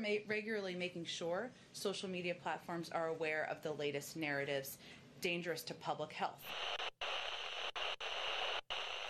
Regularly 0.00 0.74
making 0.74 1.04
sure 1.04 1.50
social 1.72 2.08
media 2.08 2.34
platforms 2.34 2.88
are 2.90 3.08
aware 3.08 3.46
of 3.50 3.62
the 3.62 3.72
latest 3.72 4.16
narratives 4.16 4.78
dangerous 5.20 5.62
to 5.64 5.74
public 5.74 6.12
health. 6.12 6.42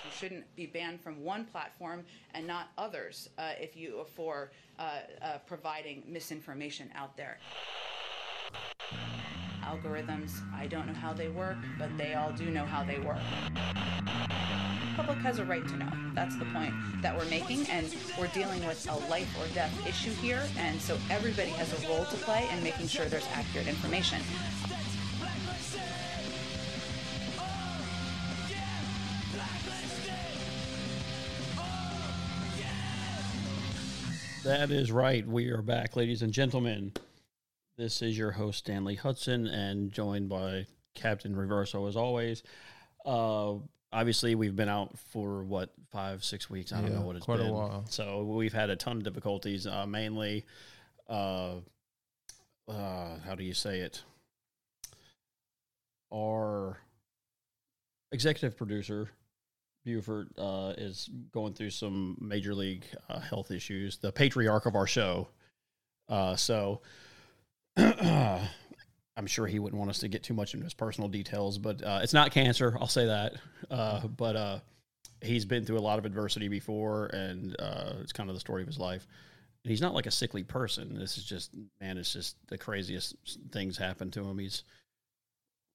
You 0.04 0.10
shouldn't 0.18 0.56
be 0.56 0.66
banned 0.66 1.00
from 1.00 1.22
one 1.22 1.44
platform 1.44 2.04
and 2.34 2.44
not 2.46 2.70
others 2.76 3.28
uh, 3.38 3.52
if 3.60 3.76
you 3.76 4.00
are 4.00 4.04
for 4.04 4.50
uh, 4.78 4.98
uh, 5.22 5.38
providing 5.46 6.02
misinformation 6.08 6.90
out 6.96 7.16
there. 7.16 7.38
Algorithms, 9.62 10.40
I 10.52 10.66
don't 10.66 10.88
know 10.88 10.94
how 10.94 11.12
they 11.12 11.28
work, 11.28 11.58
but 11.78 11.96
they 11.96 12.14
all 12.14 12.32
do 12.32 12.50
know 12.50 12.64
how 12.64 12.82
they 12.82 12.98
work. 12.98 13.18
Public 14.96 15.18
has 15.18 15.38
a 15.38 15.44
right 15.44 15.66
to 15.66 15.76
know. 15.76 15.88
That's 16.14 16.36
the 16.36 16.44
point 16.46 16.74
that 17.02 17.16
we're 17.16 17.28
making, 17.30 17.66
and 17.68 17.94
we're 18.18 18.26
dealing 18.28 18.64
with 18.66 18.86
a 18.90 18.96
life 19.08 19.28
or 19.40 19.46
death 19.54 19.86
issue 19.86 20.12
here, 20.12 20.42
and 20.58 20.80
so 20.80 20.98
everybody 21.08 21.50
has 21.50 21.72
a 21.72 21.88
role 21.88 22.04
to 22.04 22.16
play 22.18 22.48
in 22.52 22.62
making 22.62 22.88
sure 22.88 23.06
there's 23.06 23.26
accurate 23.32 23.66
information. 23.66 24.20
That 34.44 34.70
is 34.70 34.90
right. 34.90 35.26
We 35.26 35.50
are 35.50 35.62
back, 35.62 35.96
ladies 35.96 36.22
and 36.22 36.32
gentlemen. 36.32 36.92
This 37.76 38.02
is 38.02 38.18
your 38.18 38.32
host, 38.32 38.60
Stanley 38.60 38.94
Hudson, 38.94 39.46
and 39.46 39.92
joined 39.92 40.28
by 40.28 40.66
Captain 40.94 41.34
Reverso 41.34 41.88
as 41.88 41.96
always. 41.96 42.42
Uh, 43.04 43.54
obviously, 43.92 44.34
we've 44.34 44.56
been 44.56 44.68
out 44.68 44.98
for 45.10 45.42
what, 45.42 45.70
five, 45.90 46.22
six 46.24 46.48
weeks? 46.50 46.72
I 46.72 46.80
don't 46.80 46.92
Yeah, 46.92 46.98
know 47.00 47.06
what 47.06 47.16
it's 47.16 47.24
quite 47.24 47.40
a 47.40 47.44
been. 47.44 47.52
while. 47.52 47.84
So 47.88 48.22
we've 48.24 48.52
had 48.52 48.70
a 48.70 48.76
ton 48.76 48.98
of 48.98 49.02
difficulties, 49.04 49.66
uh, 49.66 49.86
mainly, 49.86 50.44
uh, 51.08 51.56
uh, 52.68 53.18
how 53.26 53.34
do 53.36 53.42
you 53.44 53.54
say 53.54 53.80
it? 53.80 54.02
Our 56.12 56.78
executive 58.12 58.56
producer, 58.56 59.10
Buford 59.84 60.28
uh, 60.38 60.74
is 60.76 61.08
going 61.32 61.54
through 61.54 61.70
some 61.70 62.16
major 62.20 62.54
league 62.54 62.84
uh, 63.08 63.20
health 63.20 63.50
issues. 63.50 63.98
The 63.98 64.12
patriarch 64.12 64.66
of 64.66 64.74
our 64.74 64.86
show. 64.86 65.28
Uh, 66.08 66.34
so 66.36 66.80
I'm 69.20 69.26
sure 69.26 69.46
he 69.46 69.58
wouldn't 69.58 69.78
want 69.78 69.90
us 69.90 69.98
to 69.98 70.08
get 70.08 70.22
too 70.22 70.32
much 70.32 70.54
into 70.54 70.64
his 70.64 70.72
personal 70.72 71.06
details, 71.10 71.58
but 71.58 71.82
uh, 71.82 72.00
it's 72.02 72.14
not 72.14 72.30
cancer. 72.30 72.74
I'll 72.80 72.86
say 72.86 73.04
that. 73.04 73.34
Uh, 73.70 74.06
but 74.06 74.34
uh, 74.34 74.58
he's 75.20 75.44
been 75.44 75.66
through 75.66 75.78
a 75.78 75.80
lot 75.80 75.98
of 75.98 76.06
adversity 76.06 76.48
before, 76.48 77.08
and 77.08 77.54
uh, 77.58 77.92
it's 78.00 78.14
kind 78.14 78.30
of 78.30 78.34
the 78.34 78.40
story 78.40 78.62
of 78.62 78.66
his 78.66 78.78
life. 78.78 79.06
And 79.62 79.70
he's 79.70 79.82
not 79.82 79.92
like 79.92 80.06
a 80.06 80.10
sickly 80.10 80.42
person. 80.42 80.98
This 80.98 81.18
is 81.18 81.24
just 81.24 81.50
man. 81.82 81.98
It's 81.98 82.14
just 82.14 82.34
the 82.48 82.56
craziest 82.56 83.14
things 83.52 83.76
happen 83.76 84.10
to 84.12 84.24
him. 84.24 84.38
He's 84.38 84.64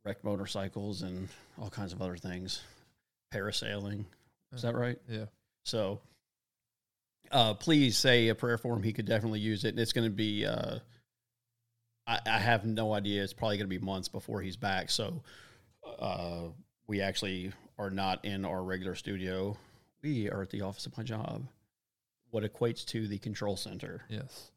wrecked 0.03 0.23
motorcycles 0.23 1.03
and 1.03 1.27
all 1.61 1.69
kinds 1.69 1.93
of 1.93 2.02
other 2.02 2.17
things 2.17 2.63
parasailing. 3.31 4.05
Is 4.55 4.63
that 4.63 4.73
right? 4.73 4.97
Yeah. 5.07 5.25
So, 5.65 5.99
uh, 7.31 7.53
please 7.53 7.95
say 7.95 8.30
a 8.30 8.33
prayer 8.33 8.57
for 8.57 8.75
him. 8.75 8.81
He 8.81 8.91
could 8.91 9.05
definitely 9.05 9.39
use 9.39 9.65
it. 9.65 9.69
And 9.69 9.80
it's 9.80 9.93
going 9.93 10.09
to 10.09 10.15
be, 10.15 10.47
uh, 10.47 10.80
I, 12.08 12.20
I 12.25 12.38
have 12.39 12.66
no 12.66 12.94
idea. 12.94 13.23
It's 13.23 13.34
probably 13.34 13.58
going 13.58 13.70
to 13.70 13.80
be 13.80 13.84
months 13.84 14.08
before 14.08 14.42
he's 14.42 14.56
back. 14.58 14.89
So, 14.89 15.23
uh, 16.00 16.42
we 16.88 17.02
actually 17.02 17.52
are 17.80 17.89
not 17.89 18.23
in 18.25 18.45
our 18.45 18.64
regular 18.64 18.95
studio. 18.95 19.58
We 20.02 20.30
are 20.30 20.42
at 20.42 20.50
the 20.52 20.61
office 20.61 20.86
of 20.86 20.95
my 20.98 21.03
job, 21.03 21.48
what 22.30 22.44
equates 22.44 22.86
to 22.88 23.08
the 23.08 23.17
control 23.17 23.58
center. 23.58 24.03
Yes. 24.09 24.52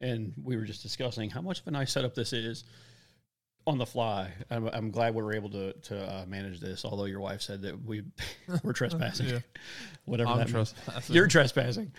And 0.00 0.32
we 0.42 0.56
were 0.56 0.64
just 0.64 0.82
discussing 0.82 1.30
how 1.30 1.40
much 1.40 1.60
of 1.60 1.66
a 1.66 1.70
nice 1.72 1.92
setup 1.92 2.14
this 2.14 2.32
is 2.32 2.64
on 3.66 3.78
the 3.78 3.86
fly. 3.86 4.30
I'm, 4.50 4.68
I'm 4.68 4.90
glad 4.90 5.14
we 5.14 5.22
were 5.22 5.32
able 5.34 5.50
to 5.50 5.72
to 5.72 6.02
uh, 6.04 6.24
manage 6.26 6.60
this. 6.60 6.84
Although 6.84 7.04
your 7.04 7.20
wife 7.20 7.40
said 7.42 7.62
that 7.62 7.84
we 7.84 8.02
were 8.64 8.72
trespassing, 8.72 9.26
Yeah. 9.28 9.38
whatever 10.04 10.30
I'm 10.30 10.38
that 10.38 10.52
means. 10.52 10.72
trespassing. 10.72 11.14
You're 11.16 11.28
trespassing. 11.28 11.92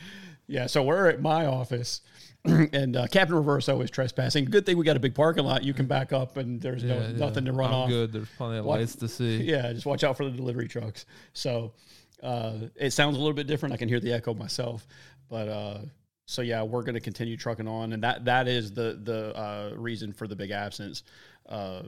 Yeah, 0.47 0.67
so 0.67 0.83
we're 0.83 1.07
at 1.07 1.21
my 1.21 1.45
office, 1.45 2.01
and 2.45 2.95
uh, 2.97 3.07
Captain 3.07 3.35
Reverso 3.35 3.81
is 3.83 3.89
trespassing. 3.89 4.45
Good 4.45 4.65
thing 4.65 4.77
we 4.77 4.83
got 4.85 4.97
a 4.97 4.99
big 4.99 5.15
parking 5.15 5.45
lot. 5.45 5.63
You 5.63 5.73
can 5.73 5.85
back 5.85 6.11
up, 6.11 6.37
and 6.37 6.59
there's 6.61 6.83
no 6.83 6.95
Yeah, 6.97 7.07
yeah. 7.07 7.17
nothing 7.17 7.45
to 7.45 7.53
run 7.53 7.69
I'm 7.69 7.75
off. 7.75 7.89
good. 7.89 8.11
There's 8.11 8.27
plenty 8.37 8.57
of 8.57 8.65
lights 8.65 8.95
to 8.97 9.07
see. 9.07 9.41
Yeah, 9.43 9.71
just 9.73 9.85
watch 9.85 10.03
out 10.03 10.17
for 10.17 10.25
the 10.25 10.31
delivery 10.31 10.67
trucks. 10.67 11.05
So 11.33 11.73
uh, 12.21 12.53
it 12.75 12.91
sounds 12.91 13.15
a 13.15 13.19
little 13.19 13.33
bit 13.33 13.47
different. 13.47 13.73
I 13.73 13.77
can 13.77 13.87
hear 13.87 13.99
the 14.01 14.11
echo 14.13 14.33
myself, 14.33 14.85
but 15.29 15.47
uh, 15.47 15.77
so 16.25 16.41
yeah, 16.41 16.61
we're 16.63 16.83
going 16.83 16.95
to 16.95 17.01
continue 17.01 17.37
trucking 17.37 17.67
on, 17.67 17.93
and 17.93 18.03
that 18.03 18.25
that 18.25 18.47
is 18.49 18.73
the 18.73 18.99
the 19.01 19.35
uh, 19.37 19.71
reason 19.77 20.11
for 20.13 20.27
the 20.27 20.35
big 20.35 20.51
absence. 20.51 21.03
Uh, 21.47 21.83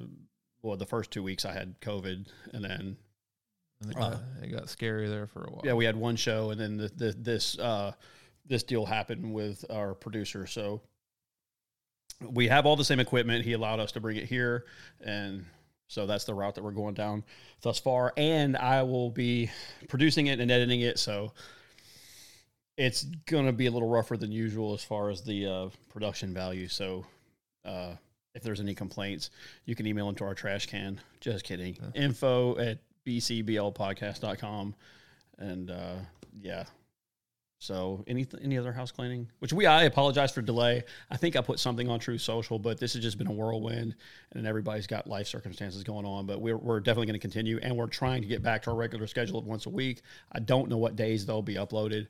well, 0.62 0.78
the 0.78 0.86
first 0.86 1.12
two 1.12 1.22
weeks 1.24 1.44
I 1.46 1.52
had 1.54 1.80
COVID, 1.82 2.26
and 2.54 2.64
then 2.64 2.98
And 3.82 3.92
it, 3.92 3.98
Uh, 3.98 4.10
got, 4.12 4.20
it 4.42 4.48
got 4.52 4.70
scary 4.70 5.08
there 5.10 5.28
for 5.28 5.44
a 5.44 5.50
while. 5.52 5.62
yeah, 5.66 5.74
we 5.74 5.86
had 5.86 5.96
one 5.96 6.16
show, 6.16 6.50
and 6.52 6.60
then 6.60 6.78
the, 6.78 6.88
the, 6.90 7.12
this 7.18 7.60
uh, 7.60 7.92
this 8.48 8.64
deal 8.64 8.86
happened 8.86 9.34
with 9.34 9.66
our 9.70 9.94
producer. 9.94 10.48
So 10.48 10.82
we 12.22 12.48
have 12.48 12.66
all 12.66 12.76
the 12.76 12.86
same 12.86 13.00
equipment. 13.00 13.46
He 13.46 13.54
allowed 13.54 13.80
us 13.80 13.92
to 13.94 14.00
bring 14.00 14.18
it 14.18 14.26
here, 14.26 14.66
and 15.04 15.46
so 15.88 16.06
that's 16.06 16.24
the 16.26 16.34
route 16.34 16.56
that 16.56 16.64
we're 16.64 16.72
going 16.72 16.94
down 16.94 17.24
thus 17.62 17.80
far. 17.80 18.14
And 18.18 18.56
I 18.58 18.84
will 18.84 19.10
be 19.10 19.50
producing 19.88 20.28
it 20.28 20.40
and 20.40 20.50
editing 20.50 20.82
it, 20.82 21.00
so 21.00 21.34
it's 22.78 23.04
gonna 23.04 23.54
be 23.54 23.68
a 23.68 23.72
little 23.72 23.90
rougher 23.90 24.18
than 24.18 24.32
usual 24.32 24.74
as 24.74 24.84
far 24.84 25.10
as 25.10 25.22
the 25.22 25.46
uh, 25.46 25.70
production 25.90 26.34
value. 26.34 26.68
So. 26.68 27.06
Uh, 27.64 27.96
if 28.36 28.44
there's 28.44 28.60
any 28.60 28.76
complaints, 28.76 29.30
you 29.64 29.76
can 29.76 29.88
email 29.88 30.06
them 30.08 30.16
to 30.16 30.26
our 30.26 30.36
trash 30.36 30.68
can. 30.68 31.00
Just 31.22 31.46
kidding. 31.46 31.78
Info 31.96 32.58
at 32.58 32.80
bcblpodcast.com. 33.08 34.76
And 35.38 35.72
uh, 35.72 35.96
yeah. 36.42 36.66
So 37.60 38.04
any 38.08 38.28
any 38.42 38.58
other 38.58 38.74
house 38.74 38.92
cleaning? 38.92 39.32
Which 39.40 39.54
we 39.54 39.66
I 39.66 39.84
apologize 39.84 40.32
for 40.32 40.42
delay. 40.42 40.84
I 41.10 41.18
think 41.18 41.36
I 41.36 41.42
put 41.42 41.60
something 41.60 41.90
on 41.90 42.00
Truth 42.00 42.22
Social, 42.22 42.60
but 42.60 42.80
this 42.80 42.94
has 42.94 43.02
just 43.02 43.18
been 43.18 43.28
a 43.28 43.32
whirlwind, 43.32 43.96
and 44.34 44.46
everybody's 44.46 44.88
got 44.88 45.08
life 45.08 45.28
circumstances 45.28 45.84
going 45.84 46.06
on. 46.06 46.26
But 46.26 46.42
we're 46.42 46.58
we're 46.58 46.80
definitely 46.80 47.08
going 47.08 47.20
to 47.20 47.20
continue, 47.20 47.60
and 47.62 47.76
we're 47.76 47.88
trying 47.88 48.22
to 48.22 48.28
get 48.28 48.44
back 48.44 48.64
to 48.64 48.72
our 48.72 48.76
regular 48.76 49.08
schedule 49.08 49.40
of 49.40 49.46
once 49.46 49.66
a 49.66 49.70
week. 49.70 50.02
I 50.32 50.40
don't 50.40 50.70
know 50.70 50.78
what 50.78 50.96
days 50.96 51.26
they'll 51.26 51.42
be 51.42 51.56
uploaded. 51.56 52.08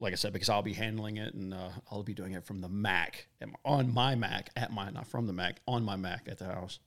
Like 0.00 0.12
I 0.12 0.16
said, 0.16 0.32
because 0.32 0.48
I'll 0.48 0.62
be 0.62 0.74
handling 0.74 1.16
it, 1.16 1.34
and 1.34 1.52
uh, 1.52 1.70
I'll 1.90 2.04
be 2.04 2.14
doing 2.14 2.32
it 2.32 2.44
from 2.44 2.60
the 2.60 2.68
Mac 2.68 3.26
on 3.64 3.92
my 3.92 4.14
Mac 4.14 4.50
at 4.54 4.72
my 4.72 4.90
not 4.90 5.08
from 5.08 5.26
the 5.26 5.32
Mac 5.32 5.60
on 5.66 5.84
my 5.84 5.96
Mac 5.96 6.28
at 6.28 6.38
the 6.38 6.44
house 6.44 6.78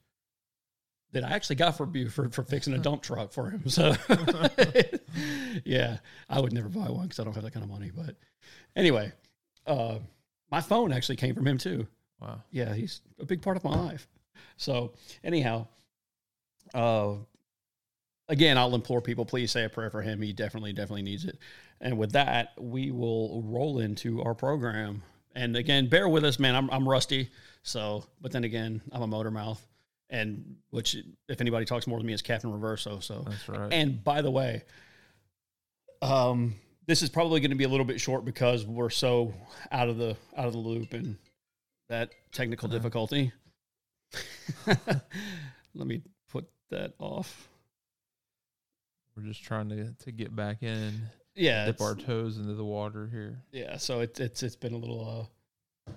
that 1.11 1.23
I 1.23 1.31
actually 1.31 1.57
got 1.57 1.77
for 1.77 1.85
Buford 1.85 2.33
for 2.33 2.44
fixing 2.44 2.73
a 2.73 2.77
dump 2.77 3.01
truck 3.01 3.33
for 3.33 3.49
him. 3.49 3.67
So, 3.69 3.94
yeah, 5.66 5.97
I 6.29 6.39
would 6.39 6.53
never 6.53 6.69
buy 6.69 6.89
one 6.89 7.03
because 7.03 7.19
I 7.19 7.23
don't 7.23 7.33
have 7.33 7.44
that 7.44 7.53
kind 7.53 7.63
of 7.63 7.69
money. 7.69 7.91
But 7.94 8.16
anyway, 8.75 9.11
uh, 9.67 9.99
my 10.49 10.61
phone 10.61 10.94
actually 10.94 11.17
came 11.17 11.35
from 11.35 11.47
him 11.47 11.57
too. 11.57 11.88
Wow. 12.22 12.41
Yeah, 12.51 12.73
he's 12.73 13.01
a 13.19 13.25
big 13.25 13.41
part 13.41 13.57
of 13.57 13.63
my 13.63 13.75
life. 13.75 14.07
So, 14.57 14.94
anyhow, 15.23 15.67
uh, 16.73 17.16
again, 18.29 18.57
I'll 18.57 18.75
implore 18.75 19.01
people, 19.01 19.25
please 19.25 19.51
say 19.51 19.66
a 19.66 19.69
prayer 19.69 19.89
for 19.89 20.01
him. 20.01 20.22
He 20.22 20.33
definitely, 20.33 20.73
definitely 20.73 21.03
needs 21.03 21.25
it. 21.25 21.38
And 21.81 21.97
with 21.97 22.13
that, 22.13 22.53
we 22.57 22.91
will 22.91 23.41
roll 23.43 23.79
into 23.79 24.22
our 24.22 24.35
program. 24.35 25.03
And 25.33 25.55
again, 25.55 25.88
bear 25.88 26.07
with 26.07 26.23
us, 26.23 26.39
man. 26.39 26.55
I'm, 26.55 26.69
I'm 26.69 26.88
rusty. 26.88 27.31
So, 27.63 28.05
but 28.22 28.31
then 28.31 28.43
again, 28.43 28.81
I'm 28.91 29.01
a 29.01 29.07
motor 29.07 29.31
mouth. 29.31 29.66
And 30.11 30.57
which, 30.72 30.95
if 31.29 31.39
anybody 31.41 31.66
talks 31.66 31.88
more 31.88 31.97
than 31.97 32.05
me, 32.05 32.11
is 32.13 32.22
Captain 32.22 32.51
Reverso. 32.51 33.01
So, 33.01 33.23
That's 33.27 33.47
right. 33.49 33.72
and 33.72 34.03
by 34.03 34.22
the 34.22 34.29
way, 34.29 34.63
um, 36.01 36.55
this 36.85 37.01
is 37.01 37.09
probably 37.09 37.39
going 37.39 37.51
to 37.51 37.55
be 37.57 37.63
a 37.63 37.69
little 37.69 37.85
bit 37.85 37.99
short 38.01 38.25
because 38.25 38.66
we're 38.66 38.89
so 38.89 39.33
out 39.72 39.88
of 39.88 39.97
the 39.97 40.17
out 40.35 40.47
of 40.47 40.51
the 40.53 40.59
loop 40.59 40.91
and 40.94 41.17
that 41.88 42.09
technical 42.34 42.67
Uh-huh. 42.67 42.78
difficulty. 42.78 43.31
Let 44.67 45.87
me 45.87 46.02
put 46.29 46.46
that 46.69 46.93
off. 46.99 47.47
We're 49.16 49.23
just 49.23 49.43
trying 49.43 49.69
to 49.69 49.93
to 49.93 50.11
get 50.11 50.35
back 50.35 50.61
in, 50.63 51.02
Yeah, 51.35 51.66
dip 51.67 51.79
our 51.81 51.96
toes 51.96 52.37
into 52.37 52.53
the 52.53 52.66
water 52.66 53.08
here. 53.08 53.41
yeah. 53.52 53.78
So 53.78 54.02
it's 54.02 54.19
it's 54.19 54.43
it's 54.43 54.55
been 54.58 54.73
a 54.73 54.78
little. 54.78 55.29
uh 55.87 55.93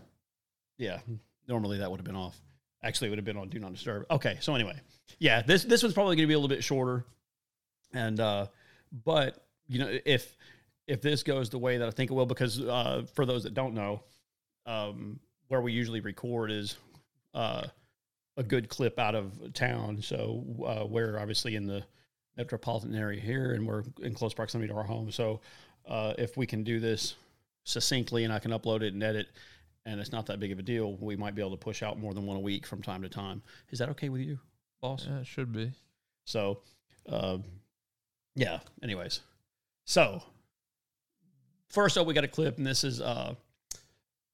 Yeah, 0.78 1.00
normally 1.49 1.78
that 1.78 1.90
would 1.90 1.99
have 1.99 2.06
been 2.06 2.16
off. 2.16 2.40
Actually, 2.84 3.08
it 3.08 3.10
would 3.10 3.19
have 3.19 3.25
been 3.25 3.36
on 3.36 3.48
Do 3.48 3.58
Not 3.58 3.72
Disturb. 3.72 4.06
Okay, 4.10 4.38
so 4.40 4.54
anyway, 4.54 4.78
yeah, 5.19 5.42
this 5.42 5.64
this 5.64 5.82
was 5.82 5.92
probably 5.92 6.16
going 6.16 6.26
to 6.26 6.28
be 6.28 6.34
a 6.34 6.38
little 6.38 6.54
bit 6.54 6.62
shorter, 6.62 7.04
and 7.92 8.20
uh 8.20 8.46
but 9.04 9.44
you 9.66 9.78
know 9.81 9.98
if 10.04 10.36
if 10.86 11.00
this 11.00 11.22
goes 11.22 11.50
the 11.50 11.58
way 11.58 11.78
that 11.78 11.88
I 11.88 11.90
think 11.90 12.10
it 12.10 12.14
will, 12.14 12.26
because 12.26 12.60
uh 12.60 13.04
for 13.14 13.26
those 13.26 13.42
that 13.44 13.54
don't 13.54 13.75
know, 13.75 14.02
um 14.66 15.19
where 15.48 15.60
we 15.60 15.72
usually 15.72 16.00
record 16.00 16.50
is 16.50 16.76
uh 17.32 17.66
a 18.36 18.42
good 18.42 18.69
clip 18.69 18.98
out 18.98 19.14
of 19.14 19.32
town. 19.54 20.02
So 20.02 20.44
uh, 20.66 20.84
we're 20.87 21.19
obviously 21.19 21.54
in 21.56 21.66
the 21.66 21.84
metropolitan 22.37 22.94
area 22.94 23.20
here, 23.20 23.52
and 23.52 23.66
we're 23.66 23.84
in 24.02 24.12
close 24.12 24.34
proximity 24.34 24.72
to 24.72 24.76
our 24.76 24.84
home. 24.84 25.10
So 25.12 25.40
uh, 25.87 26.14
if 26.19 26.37
we 26.37 26.46
can 26.46 26.64
do 26.64 26.80
this 26.80 27.14
succinctly, 27.62 28.25
and 28.25 28.32
I 28.32 28.40
can 28.40 28.50
upload 28.50 28.82
it 28.82 28.92
and 28.92 29.02
edit, 29.02 29.28
and 29.86 30.00
it's 30.00 30.12
not 30.12 30.26
that 30.26 30.40
big 30.40 30.52
of 30.52 30.58
a 30.58 30.62
deal, 30.62 30.96
we 30.96 31.16
might 31.16 31.34
be 31.34 31.42
able 31.42 31.50
to 31.52 31.56
push 31.56 31.82
out 31.82 31.98
more 31.98 32.14
than 32.14 32.26
one 32.26 32.36
a 32.36 32.40
week 32.40 32.66
from 32.66 32.82
time 32.82 33.02
to 33.02 33.08
time. 33.08 33.42
Is 33.70 33.78
that 33.78 33.88
okay 33.90 34.08
with 34.08 34.20
you, 34.22 34.38
boss? 34.81 35.06
Yeah, 35.08 35.19
it 35.20 35.26
should 35.26 35.52
be. 35.52 35.72
So, 36.25 36.60
uh, 37.08 37.38
yeah. 38.34 38.60
Anyways, 38.82 39.20
so 39.84 40.22
first 41.69 41.98
up, 41.98 42.06
we 42.06 42.14
got 42.14 42.25
a 42.25 42.28
clip, 42.28 42.56
and 42.58 42.66
this 42.66 42.84
is 42.84 43.00
uh, 43.00 43.34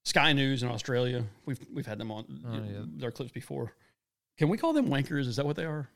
Sky 0.05 0.33
News 0.33 0.63
in 0.63 0.69
Australia. 0.69 1.23
We've 1.45 1.59
we've 1.73 1.85
had 1.85 1.97
them 1.97 2.11
on 2.11 2.25
Oh, 2.47 2.53
yeah. 2.55 2.83
their 2.97 3.11
clips 3.11 3.31
before. 3.31 3.73
Can 4.37 4.49
we 4.49 4.57
call 4.57 4.73
them 4.73 4.87
wankers? 4.87 5.27
Is 5.27 5.35
that 5.35 5.45
what 5.45 5.55
they 5.55 5.65
are? 5.65 5.87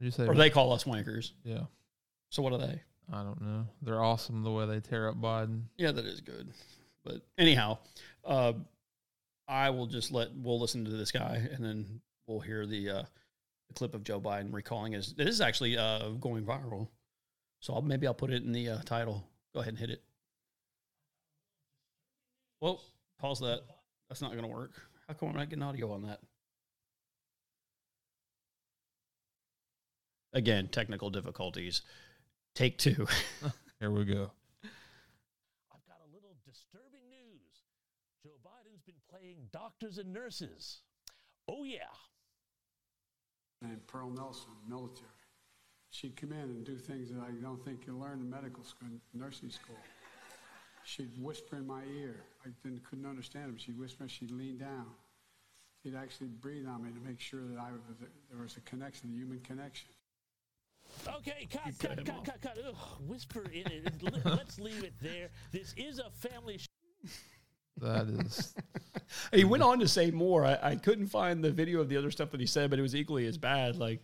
You 0.00 0.10
say? 0.10 0.26
Or 0.26 0.34
they 0.34 0.50
call 0.50 0.72
us 0.72 0.84
wankers? 0.84 1.30
yeah. 1.44 1.62
So 2.30 2.42
what 2.42 2.52
are 2.52 2.58
they? 2.58 2.82
I 3.12 3.22
don't 3.22 3.40
know. 3.40 3.66
They're 3.82 4.02
awesome 4.02 4.42
the 4.42 4.50
way 4.50 4.66
they 4.66 4.80
tear 4.80 5.08
up 5.08 5.20
Biden. 5.20 5.62
Yeah, 5.76 5.92
that 5.92 6.04
is 6.04 6.20
good. 6.20 6.48
But 7.04 7.20
anyhow, 7.38 7.78
uh, 8.24 8.54
I 9.46 9.70
will 9.70 9.86
just 9.86 10.10
let 10.10 10.34
we'll 10.34 10.60
listen 10.60 10.84
to 10.84 10.90
this 10.90 11.12
guy, 11.12 11.48
and 11.52 11.64
then 11.64 12.00
we'll 12.26 12.40
hear 12.40 12.66
the 12.66 12.90
uh, 12.90 13.02
the 13.68 13.74
clip 13.74 13.94
of 13.94 14.04
Joe 14.04 14.20
Biden 14.20 14.52
recalling 14.52 14.92
his. 14.92 15.12
This 15.14 15.28
is 15.28 15.40
actually 15.40 15.76
uh, 15.76 16.10
going 16.20 16.44
viral, 16.44 16.88
so 17.60 17.74
I'll, 17.74 17.82
maybe 17.82 18.06
I'll 18.06 18.14
put 18.14 18.30
it 18.30 18.42
in 18.42 18.52
the 18.52 18.70
uh, 18.70 18.78
title. 18.84 19.24
Go 19.52 19.60
ahead 19.60 19.74
and 19.74 19.78
hit 19.78 19.90
it. 19.90 20.02
Well, 22.60 22.82
pause 23.18 23.40
that. 23.40 23.62
That's 24.08 24.22
not 24.22 24.32
going 24.32 24.42
to 24.44 24.48
work. 24.48 24.72
How 25.06 25.14
come 25.14 25.28
I'm 25.28 25.36
not 25.36 25.50
getting 25.50 25.62
audio 25.62 25.92
on 25.92 26.02
that? 26.02 26.20
Again, 30.32 30.68
technical 30.68 31.10
difficulties. 31.10 31.82
Take 32.54 32.78
two. 32.78 33.06
Here 33.80 33.90
we 33.90 34.04
go. 34.04 34.32
I've 35.72 35.84
got 35.86 36.00
a 36.02 36.10
little 36.14 36.36
disturbing 36.44 37.06
news. 37.08 37.62
Joe 38.22 38.38
Biden's 38.44 38.82
been 38.82 38.94
playing 39.10 39.43
doctors 39.58 39.98
and 39.98 40.12
nurses. 40.12 40.80
Oh, 41.48 41.62
yeah. 41.64 41.78
named 43.62 43.86
Pearl 43.86 44.10
Nelson, 44.10 44.50
military. 44.68 45.08
She'd 45.90 46.16
come 46.16 46.32
in 46.32 46.40
and 46.40 46.64
do 46.64 46.76
things 46.76 47.08
that 47.10 47.20
I 47.20 47.30
don't 47.40 47.64
think 47.64 47.86
you 47.86 47.96
learn 47.96 48.18
in 48.18 48.28
medical 48.28 48.64
school, 48.64 48.88
nursing 49.14 49.50
school. 49.50 49.76
She'd 50.84 51.12
whisper 51.22 51.56
in 51.56 51.66
my 51.66 51.82
ear. 51.96 52.16
I 52.44 52.48
didn't, 52.64 52.82
couldn't 52.84 53.06
understand 53.06 53.44
him. 53.50 53.56
She'd 53.56 53.78
whisper. 53.78 54.08
She'd 54.08 54.32
lean 54.32 54.58
down. 54.58 54.86
She'd 55.82 55.94
actually 55.94 56.28
breathe 56.28 56.66
on 56.66 56.82
me 56.82 56.90
to 56.90 57.00
make 57.08 57.20
sure 57.20 57.42
that 57.46 57.58
I 57.58 57.70
was, 57.70 57.80
there 58.32 58.42
was 58.42 58.56
a 58.56 58.60
connection, 58.62 59.10
a 59.10 59.16
human 59.16 59.38
connection. 59.40 59.88
Okay, 61.18 61.46
cut, 61.50 61.62
cut 61.78 61.96
cut, 61.96 62.04
cut, 62.06 62.16
off. 62.16 62.24
cut, 62.24 62.40
cut. 62.42 62.58
Ugh, 62.68 62.74
whisper 63.06 63.44
in 63.52 63.70
it. 63.70 64.02
Let- 64.02 64.24
Let's 64.26 64.58
leave 64.58 64.82
it 64.82 64.94
there. 65.00 65.30
This 65.52 65.72
is 65.76 66.00
a 66.00 66.10
family 66.10 66.58
sh- 66.58 66.66
That 67.80 68.08
is. 68.08 68.54
He 69.32 69.44
went 69.44 69.62
on 69.62 69.78
to 69.80 69.88
say 69.88 70.10
more. 70.10 70.44
I, 70.44 70.58
I 70.62 70.76
couldn't 70.76 71.06
find 71.08 71.42
the 71.42 71.50
video 71.52 71.80
of 71.80 71.88
the 71.88 71.96
other 71.96 72.10
stuff 72.10 72.30
that 72.32 72.40
he 72.40 72.46
said, 72.46 72.70
but 72.70 72.78
it 72.78 72.82
was 72.82 72.94
equally 72.94 73.26
as 73.26 73.38
bad. 73.38 73.76
Like, 73.76 74.02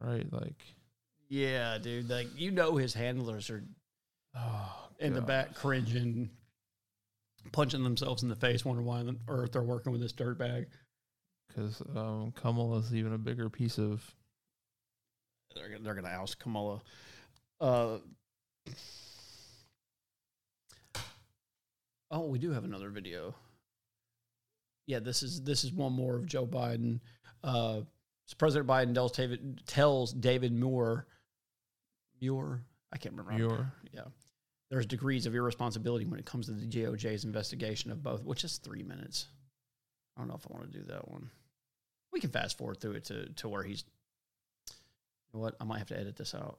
right. 0.00 0.26
Like. 0.32 0.60
yeah, 1.28 1.78
dude. 1.78 2.08
Like, 2.08 2.28
you 2.36 2.50
know, 2.50 2.76
his 2.76 2.94
handlers 2.94 3.50
are 3.50 3.62
Oh. 4.36 4.88
in 4.98 5.14
the 5.14 5.20
back 5.22 5.54
cringing, 5.54 6.30
punching 7.52 7.84
themselves 7.84 8.22
in 8.22 8.28
the 8.28 8.34
face, 8.36 8.64
wondering 8.64 8.86
why 8.86 8.98
on 8.98 9.18
earth 9.28 9.52
they're 9.52 9.62
working 9.62 9.92
with 9.92 10.00
this 10.00 10.12
dirtbag. 10.12 10.66
because 11.48 11.80
um, 11.94 12.32
Kamala's 12.34 12.92
even 12.94 13.12
a 13.12 13.18
bigger 13.18 13.48
piece 13.48 13.78
of. 13.78 14.02
They're, 15.54 15.68
gonna- 15.68 15.82
they're 15.84 15.94
going 15.94 16.04
to 16.06 16.10
oust 16.10 16.40
Kamala. 16.40 16.82
Uh, 17.60 17.98
oh, 22.10 22.26
we 22.26 22.38
do 22.38 22.50
have 22.50 22.64
another 22.64 22.90
video. 22.90 23.34
Yeah, 24.86 24.98
this 24.98 25.22
is 25.22 25.42
this 25.42 25.64
is 25.64 25.72
one 25.72 25.92
more 25.92 26.16
of 26.16 26.26
Joe 26.26 26.46
Biden. 26.46 27.00
Uh, 27.42 27.80
so 28.26 28.34
President 28.38 28.68
Biden 28.68 28.94
tells 28.94 29.12
David 29.12 29.62
tells 29.66 30.12
David 30.12 30.52
Moore, 30.52 31.06
Muir, 32.20 32.62
I 32.92 32.98
can't 32.98 33.14
remember. 33.14 33.32
Muir. 33.32 33.72
Yeah, 33.92 34.04
there's 34.70 34.86
degrees 34.86 35.26
of 35.26 35.34
irresponsibility 35.34 36.04
when 36.04 36.18
it 36.18 36.26
comes 36.26 36.46
to 36.46 36.52
the 36.52 36.66
DOJ's 36.66 37.24
investigation 37.24 37.90
of 37.90 38.02
both, 38.02 38.24
which 38.24 38.44
is 38.44 38.58
three 38.58 38.82
minutes. 38.82 39.26
I 40.16 40.20
don't 40.20 40.28
know 40.28 40.34
if 40.34 40.46
I 40.48 40.54
want 40.54 40.70
to 40.70 40.78
do 40.78 40.84
that 40.86 41.08
one. 41.08 41.30
We 42.12 42.20
can 42.20 42.30
fast 42.30 42.58
forward 42.58 42.80
through 42.80 42.92
it 42.92 43.04
to 43.04 43.28
to 43.28 43.48
where 43.48 43.62
he's. 43.62 43.84
You 45.32 45.38
know 45.38 45.40
what? 45.40 45.56
I 45.60 45.64
might 45.64 45.78
have 45.78 45.88
to 45.88 45.98
edit 45.98 46.16
this 46.16 46.34
out. 46.34 46.58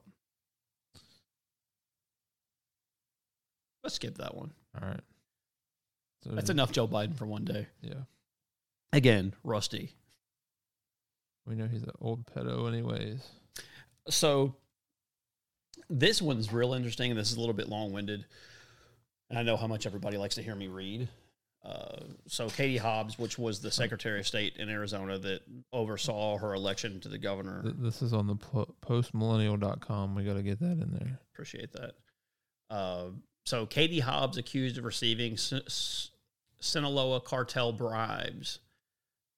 Let's 3.82 3.94
skip 3.94 4.18
that 4.18 4.34
one. 4.34 4.50
All 4.80 4.88
right. 4.88 5.00
So 6.24 6.30
That's 6.30 6.50
enough 6.50 6.72
Joe 6.72 6.88
Biden 6.88 7.16
for 7.16 7.24
one 7.24 7.44
day. 7.44 7.68
Yeah. 7.82 7.94
Again, 8.92 9.34
Rusty. 9.44 9.92
We 11.46 11.54
know 11.54 11.66
he's 11.66 11.82
an 11.82 11.90
old 12.00 12.26
pedo, 12.26 12.66
anyways. 12.68 13.20
So 14.08 14.56
this 15.88 16.20
one's 16.22 16.52
real 16.52 16.72
interesting, 16.74 17.10
and 17.10 17.18
this 17.20 17.30
is 17.30 17.36
a 17.36 17.40
little 17.40 17.54
bit 17.54 17.68
long 17.68 17.92
winded. 17.92 18.24
And 19.30 19.38
I 19.38 19.42
know 19.42 19.56
how 19.56 19.66
much 19.66 19.86
everybody 19.86 20.16
likes 20.18 20.36
to 20.36 20.42
hear 20.42 20.54
me 20.54 20.68
read. 20.68 21.08
Uh, 21.64 21.96
so 22.28 22.48
Katie 22.48 22.76
Hobbs, 22.76 23.18
which 23.18 23.38
was 23.38 23.60
the 23.60 23.72
Secretary 23.72 24.20
of 24.20 24.26
State 24.26 24.56
in 24.56 24.68
Arizona 24.68 25.18
that 25.18 25.40
oversaw 25.72 26.38
her 26.38 26.54
election 26.54 27.00
to 27.00 27.08
the 27.08 27.18
governor, 27.18 27.62
Th- 27.62 27.74
this 27.78 28.02
is 28.02 28.12
on 28.12 28.28
the 28.28 28.36
pl- 28.36 28.72
postmillennial.com. 28.86 30.14
We 30.14 30.22
got 30.24 30.34
to 30.34 30.42
get 30.44 30.60
that 30.60 30.72
in 30.78 30.96
there. 30.98 31.18
appreciate 31.32 31.72
that. 31.72 31.94
Uh, 32.70 33.06
so 33.44 33.66
Katie 33.66 33.98
Hobbs 34.00 34.36
accused 34.38 34.78
of 34.78 34.84
receiving 34.84 35.32
S- 35.32 35.52
S- 35.52 36.10
Sinaloa 36.60 37.20
cartel 37.20 37.72
bribes. 37.72 38.60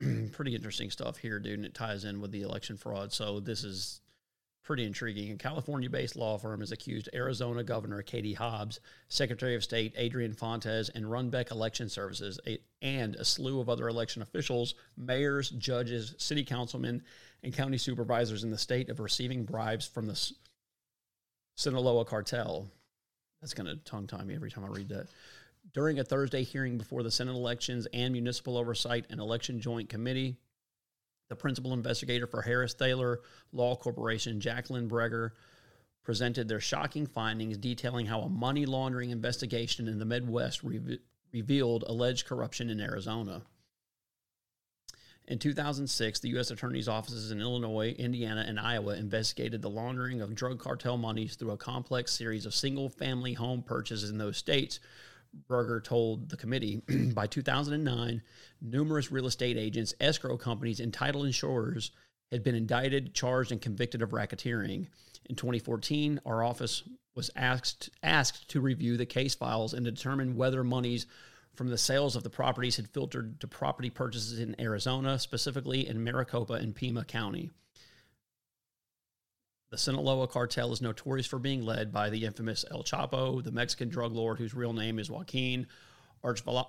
pretty 0.33 0.55
interesting 0.55 0.91
stuff 0.91 1.17
here, 1.19 1.39
dude, 1.39 1.55
and 1.55 1.65
it 1.65 1.75
ties 1.75 2.05
in 2.05 2.21
with 2.21 2.31
the 2.31 2.43
election 2.43 2.77
fraud. 2.77 3.13
So 3.13 3.41
this 3.41 3.65
is 3.65 4.01
pretty 4.69 4.85
intriguing. 4.85 5.33
A 5.33 5.37
California-based 5.37 6.15
law 6.15 6.37
firm 6.37 6.61
has 6.61 6.73
accused 6.73 7.09
Arizona 7.15 7.65
Governor 7.65 8.03
Katie 8.03 8.35
Hobbs, 8.35 8.81
Secretary 9.09 9.55
of 9.55 9.65
State 9.65 9.95
Adrian 9.97 10.35
Fontes, 10.35 10.91
and 10.95 11.07
Runbeck 11.07 11.51
Election 11.51 11.89
Services, 11.89 12.39
a, 12.47 12.59
and 12.83 13.17
a 13.17 13.25
slew 13.25 13.61
of 13.61 13.71
other 13.71 13.89
election 13.89 14.21
officials, 14.21 14.75
mayors, 14.97 15.49
judges, 15.51 16.15
city 16.19 16.45
councilmen, 16.45 17.03
and 17.43 17.55
county 17.55 17.79
supervisors 17.79 18.45
in 18.45 18.51
the 18.51 18.59
state 18.59 18.91
of 18.91 19.01
receiving 19.01 19.45
bribes 19.45 19.87
from 19.87 20.05
the 20.07 20.13
S- 20.13 20.35
Sinaloa 21.57 22.05
cartel. 22.05 22.69
That's 23.41 23.55
going 23.55 23.69
to 23.69 23.77
tongue 23.77 24.07
tie 24.07 24.23
me 24.23 24.35
every 24.35 24.51
time 24.51 24.65
I 24.65 24.69
read 24.69 24.91
that. 24.91 25.07
During 25.75 25.99
a 25.99 26.05
Thursday 26.05 26.45
hearing 26.45 26.79
before 26.79 27.03
the 27.03 27.11
Senate 27.11 27.35
Elections 27.35 27.87
and 27.93 28.13
Municipal 28.13 28.57
Oversight 28.57 29.07
and 29.11 29.21
Election 29.21 29.61
Joint 29.61 29.89
Committee, 29.89 30.37
the 31.29 31.37
principal 31.37 31.75
investigator 31.75 32.27
for 32.27 32.43
Harris 32.43 32.73
Thaler 32.73 33.21
Law 33.53 33.77
Corporation, 33.77 34.41
Jacqueline 34.41 34.89
Breger, 34.89 35.33
presented 36.03 36.49
their 36.49 36.61
shocking 36.61 37.07
findings 37.07 37.59
detailing 37.59 38.07
how 38.07 38.23
a 38.23 38.29
money 38.31 38.65
laundering 38.65 39.11
investigation 39.11 39.89
in 39.89 39.99
the 39.99 40.07
Midwest 40.07 40.63
reve- 40.63 41.01
revealed 41.33 41.85
alleged 41.87 42.27
corruption 42.27 42.71
in 42.71 42.81
Arizona. 42.81 43.43
In 45.27 45.39
2006, 45.39 46.21
the 46.21 46.31
U.S. 46.31 46.51
Attorney's 46.51 46.89
offices 46.89 47.31
in 47.31 47.43
Illinois, 47.43 47.91
Indiana, 47.91 48.47
and 48.49 48.59
Iowa 48.59 48.95
investigated 48.95 49.61
the 49.61 49.69
laundering 49.69 50.23
of 50.23 50.35
drug 50.35 50.59
cartel 50.59 50.97
monies 50.97 51.35
through 51.35 51.51
a 51.51 51.59
complex 51.59 52.15
series 52.15 52.47
of 52.47 52.55
single 52.55 52.89
family 52.89 53.35
home 53.35 53.63
purchases 53.63 54.09
in 54.09 54.17
those 54.17 54.39
states. 54.39 54.81
Berger 55.33 55.81
told 55.81 56.29
the 56.29 56.37
committee 56.37 56.83
by 57.15 57.27
2009, 57.27 58.23
numerous 58.61 59.13
real 59.13 59.27
estate 59.27 59.57
agents, 59.57 59.95
escrow 60.01 60.37
companies, 60.37 60.81
and 60.81 60.93
title 60.93 61.25
insurers 61.25 61.91
had 62.31 62.43
been 62.43 62.55
indicted, 62.55 63.15
charged, 63.15 63.53
and 63.53 63.61
convicted 63.61 64.03
of 64.03 64.11
racketeering. 64.11 64.87
In 65.27 65.37
2014, 65.37 66.21
our 66.27 66.43
office 66.43 66.83
was 67.15 67.31
asked 67.35 67.91
asked 68.03 68.49
to 68.49 68.61
review 68.61 68.97
the 68.97 69.07
case 69.07 69.35
files 69.35 69.75
and 69.75 69.85
determine 69.85 70.37
whether 70.37 70.63
monies 70.63 71.07
from 71.55 71.69
the 71.69 71.79
sales 71.79 72.15
of 72.15 72.23
the 72.23 72.31
properties 72.31 72.77
had 72.77 72.89
filtered 72.89 73.41
to 73.41 73.49
property 73.49 73.91
purchases 73.91 74.39
in 74.39 74.59
Arizona, 74.61 75.19
specifically 75.19 75.89
in 75.89 76.05
Maricopa 76.05 76.55
and 76.55 76.75
Pima 76.75 77.05
County. 77.05 77.51
The 79.71 79.77
Sinaloa 79.79 80.29
cartel 80.29 80.73
is 80.73 80.81
notorious 80.81 81.27
for 81.27 81.39
being 81.39 81.63
led 81.63 81.93
by 81.93 82.09
the 82.11 82.25
infamous 82.25 82.65
El 82.71 82.83
Chapo, 82.85 83.43
the 83.45 83.53
Mexican 83.53 83.89
drug 83.91 84.13
lord 84.15 84.39
whose 84.39 84.55
real 84.55 84.73
name 84.73 84.99
is 84.99 85.11
Joaquin 85.11 85.67
Archval- 86.25 86.69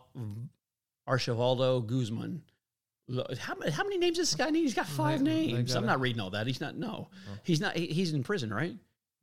Archivaldo 1.07 1.85
Guzman. 1.85 2.41
How, 3.39 3.55
how 3.71 3.83
many 3.83 3.97
names 3.97 4.17
does 4.17 4.29
this 4.29 4.35
guy 4.35 4.51
need? 4.51 4.61
He's 4.61 4.75
got 4.75 4.85
five 4.85 5.23
They- 5.23 5.47
they 5.47 5.53
names. 5.53 5.73
I'm 5.75 5.85
not 5.85 5.99
reading 5.99 6.19
all 6.21 6.29
that. 6.31 6.45
He's 6.45 6.61
not. 6.61 6.75
No, 6.75 7.09
he's 7.43 7.59
not. 7.59 7.75
he- 7.75 7.87
he's 7.87 8.13
in 8.13 8.21
prison, 8.23 8.53
right? 8.53 8.75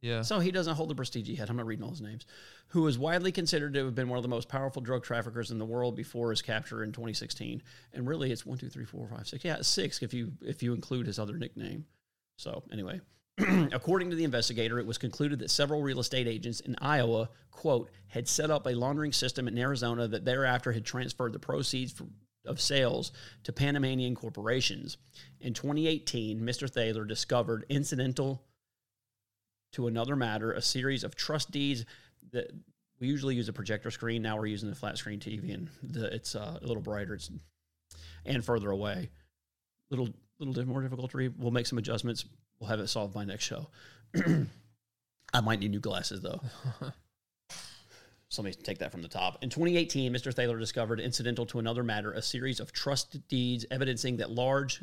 Yeah. 0.02 0.23
So 0.23 0.40
he 0.40 0.50
doesn't 0.50 0.75
hold 0.75 0.90
the 0.90 0.95
prestige 0.95 1.26
he 1.28 1.37
had. 1.37 1.49
I'm 1.50 1.56
not 1.56 1.66
reading 1.66 1.85
all 1.85 1.90
his 1.90 2.00
names. 2.00 2.26
Who 2.68 2.87
is 2.87 2.99
widely 2.99 3.30
considered 3.33 3.75
to 3.75 3.85
have 3.87 3.95
been 3.95 4.09
one 4.09 4.18
of 4.18 4.23
the 4.23 4.28
most 4.28 4.49
powerful 4.49 4.83
drug 4.83 5.04
traffickers 5.04 5.50
in 5.50 5.59
the 5.59 5.64
world 5.64 5.97
before 5.97 6.30
his 6.30 6.42
capture 6.42 6.83
in 6.83 6.92
2016. 6.92 7.62
And 7.92 8.06
really, 8.09 8.33
it's 8.33 8.45
one, 8.45 8.59
two, 8.59 8.68
three, 8.68 8.85
four, 8.85 9.06
five, 9.09 9.26
six. 9.28 9.45
Yeah, 9.45 9.62
six 9.62 10.02
if 10.02 10.12
you 10.12 10.33
if 10.42 10.62
you 10.62 10.75
include 10.75 11.06
his 11.06 11.18
other 11.18 11.38
nickname. 11.38 11.87
So 12.38 12.64
anyway, 12.73 13.00
According 13.72 14.10
to 14.10 14.16
the 14.16 14.24
investigator, 14.24 14.78
it 14.78 14.86
was 14.86 14.96
concluded 14.96 15.40
that 15.40 15.50
several 15.50 15.82
real 15.82 16.00
estate 16.00 16.26
agents 16.26 16.60
in 16.60 16.74
Iowa, 16.80 17.28
quote, 17.50 17.90
had 18.08 18.28
set 18.28 18.50
up 18.50 18.66
a 18.66 18.70
laundering 18.70 19.12
system 19.12 19.46
in 19.46 19.58
Arizona 19.58 20.08
that 20.08 20.24
thereafter 20.24 20.72
had 20.72 20.86
transferred 20.86 21.32
the 21.32 21.38
proceeds 21.38 22.00
of 22.46 22.60
sales 22.60 23.12
to 23.42 23.52
Panamanian 23.52 24.14
corporations. 24.14 24.96
In 25.40 25.52
2018, 25.52 26.40
Mr. 26.40 26.70
Thaler 26.70 27.04
discovered 27.04 27.66
incidental 27.68 28.42
to 29.72 29.86
another 29.86 30.16
matter 30.16 30.52
a 30.52 30.62
series 30.62 31.04
of 31.04 31.14
trust 31.14 31.50
deeds 31.50 31.84
that 32.32 32.50
we 32.98 33.08
usually 33.08 33.34
use 33.34 33.48
a 33.48 33.52
projector 33.52 33.90
screen. 33.90 34.22
Now 34.22 34.38
we're 34.38 34.46
using 34.46 34.70
the 34.70 34.74
flat 34.74 34.96
screen 34.96 35.20
TV, 35.20 35.52
and 35.52 35.68
the, 35.82 36.06
it's 36.14 36.34
uh, 36.34 36.58
a 36.62 36.66
little 36.66 36.82
brighter. 36.82 37.14
It's 37.14 37.30
and 38.24 38.44
further 38.44 38.70
away. 38.70 39.10
Little 39.90 40.08
little 40.38 40.66
more 40.66 40.82
difficult 40.82 41.10
to 41.10 41.16
read. 41.16 41.34
We'll 41.38 41.50
make 41.50 41.66
some 41.66 41.78
adjustments. 41.78 42.24
We'll 42.58 42.70
have 42.70 42.80
it 42.80 42.88
solved 42.88 43.14
by 43.14 43.25
next 43.25 43.44
show. 43.44 43.68
I 45.34 45.40
might 45.40 45.60
need 45.60 45.70
new 45.70 45.80
glasses 45.80 46.20
though. 46.20 46.40
so 48.28 48.42
let 48.42 48.44
me 48.44 48.52
take 48.52 48.78
that 48.78 48.92
from 48.92 49.02
the 49.02 49.08
top. 49.08 49.42
In 49.42 49.50
2018, 49.50 50.12
Mr. 50.12 50.32
Thaler 50.32 50.58
discovered, 50.58 51.00
incidental 51.00 51.46
to 51.46 51.58
another 51.58 51.82
matter, 51.82 52.12
a 52.12 52.22
series 52.22 52.60
of 52.60 52.72
trust 52.72 53.28
deeds 53.28 53.66
evidencing 53.70 54.16
that 54.18 54.30
large, 54.30 54.82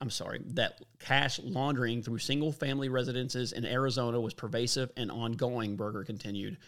I'm 0.00 0.10
sorry, 0.10 0.40
that 0.54 0.80
cash 1.00 1.40
laundering 1.42 2.02
through 2.02 2.18
single 2.18 2.52
family 2.52 2.88
residences 2.88 3.52
in 3.52 3.64
Arizona 3.64 4.20
was 4.20 4.34
pervasive 4.34 4.90
and 4.96 5.10
ongoing, 5.10 5.76
Berger 5.76 6.04
continued. 6.04 6.58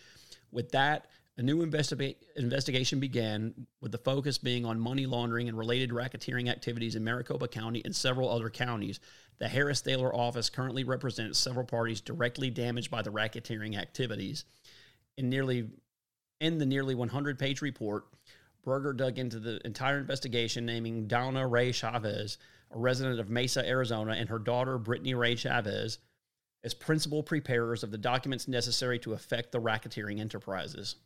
With 0.50 0.73
that, 0.73 1.07
a 1.40 1.42
new 1.42 1.64
investiga- 1.64 2.16
investigation 2.37 3.00
began, 3.00 3.66
with 3.80 3.92
the 3.92 3.99
focus 3.99 4.37
being 4.37 4.66
on 4.66 4.78
money 4.78 5.06
laundering 5.06 5.49
and 5.49 5.56
related 5.56 5.88
racketeering 5.88 6.50
activities 6.50 6.97
in 6.97 7.02
Maricopa 7.02 7.49
County 7.49 7.80
and 7.82 7.97
several 7.97 8.28
other 8.28 8.50
counties. 8.50 9.00
The 9.38 9.49
Harris 9.49 9.80
Thaler 9.80 10.14
office 10.14 10.50
currently 10.50 10.85
represents 10.85 11.38
several 11.38 11.64
parties 11.64 12.02
directly 12.02 12.50
damaged 12.50 12.90
by 12.90 13.00
the 13.00 13.11
racketeering 13.11 13.78
activities. 13.78 14.44
In 15.16 15.30
nearly 15.30 15.70
in 16.40 16.59
the 16.59 16.66
nearly 16.66 16.94
100 16.94 17.38
page 17.38 17.62
report, 17.62 18.04
Berger 18.62 18.92
dug 18.92 19.18
into 19.18 19.40
the 19.40 19.64
entire 19.64 19.99
investigation, 19.99 20.66
naming 20.66 21.06
Donna 21.06 21.47
Ray 21.47 21.73
Chavez, 21.73 22.37
a 22.70 22.78
resident 22.78 23.18
of 23.18 23.30
Mesa, 23.30 23.66
Arizona, 23.66 24.12
and 24.12 24.28
her 24.28 24.38
daughter, 24.38 24.76
Brittany 24.76 25.14
Ray 25.14 25.37
Chavez, 25.37 26.00
as 26.64 26.75
principal 26.75 27.23
preparers 27.23 27.82
of 27.82 27.90
the 27.90 27.97
documents 27.97 28.47
necessary 28.47 28.99
to 28.99 29.14
effect 29.14 29.52
the 29.52 29.61
racketeering 29.61 30.20
enterprises. 30.20 30.97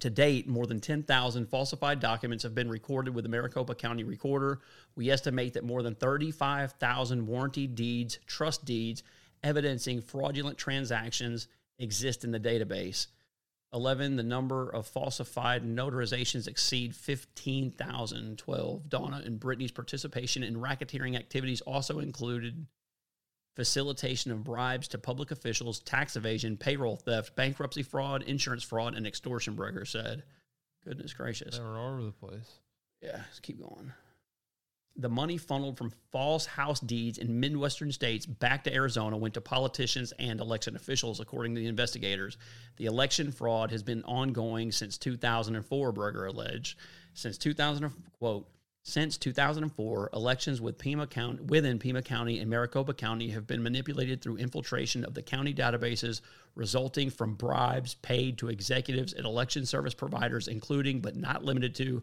To 0.00 0.10
date, 0.10 0.48
more 0.48 0.66
than 0.66 0.80
10,000 0.80 1.46
falsified 1.46 2.00
documents 2.00 2.42
have 2.42 2.54
been 2.54 2.68
recorded 2.68 3.14
with 3.14 3.24
the 3.24 3.28
Maricopa 3.28 3.74
County 3.74 4.04
Recorder. 4.04 4.60
We 4.96 5.10
estimate 5.10 5.54
that 5.54 5.64
more 5.64 5.82
than 5.82 5.94
35,000 5.94 7.26
warranty 7.26 7.66
deeds, 7.66 8.18
trust 8.26 8.64
deeds, 8.64 9.02
evidencing 9.44 10.00
fraudulent 10.00 10.58
transactions 10.58 11.48
exist 11.78 12.24
in 12.24 12.32
the 12.32 12.40
database. 12.40 13.08
11, 13.74 14.16
the 14.16 14.22
number 14.22 14.68
of 14.68 14.86
falsified 14.86 15.64
notarizations 15.64 16.46
exceed 16.46 16.94
15,000. 16.94 18.38
12, 18.38 18.88
Donna 18.88 19.22
and 19.24 19.40
Brittany's 19.40 19.72
participation 19.72 20.42
in 20.42 20.56
racketeering 20.56 21.16
activities 21.16 21.60
also 21.62 21.98
included 21.98 22.66
facilitation 23.54 24.30
of 24.30 24.44
bribes 24.44 24.88
to 24.88 24.98
public 24.98 25.30
officials, 25.30 25.80
tax 25.80 26.16
evasion, 26.16 26.56
payroll 26.56 26.96
theft, 26.96 27.36
bankruptcy 27.36 27.82
fraud, 27.82 28.22
insurance 28.22 28.62
fraud, 28.62 28.94
and 28.94 29.06
extortion, 29.06 29.56
Breger 29.56 29.86
said. 29.86 30.22
Goodness 30.84 31.12
gracious. 31.12 31.56
They 31.56 31.62
were 31.62 31.78
all 31.78 31.92
over 31.92 32.02
the 32.02 32.12
place. 32.12 32.58
Yeah, 33.00 33.16
let's 33.16 33.40
keep 33.40 33.60
going. 33.60 33.92
The 34.96 35.08
money 35.08 35.38
funneled 35.38 35.78
from 35.78 35.92
false 36.10 36.44
house 36.44 36.78
deeds 36.78 37.16
in 37.16 37.40
Midwestern 37.40 37.92
states 37.92 38.26
back 38.26 38.64
to 38.64 38.74
Arizona 38.74 39.16
went 39.16 39.34
to 39.34 39.40
politicians 39.40 40.12
and 40.18 40.38
election 40.38 40.76
officials, 40.76 41.18
according 41.18 41.54
to 41.54 41.60
the 41.62 41.66
investigators. 41.66 42.36
The 42.76 42.84
election 42.86 43.32
fraud 43.32 43.70
has 43.70 43.82
been 43.82 44.02
ongoing 44.04 44.70
since 44.70 44.98
2004, 44.98 45.92
Berger 45.92 46.26
alleged. 46.26 46.78
Since 47.14 47.38
2000, 47.38 47.90
quote, 48.18 48.48
since 48.84 49.16
2004, 49.16 50.10
elections 50.12 50.60
with 50.60 50.76
Pima 50.76 51.08
within 51.46 51.78
Pima 51.78 52.02
County 52.02 52.40
and 52.40 52.50
Maricopa 52.50 52.92
County 52.92 53.30
have 53.30 53.46
been 53.46 53.62
manipulated 53.62 54.20
through 54.20 54.38
infiltration 54.38 55.04
of 55.04 55.14
the 55.14 55.22
county 55.22 55.54
databases, 55.54 56.20
resulting 56.56 57.08
from 57.08 57.34
bribes 57.34 57.94
paid 57.94 58.38
to 58.38 58.48
executives 58.48 59.12
and 59.12 59.24
election 59.24 59.66
service 59.66 59.94
providers, 59.94 60.48
including 60.48 61.00
but 61.00 61.14
not 61.14 61.44
limited 61.44 61.76
to 61.76 62.02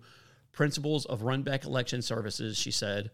principals 0.53 1.05
of 1.05 1.21
Runbeck 1.21 1.65
Election 1.65 2.01
Services, 2.01 2.57
she 2.57 2.71
said. 2.71 3.11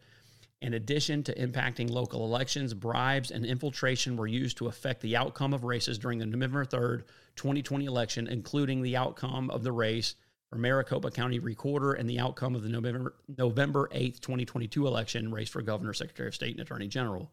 In 0.61 0.75
addition 0.75 1.23
to 1.23 1.35
impacting 1.35 1.89
local 1.89 2.23
elections, 2.23 2.73
bribes 2.73 3.31
and 3.31 3.45
infiltration 3.45 4.15
were 4.15 4.27
used 4.27 4.57
to 4.57 4.67
affect 4.67 5.01
the 5.01 5.15
outcome 5.15 5.53
of 5.53 5.63
races 5.63 5.97
during 5.97 6.19
the 6.19 6.25
November 6.25 6.65
3rd, 6.65 7.03
2020 7.35 7.85
election, 7.85 8.27
including 8.27 8.83
the 8.83 8.95
outcome 8.95 9.49
of 9.49 9.63
the 9.63 9.71
race 9.71 10.15
for 10.55 10.59
Maricopa 10.59 11.11
County 11.11 11.39
Recorder 11.39 11.93
and 11.93 12.09
the 12.09 12.17
outcome 12.17 12.55
of 12.55 12.63
the 12.63 12.69
November, 12.69 13.13
November 13.37 13.89
8th, 13.93 14.21
2022 14.21 14.87
election 14.87 15.29
race 15.29 15.49
for 15.49 15.61
Governor, 15.61 15.93
Secretary 15.93 16.29
of 16.29 16.35
State, 16.35 16.51
and 16.51 16.61
Attorney 16.61 16.87
General. 16.87 17.29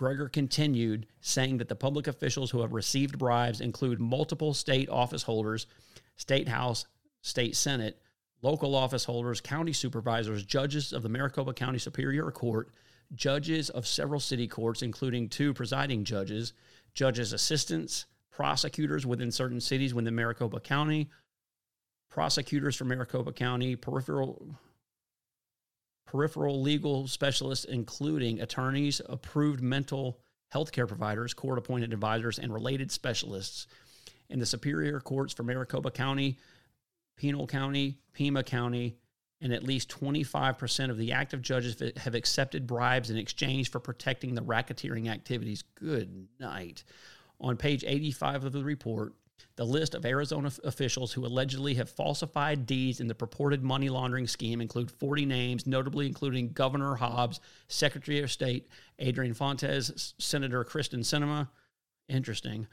Breger 0.00 0.32
continued, 0.32 1.06
saying 1.20 1.58
that 1.58 1.68
the 1.68 1.76
public 1.76 2.08
officials 2.08 2.50
who 2.50 2.60
have 2.62 2.72
received 2.72 3.16
bribes 3.16 3.60
include 3.60 4.00
multiple 4.00 4.54
state 4.54 4.88
office 4.88 5.22
holders, 5.22 5.68
state 6.16 6.48
house, 6.48 6.86
state 7.20 7.54
senate, 7.54 8.02
local 8.42 8.74
office 8.74 9.04
holders, 9.04 9.40
county 9.40 9.72
supervisors, 9.72 10.44
judges 10.44 10.92
of 10.92 11.04
the 11.04 11.08
Maricopa 11.08 11.54
County 11.54 11.78
Superior 11.78 12.28
Court, 12.32 12.70
judges 13.14 13.70
of 13.70 13.86
several 13.86 14.18
city 14.18 14.48
courts, 14.48 14.82
including 14.82 15.28
two 15.28 15.54
presiding 15.54 16.02
judges, 16.02 16.54
judges' 16.92 17.32
assistants, 17.32 18.06
prosecutors 18.32 19.06
within 19.06 19.30
certain 19.30 19.60
cities 19.60 19.94
within 19.94 20.16
Maricopa 20.16 20.58
County, 20.58 21.08
prosecutors 22.12 22.76
from 22.76 22.88
Maricopa 22.88 23.32
County, 23.32 23.74
peripheral 23.74 24.54
peripheral 26.06 26.60
legal 26.60 27.08
specialists, 27.08 27.64
including 27.64 28.42
attorneys, 28.42 29.00
approved 29.08 29.62
mental 29.62 30.18
health 30.50 30.72
care 30.72 30.86
providers, 30.86 31.32
court 31.32 31.56
appointed 31.56 31.90
advisors, 31.90 32.38
and 32.38 32.52
related 32.52 32.92
specialists 32.92 33.66
in 34.28 34.38
the 34.38 34.44
superior 34.44 35.00
courts 35.00 35.32
for 35.32 35.42
Maricopa 35.42 35.90
County, 35.90 36.36
Pinal 37.16 37.46
County, 37.46 37.96
Pima 38.12 38.42
County, 38.42 38.98
and 39.40 39.50
at 39.50 39.62
least 39.62 39.88
25% 39.88 40.90
of 40.90 40.98
the 40.98 41.12
active 41.12 41.40
judges 41.40 41.82
have 41.96 42.14
accepted 42.14 42.66
bribes 42.66 43.08
in 43.08 43.16
exchange 43.16 43.70
for 43.70 43.80
protecting 43.80 44.34
the 44.34 44.42
racketeering 44.42 45.08
activities. 45.08 45.64
Good 45.76 46.28
night. 46.38 46.84
On 47.40 47.56
page 47.56 47.84
85 47.86 48.44
of 48.44 48.52
the 48.52 48.62
report, 48.62 49.14
the 49.56 49.64
list 49.64 49.94
of 49.94 50.04
Arizona 50.04 50.50
officials 50.64 51.12
who 51.12 51.26
allegedly 51.26 51.74
have 51.74 51.90
falsified 51.90 52.66
deeds 52.66 53.00
in 53.00 53.06
the 53.06 53.14
purported 53.14 53.62
money 53.62 53.88
laundering 53.88 54.26
scheme 54.26 54.60
include 54.60 54.90
40 54.90 55.26
names, 55.26 55.66
notably 55.66 56.06
including 56.06 56.52
Governor 56.52 56.94
Hobbs, 56.94 57.40
Secretary 57.68 58.20
of 58.20 58.30
State 58.30 58.68
Adrian 58.98 59.34
Fontes, 59.34 60.14
Senator 60.18 60.64
Kyrsten 60.64 61.00
Sinema, 61.00 61.48
interesting, 62.08 62.66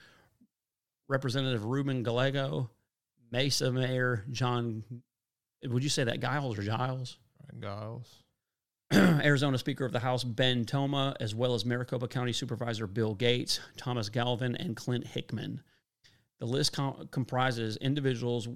Representative 1.07 1.65
Ruben 1.65 2.03
Gallego, 2.03 2.69
Mesa 3.31 3.71
Mayor 3.71 4.25
John, 4.31 4.83
would 5.67 5.83
you 5.83 5.89
say 5.89 6.03
that 6.03 6.21
Giles 6.21 6.57
or 6.57 6.63
Giles? 6.63 7.17
Giles. 7.59 8.23
Arizona 8.93 9.57
Speaker 9.57 9.85
of 9.85 9.91
the 9.91 9.99
House 9.99 10.23
Ben 10.23 10.65
Toma, 10.65 11.15
as 11.19 11.35
well 11.35 11.53
as 11.53 11.65
Maricopa 11.65 12.07
County 12.07 12.33
Supervisor 12.33 12.87
Bill 12.87 13.13
Gates, 13.13 13.59
Thomas 13.77 14.09
Galvin, 14.09 14.55
and 14.55 14.75
Clint 14.75 15.05
Hickman. 15.05 15.61
The 16.39 16.45
list 16.45 16.73
com- 16.73 17.07
comprises 17.11 17.77
individuals 17.77 18.47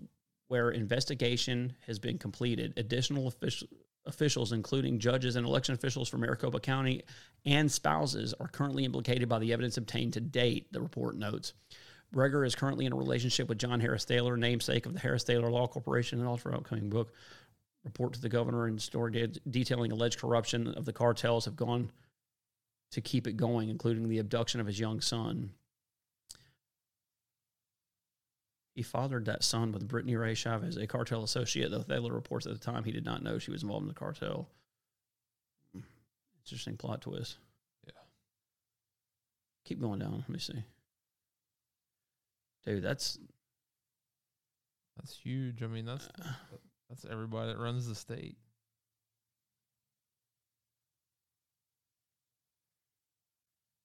where 0.47 0.71
investigation 0.71 1.73
has 1.87 1.99
been 1.99 2.17
completed. 2.17 2.73
Additional 2.77 3.27
official, 3.27 3.67
officials, 4.05 4.51
including 4.51 4.99
judges 4.99 5.35
and 5.35 5.45
election 5.45 5.73
officials 5.73 6.09
from 6.09 6.21
Maricopa 6.21 6.59
County 6.59 7.03
and 7.45 7.71
spouses, 7.71 8.33
are 8.39 8.47
currently 8.47 8.85
implicated 8.85 9.27
by 9.29 9.39
the 9.39 9.53
evidence 9.53 9.77
obtained 9.77 10.13
to 10.13 10.21
date, 10.21 10.71
the 10.71 10.81
report 10.81 11.15
notes. 11.15 11.53
Breger 12.13 12.45
is 12.45 12.55
currently 12.55 12.85
in 12.85 12.93
a 12.93 12.97
relationship 12.97 13.49
with 13.49 13.57
John 13.57 13.79
Harris 13.79 14.05
Thaler, 14.05 14.37
namesake 14.37 14.85
of 14.85 14.93
the 14.93 14.99
Harris 14.99 15.23
Thaler 15.23 15.49
Law 15.49 15.67
Corporation, 15.67 16.19
and 16.19 16.27
author 16.27 16.49
also 16.49 16.59
upcoming 16.59 16.89
book. 16.89 17.13
Report 17.83 18.13
to 18.13 18.21
the 18.21 18.29
governor 18.29 18.67
and 18.67 18.81
story 18.81 19.11
de- 19.11 19.39
detailing 19.49 19.91
alleged 19.91 20.19
corruption 20.19 20.67
of 20.67 20.85
the 20.85 20.93
cartels 20.93 21.45
have 21.45 21.55
gone 21.55 21.91
to 22.91 23.01
keep 23.01 23.27
it 23.27 23.35
going, 23.35 23.69
including 23.69 24.07
the 24.07 24.19
abduction 24.19 24.61
of 24.61 24.67
his 24.67 24.79
young 24.79 25.01
son. 25.01 25.51
He 28.75 28.81
fathered 28.81 29.25
that 29.25 29.43
son 29.43 29.71
with 29.71 29.87
Brittany 29.87 30.15
Ray 30.15 30.33
Chavez, 30.33 30.77
a 30.77 30.87
cartel 30.87 31.23
associate, 31.23 31.69
though 31.69 31.83
Thaler 31.83 32.11
reports 32.11 32.45
at 32.47 32.53
the 32.53 32.59
time 32.59 32.83
he 32.83 32.91
did 32.91 33.05
not 33.05 33.21
know 33.23 33.37
she 33.37 33.51
was 33.51 33.61
involved 33.63 33.83
in 33.83 33.87
the 33.87 33.93
cartel. 33.93 34.49
Interesting 36.45 36.75
plot 36.75 37.01
twist. 37.01 37.37
Yeah. 37.85 37.91
Keep 39.65 39.79
going 39.79 39.99
down. 39.99 40.13
Let 40.17 40.29
me 40.29 40.39
see. 40.39 40.63
Dude, 42.65 42.83
that's 42.83 43.19
That's 44.97 45.15
huge. 45.17 45.63
I 45.63 45.67
mean, 45.67 45.85
that's 45.85 46.07
uh, 46.07 46.33
that's 46.89 47.05
everybody 47.09 47.51
that 47.51 47.59
runs 47.59 47.87
the 47.87 47.95
state. 47.95 48.37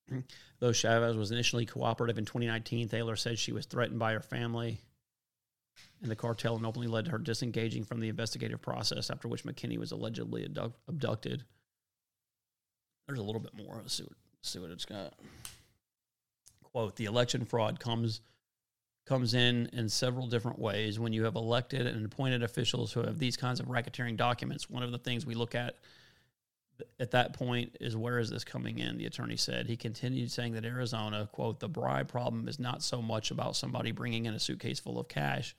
Though 0.59 0.71
Chavez 0.71 1.15
was 1.15 1.31
initially 1.31 1.65
cooperative 1.65 2.17
in 2.17 2.25
2019, 2.25 2.89
Thaler 2.89 3.15
said 3.15 3.39
she 3.39 3.51
was 3.51 3.65
threatened 3.65 3.99
by 3.99 4.13
her 4.13 4.19
family 4.19 4.79
and 6.01 6.09
the 6.09 6.15
cartel 6.15 6.55
and 6.55 6.65
ultimately 6.65 6.91
led 6.91 7.05
to 7.05 7.11
her 7.11 7.17
disengaging 7.17 7.83
from 7.83 7.99
the 7.99 8.09
investigative 8.09 8.61
process, 8.61 9.09
after 9.09 9.27
which 9.27 9.43
McKinney 9.43 9.77
was 9.77 9.91
allegedly 9.91 10.45
abduct- 10.45 10.79
abducted. 10.87 11.43
There's 13.07 13.19
a 13.19 13.23
little 13.23 13.41
bit 13.41 13.55
more. 13.55 13.75
Let's 13.77 13.93
see 13.93 14.03
what, 14.03 14.13
see 14.41 14.59
what 14.59 14.71
it's 14.71 14.85
got. 14.85 15.13
Quote, 16.63 16.95
the 16.95 17.05
election 17.05 17.45
fraud 17.45 17.79
comes 17.79 18.21
comes 19.05 19.33
in 19.33 19.67
in 19.73 19.89
several 19.89 20.27
different 20.27 20.59
ways. 20.59 20.99
When 20.99 21.13
you 21.13 21.23
have 21.23 21.35
elected 21.35 21.87
and 21.87 22.05
appointed 22.05 22.43
officials 22.43 22.93
who 22.93 23.01
have 23.01 23.17
these 23.17 23.35
kinds 23.35 23.59
of 23.59 23.65
racketeering 23.65 24.15
documents, 24.15 24.69
one 24.69 24.83
of 24.83 24.91
the 24.91 24.99
things 24.99 25.25
we 25.25 25.33
look 25.33 25.55
at 25.55 25.77
at 26.99 27.11
that 27.11 27.33
point 27.33 27.75
is 27.79 27.95
where 27.95 28.19
is 28.19 28.29
this 28.29 28.43
coming 28.43 28.79
in? 28.79 28.97
The 28.97 29.05
attorney 29.05 29.37
said. 29.37 29.67
He 29.67 29.77
continued 29.77 30.31
saying 30.31 30.53
that 30.53 30.65
Arizona, 30.65 31.29
quote, 31.31 31.59
the 31.59 31.69
bribe 31.69 32.07
problem 32.07 32.47
is 32.47 32.59
not 32.59 32.83
so 32.83 33.01
much 33.01 33.31
about 33.31 33.55
somebody 33.55 33.91
bringing 33.91 34.25
in 34.25 34.33
a 34.33 34.39
suitcase 34.39 34.79
full 34.79 34.99
of 34.99 35.07
cash. 35.07 35.55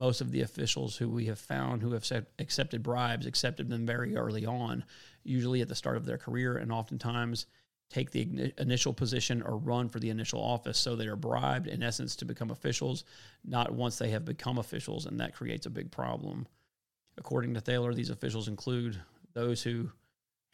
Most 0.00 0.20
of 0.20 0.30
the 0.30 0.42
officials 0.42 0.96
who 0.96 1.08
we 1.08 1.26
have 1.26 1.38
found 1.38 1.82
who 1.82 1.92
have 1.92 2.08
accepted 2.38 2.82
bribes 2.82 3.26
accepted 3.26 3.68
them 3.68 3.84
very 3.84 4.16
early 4.16 4.46
on, 4.46 4.84
usually 5.24 5.60
at 5.60 5.68
the 5.68 5.74
start 5.74 5.96
of 5.96 6.06
their 6.06 6.18
career, 6.18 6.56
and 6.56 6.70
oftentimes 6.70 7.46
take 7.90 8.10
the 8.10 8.52
initial 8.58 8.92
position 8.92 9.42
or 9.42 9.56
run 9.56 9.88
for 9.88 9.98
the 9.98 10.10
initial 10.10 10.40
office. 10.40 10.78
So 10.78 10.94
they 10.94 11.06
are 11.06 11.16
bribed, 11.16 11.66
in 11.66 11.82
essence, 11.82 12.14
to 12.16 12.24
become 12.24 12.50
officials, 12.50 13.04
not 13.44 13.72
once 13.72 13.98
they 13.98 14.10
have 14.10 14.24
become 14.24 14.58
officials, 14.58 15.06
and 15.06 15.18
that 15.20 15.34
creates 15.34 15.66
a 15.66 15.70
big 15.70 15.90
problem. 15.90 16.46
According 17.16 17.54
to 17.54 17.60
Thaler, 17.60 17.94
these 17.94 18.10
officials 18.10 18.46
include 18.46 19.00
those 19.32 19.62
who 19.62 19.90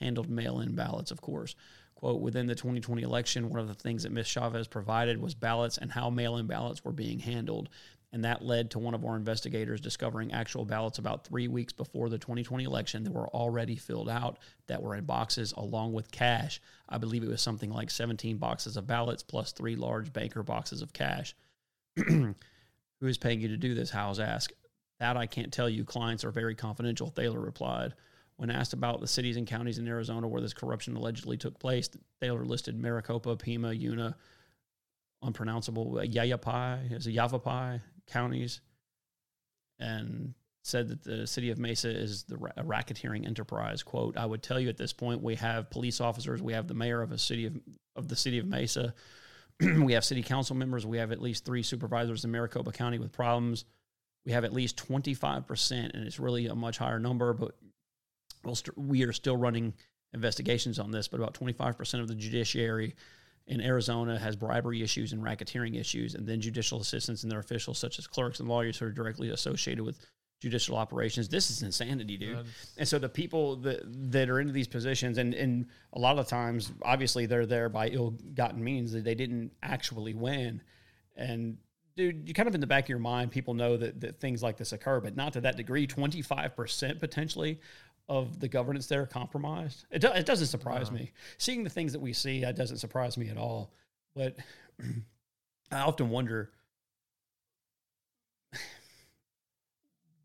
handled 0.01 0.29
mail 0.29 0.61
in 0.61 0.75
ballots, 0.75 1.11
of 1.11 1.21
course. 1.21 1.55
Quote, 1.95 2.21
within 2.21 2.47
the 2.47 2.55
2020 2.55 3.03
election, 3.03 3.49
one 3.49 3.61
of 3.61 3.69
the 3.69 3.75
things 3.75 4.03
that 4.03 4.13
Ms. 4.13 4.27
Chavez 4.27 4.67
provided 4.67 5.21
was 5.21 5.35
ballots 5.35 5.79
and 5.79 5.91
how 5.91 6.11
mail 6.11 6.37
in 6.37 6.47
ballots 6.47 6.85
were 6.85 6.93
being 6.93 7.19
handled. 7.19 7.69
And 8.13 8.25
that 8.25 8.45
led 8.45 8.71
to 8.73 8.79
one 8.79 8.95
of 8.95 9.05
our 9.05 9.17
investigators 9.17 9.81
discovering 9.81 10.33
actual 10.33 10.65
ballots 10.65 10.99
about 10.99 11.25
three 11.27 11.49
weeks 11.49 11.73
before 11.73 12.09
the 12.09 12.19
2020 12.19 12.63
election 12.63 13.03
that 13.05 13.13
were 13.13 13.29
already 13.29 13.75
filled 13.75 14.09
out, 14.09 14.39
that 14.69 14.83
were 14.83 14.95
in 14.95 15.05
boxes 15.05 15.53
along 15.57 15.95
with 15.95 16.13
cash. 16.13 16.61
I 16.89 16.99
believe 16.99 17.25
it 17.25 17.29
was 17.29 17.43
something 17.43 17.71
like 17.71 17.91
17 17.91 18.37
boxes 18.37 18.77
of 18.77 18.87
ballots 18.87 19.23
plus 19.23 19.53
three 19.53 19.75
large 19.75 20.13
banker 20.13 20.43
boxes 20.43 20.81
of 20.81 20.93
cash. 20.93 21.35
Who 21.97 22.35
is 23.01 23.19
paying 23.19 23.41
you 23.41 23.49
to 23.49 23.57
do 23.57 23.75
this? 23.75 23.91
Howes 23.91 24.21
asked. 24.21 24.53
That 25.01 25.17
I 25.17 25.27
can't 25.27 25.53
tell 25.53 25.69
you. 25.69 25.85
Clients 25.85 26.25
are 26.25 26.31
very 26.31 26.55
confidential, 26.55 27.09
Thaler 27.09 27.41
replied. 27.41 27.95
When 28.37 28.51
asked 28.51 28.73
about 28.73 29.01
the 29.01 29.07
cities 29.07 29.37
and 29.37 29.47
counties 29.47 29.79
in 29.79 29.87
Arizona 29.87 30.27
where 30.27 30.41
this 30.41 30.55
corruption 30.55 30.97
allegedly 30.97 31.37
took 31.37 31.59
place, 31.59 31.89
Thaler 32.21 32.45
listed 32.45 32.77
Maricopa, 32.77 33.37
Pima, 33.37 33.73
Yuma, 33.73 34.17
unpronounceable, 35.23 35.99
uh, 35.99 36.03
Yayapai, 36.03 36.93
is 36.93 37.07
it 37.07 37.13
Yavapai 37.13 37.81
counties, 38.07 38.61
and 39.79 40.35
said 40.63 40.89
that 40.89 41.05
the 41.05 41.27
city 41.27 41.51
of 41.51 41.59
Mesa 41.59 41.91
is 41.91 42.25
the 42.25 42.37
a 42.57 42.65
racketeering 42.65 43.27
enterprise. 43.27 43.83
"Quote: 43.83 44.17
I 44.17 44.27
would 44.27 44.43
tell 44.43 44.59
you 44.59 44.69
at 44.69 44.79
this 44.79 44.93
point, 44.93 45.23
we 45.23 45.37
have 45.37 45.71
police 45.71 46.01
officers, 46.01 46.43
we 46.43 46.55
have 46.55 46.67
the 46.67 46.75
mayor 46.75 47.03
of 47.03 47.13
a 47.13 47.19
city 47.19 47.47
of 47.47 47.57
of 47.95 48.09
the 48.09 48.17
city 48.17 48.39
of 48.39 48.47
Mesa, 48.47 48.95
we 49.61 49.93
have 49.93 50.05
city 50.05 50.23
council 50.23 50.57
members, 50.57 50.85
we 50.85 50.99
have 50.99 51.13
at 51.13 51.23
least 51.23 51.45
three 51.45 51.63
supervisors 51.63 52.25
in 52.25 52.31
Maricopa 52.31 52.73
County 52.73 52.99
with 52.99 53.13
problems. 53.13 53.65
We 54.25 54.33
have 54.33 54.45
at 54.45 54.53
least 54.55 54.77
twenty 54.77 55.15
five 55.15 55.47
percent, 55.47 55.95
and 55.95 56.07
it's 56.07 56.19
really 56.19 56.47
a 56.47 56.55
much 56.55 56.79
higher 56.79 56.99
number, 56.99 57.33
but 57.35 57.57
we'll 58.45 58.55
st- 58.55 58.77
we 58.77 59.05
are 59.05 59.13
still 59.13 59.37
running 59.37 59.75
investigations 60.13 60.79
on 60.79 60.91
this. 60.91 61.09
But 61.09 61.21
about 61.21 61.35
twenty 61.35 61.53
five 61.53 61.77
percent 61.77 62.03
of 62.03 62.09
the 62.09 62.15
judiciary 62.15 62.95
in 63.47 63.61
Arizona 63.61 64.19
has 64.19 64.37
bribery 64.37 64.83
issues 64.83 65.13
and 65.13 65.23
racketeering 65.23 65.79
issues, 65.79 66.15
and 66.15 66.27
then 66.27 66.41
judicial 66.41 66.81
assistants 66.81 67.23
and 67.25 67.31
their 67.31 67.41
officials, 67.41 67.79
such 67.79 67.99
as 67.99 68.07
clerks 68.07 68.41
and 68.41 68.49
lawyers, 68.49 68.79
who 68.79 68.87
are 68.87 68.91
directly 68.91 69.31
associated 69.31 69.85
with 69.85 69.99
judicial 70.41 70.77
operations. 70.77 71.29
This 71.29 71.51
is 71.51 71.63
insanity, 71.63 72.17
dude. 72.17 72.39
And 72.77 72.87
so 72.87 72.99
the 72.99 73.09
people 73.09 73.57
that 73.57 73.81
that 74.13 74.29
are 74.31 74.41
into 74.41 74.53
these 74.53 74.69
positions, 74.69 75.19
and 75.19 75.35
and 75.35 75.67
a 75.93 75.99
lot 75.99 76.19
of 76.19 76.27
times, 76.27 76.73
obviously, 76.83 77.27
they're 77.27 77.47
there 77.47 77.69
by 77.69 77.89
ill-gotten 77.89 78.63
means 78.63 78.93
that 78.93 79.05
they 79.05 79.15
didn't 79.15 79.53
actually 79.63 80.15
win. 80.15 80.63
And 81.17 81.59
dude, 81.97 82.27
you 82.27 82.35
kind 82.35 82.49
of 82.49 82.55
in 82.55 82.61
the 82.61 82.67
back 82.67 82.85
of 82.85 82.89
your 82.89 82.99
mind, 82.99 83.31
people 83.31 83.55
know 83.55 83.77
that 83.77 84.01
that 84.01 84.21
things 84.21 84.43
like 84.43 84.57
this 84.57 84.73
occur, 84.73 85.01
but 85.01 85.17
not 85.17 85.33
to 85.35 85.41
that 85.43 85.57
degree. 85.57 85.87
Twenty 85.87 86.23
five 86.23 86.57
percent 86.57 86.99
potentially 86.99 87.61
of 88.09 88.39
the 88.41 88.49
governance 88.49 88.87
there 88.87 89.07
compromised. 89.07 89.87
It, 89.91 90.01
do, 90.01 90.09
it 90.09 90.27
doesn't 90.27 90.49
surprise 90.49 90.91
No. 90.91 90.99
me. 90.99 91.13
Seeing 91.39 91.65
the 91.65 91.71
things 91.71 91.93
that 91.93 92.01
we 92.01 92.13
see, 92.13 92.43
that 92.43 92.57
doesn't 92.57 92.79
surprise 92.79 93.17
me 93.17 93.29
at 93.29 93.39
all. 93.39 93.73
But 94.15 94.37
I 95.73 95.81
often 95.81 96.11
wonder 96.11 96.51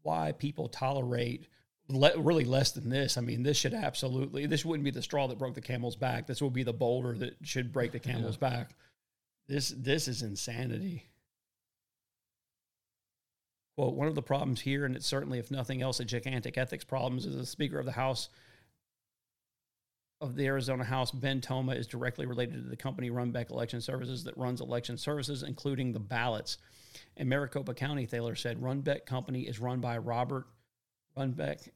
why 0.04 0.32
people 0.34 0.68
tolerate 0.68 1.48
le- 1.88 2.18
really 2.20 2.46
less 2.46 2.72
than 2.72 2.90
this. 2.90 3.18
I 3.18 3.22
mean, 3.22 3.44
this 3.44 3.58
should 3.58 3.74
absolutely, 3.74 4.46
this 4.46 4.66
wouldn't 4.66 4.84
be 4.86 4.92
the 4.92 5.02
straw 5.02 5.28
that 5.28 5.38
broke 5.38 5.56
the 5.56 5.62
camel's 5.62 5.96
back. 5.96 6.28
This 6.28 6.42
would 6.42 6.54
be 6.54 6.64
the 6.64 6.74
boulder 6.74 7.18
that 7.18 7.36
should 7.44 7.72
break 7.72 7.92
the 7.92 8.00
camel's 8.00 8.38
back. 8.38 8.72
This, 9.48 9.70
this 9.76 10.08
is 10.08 10.22
insanity. 10.22 11.09
Quote, 13.80 13.96
one 13.96 14.10
of 14.10 14.16
the 14.16 14.22
problems 14.22 14.60
here, 14.60 14.84
and 14.84 14.94
it's 14.94 15.06
certainly, 15.06 15.40
if 15.40 15.52
nothing 15.52 15.82
else, 15.82 16.02
a 16.02 16.04
gigantic 16.04 16.58
ethics 16.58 16.84
problems, 16.84 17.26
is 17.26 17.38
the 17.38 17.46
Speaker 17.46 17.80
of 17.80 17.86
the 17.86 17.94
House 17.94 18.28
of 20.20 20.36
the 20.36 20.48
Arizona 20.48 20.84
House, 20.84 21.12
Ben 21.12 21.40
Toma, 21.40 21.72
is 21.76 21.88
directly 21.88 22.26
related 22.26 22.62
to 22.62 22.70
the 22.70 22.76
company 22.76 23.10
Runbeck 23.10 23.52
Election 23.52 23.80
Services 23.80 24.26
that 24.26 24.36
runs 24.36 24.60
election 24.60 24.98
services, 24.98 25.44
including 25.44 25.94
the 25.94 26.00
ballots. 26.02 26.58
In 27.16 27.30
Maricopa 27.30 27.74
County, 27.74 28.06
Thaler 28.06 28.36
said 28.36 28.62
Runbeck 28.62 29.06
Company 29.06 29.44
is 29.44 29.62
run 29.62 29.80
by 29.80 29.98
Robert 29.98 30.48
Runbeck 31.18 31.70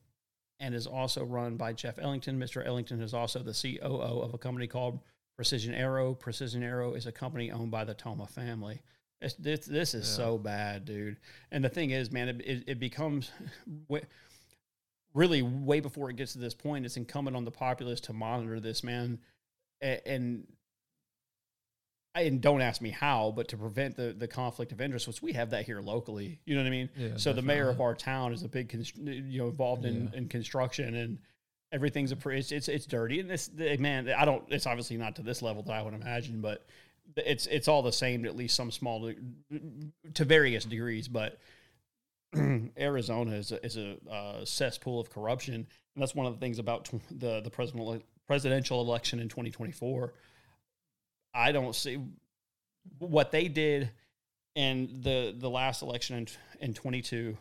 and 0.59 0.75
is 0.75 0.85
also 0.85 1.23
run 1.23 1.55
by 1.55 1.71
Jeff 1.71 1.99
Ellington. 1.99 2.37
Mr. 2.37 2.67
Ellington 2.67 2.99
is 2.99 3.13
also 3.13 3.39
the 3.39 3.53
COO 3.53 4.19
of 4.21 4.33
a 4.33 4.37
company 4.37 4.67
called 4.67 4.99
Precision 5.37 5.73
Arrow. 5.73 6.13
Precision 6.15 6.63
Arrow 6.63 6.95
is 6.95 7.07
a 7.07 7.13
company 7.13 7.49
owned 7.49 7.71
by 7.71 7.85
the 7.85 7.93
Toma 7.93 8.27
family. 8.27 8.81
It's, 9.23 9.35
this, 9.35 9.65
this 9.65 9.93
is 9.93 10.07
Yeah. 10.09 10.15
so 10.25 10.37
bad, 10.37 10.85
dude. 10.85 11.17
And 11.51 11.63
the 11.63 11.69
thing 11.69 11.91
is, 11.91 12.11
man, 12.11 12.29
it, 12.29 12.41
it, 12.41 12.63
it 12.67 12.79
becomes 12.79 13.31
really 15.13 15.41
way 15.41 15.79
before 15.79 16.09
it 16.09 16.15
gets 16.15 16.33
to 16.33 16.39
this 16.39 16.53
point. 16.53 16.85
It's 16.85 16.97
incumbent 16.97 17.35
on 17.37 17.45
the 17.45 17.51
populace 17.51 17.99
to 18.01 18.13
monitor 18.13 18.59
this, 18.59 18.83
man, 18.83 19.19
and 19.81 20.45
and 22.15 22.41
don't 22.41 22.61
ask 22.61 22.79
me 22.79 22.91
how, 22.91 23.33
but 23.35 23.47
to 23.49 23.57
prevent 23.57 23.95
the 23.95 24.13
the 24.17 24.27
conflict 24.27 24.71
of 24.71 24.81
interest, 24.81 25.07
which 25.07 25.21
we 25.21 25.33
have 25.33 25.49
that 25.51 25.65
here 25.65 25.81
locally. 25.81 26.39
You 26.45 26.55
know 26.55 26.61
what 26.61 26.67
I 26.67 26.71
mean? 26.71 26.89
Yeah, 26.95 27.09
so 27.17 27.33
the 27.33 27.41
mayor 27.41 27.69
of 27.69 27.81
our 27.81 27.95
town 27.95 28.33
is 28.33 28.43
a 28.43 28.47
big, 28.47 28.69
const- 28.69 28.97
you 28.97 29.39
know, 29.39 29.47
involved 29.47 29.85
in, 29.85 30.09
Yeah. 30.11 30.19
in 30.19 30.27
construction 30.29 30.93
and 30.95 31.17
everything's 31.71 32.11
a 32.11 32.15
pre- 32.15 32.37
it's, 32.37 32.51
it's 32.51 32.67
it's 32.67 32.85
dirty 32.85 33.19
and 33.19 33.27
this 33.27 33.49
man 33.79 34.07
I 34.09 34.25
don't 34.25 34.43
it's 34.49 34.67
obviously 34.67 34.95
not 34.97 35.15
to 35.15 35.23
this 35.23 35.41
level 35.41 35.63
that 35.63 35.71
I 35.73 35.81
would 35.81 35.95
imagine, 35.95 36.39
but 36.39 36.67
it's 37.17 37.45
it's 37.47 37.67
all 37.67 37.81
the 37.81 37.91
same 37.91 38.25
at 38.25 38.35
least 38.35 38.55
some 38.55 38.71
small 38.71 39.11
to 40.13 40.25
various 40.25 40.65
degrees, 40.65 41.07
but. 41.07 41.39
Arizona 42.79 43.35
is 43.35 43.51
a, 43.51 43.63
is 43.63 43.77
a 43.77 43.95
uh, 44.11 44.43
cesspool 44.43 44.99
of 44.99 45.07
corruption, 45.11 45.53
and 45.53 45.67
that's 45.95 46.15
one 46.15 46.25
of 46.25 46.33
the 46.33 46.39
things 46.39 46.57
about 46.57 46.85
tw- 46.85 47.19
the 47.19 47.41
the 47.41 47.49
presidential 47.51 48.01
presidential 48.25 48.81
election 48.81 49.19
in 49.19 49.29
2024. 49.29 50.13
I 51.35 51.51
don't 51.51 51.75
see 51.75 51.99
what 52.97 53.31
they 53.31 53.47
did 53.47 53.91
in 54.55 55.01
the 55.01 55.35
the 55.37 55.49
last 55.49 55.81
election 55.81 56.17
in 56.17 56.27
in 56.59 56.73
22, 56.73 57.37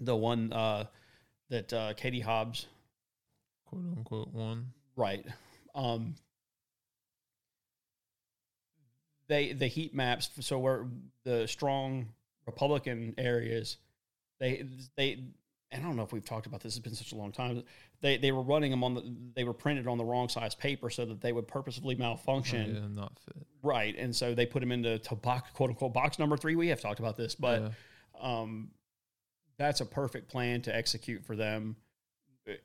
the 0.00 0.16
one 0.16 0.52
uh, 0.52 0.84
that 1.50 1.72
uh, 1.72 1.94
Katie 1.94 2.20
Hobbs 2.20 2.66
quote 3.66 3.82
unquote 3.96 4.32
one. 4.32 4.72
Right. 4.96 5.24
Um, 5.74 6.16
they 9.28 9.52
the 9.52 9.66
heat 9.66 9.94
maps. 9.94 10.30
So 10.40 10.58
where 10.58 10.86
the 11.24 11.46
strong 11.46 12.08
Republican 12.46 13.14
areas, 13.18 13.76
they 14.40 14.64
they. 14.96 15.24
And 15.70 15.82
I 15.82 15.86
don't 15.86 15.96
know 15.96 16.02
if 16.02 16.14
we've 16.14 16.24
talked 16.24 16.46
about 16.46 16.62
this. 16.62 16.76
It's 16.76 16.82
been 16.82 16.94
such 16.94 17.12
a 17.12 17.14
long 17.14 17.30
time. 17.30 17.62
They 18.00 18.16
they 18.16 18.32
were 18.32 18.40
running 18.42 18.70
them 18.70 18.82
on 18.82 18.94
the. 18.94 19.14
They 19.36 19.44
were 19.44 19.52
printed 19.52 19.86
on 19.86 19.98
the 19.98 20.04
wrong 20.04 20.30
size 20.30 20.54
paper 20.54 20.88
so 20.88 21.04
that 21.04 21.20
they 21.20 21.32
would 21.32 21.46
purposefully 21.46 21.94
Oh, 21.96 21.98
malfunction. 21.98 22.74
yeah, 22.74 23.00
not 23.00 23.18
fit. 23.18 23.46
Right. 23.62 23.94
And 23.98 24.16
so 24.16 24.34
they 24.34 24.46
put 24.46 24.60
them 24.60 24.72
into 24.72 24.98
to 24.98 25.14
box 25.14 25.50
quote 25.52 25.68
unquote 25.68 25.92
box 25.92 26.18
number 26.18 26.38
three. 26.38 26.56
We 26.56 26.68
have 26.68 26.80
talked 26.80 27.00
about 27.00 27.18
this, 27.18 27.34
but 27.34 27.60
yeah. 27.60 27.70
um, 28.18 28.70
that's 29.58 29.82
a 29.82 29.86
perfect 29.86 30.30
plan 30.30 30.62
to 30.62 30.74
execute 30.74 31.22
for 31.26 31.36
them 31.36 31.76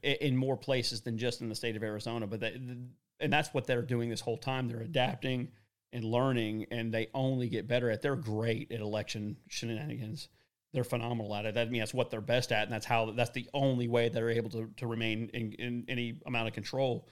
in 0.02 0.38
more 0.38 0.56
places 0.56 1.02
than 1.02 1.18
just 1.18 1.42
in 1.42 1.50
the 1.50 1.56
state 1.56 1.76
of 1.76 1.84
Arizona. 1.84 2.26
But 2.26 2.40
that, 2.40 2.54
and 2.54 3.34
that's 3.34 3.54
what 3.54 3.68
they're 3.68 3.82
doing 3.82 4.10
this 4.10 4.22
whole 4.22 4.38
time. 4.38 4.70
They're 4.70 4.80
adapting 4.80 5.50
and 5.94 6.04
learning, 6.04 6.66
and 6.72 6.94
they 6.94 7.08
only 7.14 7.48
get 7.50 7.68
better 7.68 7.90
at. 7.90 8.02
They're 8.02 8.16
great 8.16 8.72
at 8.72 8.82
election 8.82 9.38
shenanigans. 9.48 10.28
They're 10.74 10.84
phenomenal 10.84 11.34
at 11.36 11.46
it. 11.46 11.54
That 11.54 11.68
I 11.68 11.70
mean, 11.70 11.80
that's 11.80 11.94
what 11.94 12.10
they're 12.10 12.22
best 12.22 12.52
at, 12.52 12.64
and 12.64 12.72
that's 12.72 12.86
how. 12.86 13.12
That's 13.12 13.32
the 13.32 13.48
only 13.54 13.88
way 13.88 14.10
they're 14.10 14.30
able 14.30 14.50
to, 14.52 14.70
to 14.78 14.88
remain 14.88 15.30
in, 15.34 15.54
in 15.54 15.86
any 15.88 16.20
amount 16.26 16.48
of 16.48 16.54
control 16.54 17.08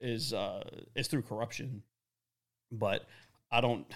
is 0.00 0.32
uh, 0.32 0.62
is 0.94 1.06
through 1.08 1.22
corruption. 1.22 1.82
but 2.72 3.06
I 3.50 3.60
don't. 3.60 3.86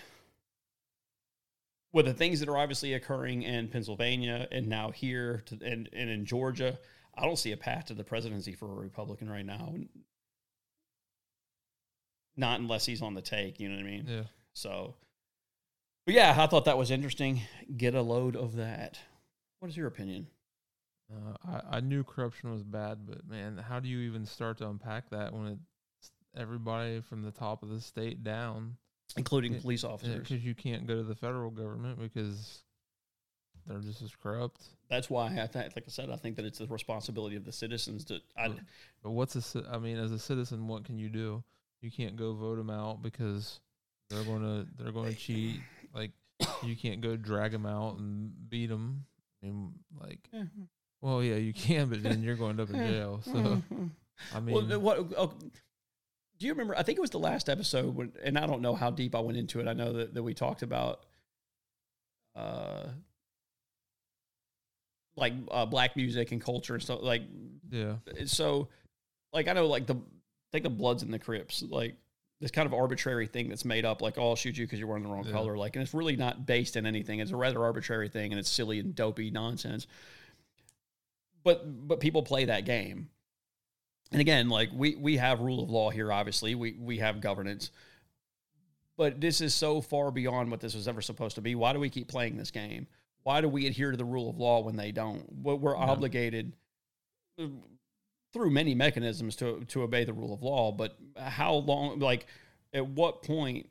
With 1.92 2.04
the 2.04 2.14
things 2.14 2.40
that 2.40 2.48
are 2.50 2.58
obviously 2.58 2.92
occurring 2.94 3.42
in 3.42 3.68
Pennsylvania 3.68 4.46
and 4.52 4.68
now 4.68 4.90
here 4.90 5.42
to, 5.46 5.58
and 5.64 5.88
and 5.92 6.10
in 6.10 6.24
Georgia, 6.26 6.78
I 7.16 7.22
don't 7.22 7.38
see 7.38 7.52
a 7.52 7.56
path 7.56 7.86
to 7.86 7.94
the 7.94 8.04
presidency 8.04 8.52
for 8.52 8.66
a 8.66 8.74
Republican 8.74 9.30
right 9.30 9.46
now. 9.46 9.74
Not 12.38 12.60
unless 12.60 12.86
he's 12.86 13.02
on 13.02 13.12
the 13.14 13.20
take, 13.20 13.60
you 13.60 13.68
know 13.68 13.74
what 13.76 13.84
I 13.84 13.90
mean? 13.90 14.04
Yeah. 14.08 14.22
So, 14.54 14.94
but 16.06 16.14
yeah, 16.14 16.34
I 16.38 16.46
thought 16.46 16.64
that 16.66 16.78
was 16.78 16.90
interesting. 16.90 17.42
Get 17.76 17.94
a 17.94 18.00
load 18.00 18.36
of 18.36 18.56
that. 18.56 18.98
What 19.58 19.68
is 19.68 19.76
your 19.76 19.88
opinion? 19.88 20.28
Uh, 21.12 21.60
I, 21.70 21.76
I 21.78 21.80
knew 21.80 22.04
corruption 22.04 22.52
was 22.52 22.62
bad, 22.62 23.00
but 23.06 23.28
man, 23.28 23.58
how 23.58 23.80
do 23.80 23.88
you 23.88 23.98
even 24.08 24.24
start 24.24 24.58
to 24.58 24.68
unpack 24.68 25.10
that 25.10 25.32
when 25.34 25.58
it's 26.00 26.10
everybody 26.36 27.00
from 27.00 27.22
the 27.22 27.30
top 27.32 27.62
of 27.62 27.70
the 27.70 27.80
state 27.80 28.22
down? 28.22 28.76
Including 29.16 29.54
Yeah, 29.54 29.60
police 29.60 29.84
officers. 29.84 30.20
Because 30.28 30.44
you 30.44 30.54
can't 30.54 30.86
go 30.86 30.94
to 30.96 31.02
the 31.02 31.14
federal 31.14 31.50
government 31.50 31.98
because 31.98 32.62
they're 33.66 33.80
just 33.80 34.02
as 34.02 34.12
corrupt. 34.22 34.60
That's 34.88 35.10
why 35.10 35.26
I 35.26 35.46
think, 35.46 35.74
like 35.74 35.84
I 35.86 35.90
said, 35.90 36.10
I 36.10 36.16
think 36.16 36.36
that 36.36 36.44
it's 36.44 36.58
the 36.58 36.66
responsibility 36.66 37.36
of 37.36 37.44
the 37.44 37.52
citizens 37.52 38.04
to. 38.06 38.20
I, 38.36 38.48
But- 39.02 39.10
what's 39.10 39.54
a 39.56 39.64
I 39.72 39.78
mean, 39.78 39.96
as 39.96 40.12
a 40.12 40.18
citizen, 40.18 40.68
what 40.68 40.84
can 40.84 40.98
you 40.98 41.08
do? 41.08 41.42
You 41.80 41.90
can't 41.90 42.16
go 42.16 42.34
vote 42.34 42.56
them 42.56 42.70
out 42.70 43.02
because 43.02 43.60
they're 44.10 44.24
going 44.24 44.42
to 44.42 44.66
they're 44.82 44.92
going 44.92 45.12
to 45.12 45.18
cheat. 45.18 45.60
Like 45.94 46.10
you 46.62 46.76
can't 46.76 47.00
go 47.00 47.16
drag 47.16 47.50
them 47.50 47.64
out 47.64 47.96
and 47.98 48.30
beat 48.50 48.66
them. 48.66 49.06
And 49.42 49.72
like, 49.98 50.18
well, 51.00 51.22
yeah, 51.22 51.36
you 51.36 51.54
can, 51.54 51.88
but 51.88 52.02
then 52.02 52.22
you're 52.22 52.36
going 52.36 52.60
up 52.60 52.68
in 52.70 52.76
jail. 52.76 53.22
So 53.24 53.62
I 54.34 54.40
mean, 54.40 54.68
well, 54.68 54.80
what? 54.80 54.98
Oh, 55.16 55.32
do 56.38 56.46
you 56.46 56.52
remember? 56.52 56.76
I 56.76 56.82
think 56.82 56.98
it 56.98 57.00
was 57.00 57.10
the 57.10 57.18
last 57.18 57.48
episode, 57.48 57.94
when, 57.94 58.12
and 58.22 58.38
I 58.38 58.46
don't 58.46 58.60
know 58.60 58.74
how 58.74 58.90
deep 58.90 59.14
I 59.14 59.20
went 59.20 59.38
into 59.38 59.60
it. 59.60 59.66
I 59.66 59.72
know 59.72 59.92
that, 59.94 60.14
that 60.14 60.22
we 60.22 60.34
talked 60.34 60.62
about, 60.62 61.06
uh, 62.36 62.84
like 65.16 65.32
uh, 65.50 65.66
black 65.66 65.96
music 65.96 66.32
and 66.32 66.40
culture 66.40 66.74
and 66.74 66.82
stuff. 66.82 67.00
Like, 67.02 67.22
yeah, 67.70 67.94
so, 68.26 68.68
like 69.32 69.48
I 69.48 69.52
know, 69.52 69.66
like 69.66 69.86
the 69.86 69.96
think 70.52 70.64
of 70.64 70.76
Bloods 70.78 71.02
and 71.02 71.12
the 71.12 71.18
Crips, 71.18 71.62
like 71.62 71.96
this 72.40 72.50
kind 72.50 72.66
of 72.66 72.72
arbitrary 72.74 73.26
thing 73.26 73.48
that's 73.48 73.64
made 73.64 73.84
up. 73.84 74.00
Like, 74.00 74.16
oh, 74.18 74.30
I'll 74.30 74.36
shoot 74.36 74.56
you 74.56 74.64
because 74.66 74.78
you're 74.78 74.88
wearing 74.88 75.02
the 75.02 75.08
wrong 75.10 75.24
Yeah. 75.24 75.32
color. 75.32 75.56
Like, 75.56 75.74
and 75.76 75.82
it's 75.82 75.94
really 75.94 76.16
not 76.16 76.46
based 76.46 76.76
in 76.76 76.86
anything. 76.86 77.18
It's 77.20 77.30
a 77.32 77.36
rather 77.36 77.62
arbitrary 77.62 78.08
thing, 78.08 78.32
and 78.32 78.38
it's 78.38 78.48
silly 78.50 78.78
and 78.78 78.94
dopey 78.94 79.30
nonsense. 79.30 79.86
But 81.44 81.86
but 81.88 82.00
people 82.00 82.22
play 82.22 82.44
that 82.46 82.64
game 82.64 83.08
and 84.10 84.20
again, 84.20 84.48
like 84.48 84.70
we 84.72 84.94
we 84.96 85.16
have 85.18 85.40
rule 85.40 85.62
of 85.62 85.68
law 85.70 85.90
here. 85.90 86.10
Obviously, 86.12 86.54
we 86.54 86.72
we 86.72 86.98
have 86.98 87.20
governance, 87.20 87.70
but 88.96 89.20
this 89.20 89.40
is 89.42 89.54
so 89.54 89.80
far 89.82 90.10
beyond 90.10 90.50
what 90.50 90.60
this 90.60 90.74
was 90.74 90.88
ever 90.88 91.02
supposed 91.02 91.34
to 91.34 91.40
be. 91.42 91.54
Why 91.54 91.72
do 91.74 91.78
we 91.80 91.90
keep 91.90 92.08
playing 92.08 92.36
this 92.36 92.50
game? 92.50 92.86
Why 93.24 93.40
do 93.42 93.48
we 93.48 93.66
adhere 93.66 93.90
to 93.90 93.96
the 93.98 94.04
rule 94.06 94.30
of 94.30 94.38
law 94.38 94.60
when 94.60 94.76
they 94.76 94.92
don't? 94.92 95.24
We're 95.42 95.56
we're 95.56 95.76
Yeah. 95.76 95.82
obligated 95.90 96.52
through 98.32 98.50
many 98.50 98.74
mechanisms 98.74 99.36
to 99.36 99.64
to 99.68 99.82
obey 99.82 100.04
the 100.04 100.12
rule 100.12 100.32
of 100.32 100.42
law. 100.42 100.72
But 100.72 100.96
how 101.16 101.54
long? 101.54 101.98
Like, 101.98 102.26
at 102.72 102.86
what 102.86 103.22
point? 103.22 103.68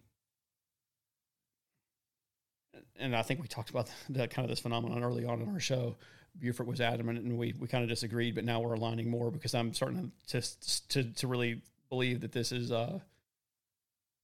And 3.00 3.16
I 3.16 3.22
think 3.22 3.42
we 3.42 3.48
talked 3.48 3.70
about 3.70 3.90
that 4.10 4.30
kind 4.32 4.46
of 4.46 4.50
this 4.50 4.60
phenomenon 4.60 5.04
early 5.04 5.26
on 5.26 5.42
in 5.42 5.50
our 5.50 5.60
show. 5.60 5.98
Buford 6.40 6.68
was 6.68 6.82
adamant, 6.82 7.20
and 7.20 7.36
we, 7.36 7.56
we 7.58 7.68
kind 7.68 7.84
of 7.84 7.90
disagreed, 7.90 8.36
but 8.36 8.44
now 8.44 8.60
we're 8.60 8.76
aligning 8.76 9.10
more 9.10 9.32
because 9.32 9.56
I'm 9.56 9.74
starting 9.74 10.12
to 10.28 10.42
to 10.90 11.04
to 11.04 11.28
really 11.28 11.62
believe 11.90 12.22
that 12.22 12.32
this 12.32 12.52
is. 12.52 12.72
Uh, 12.72 13.00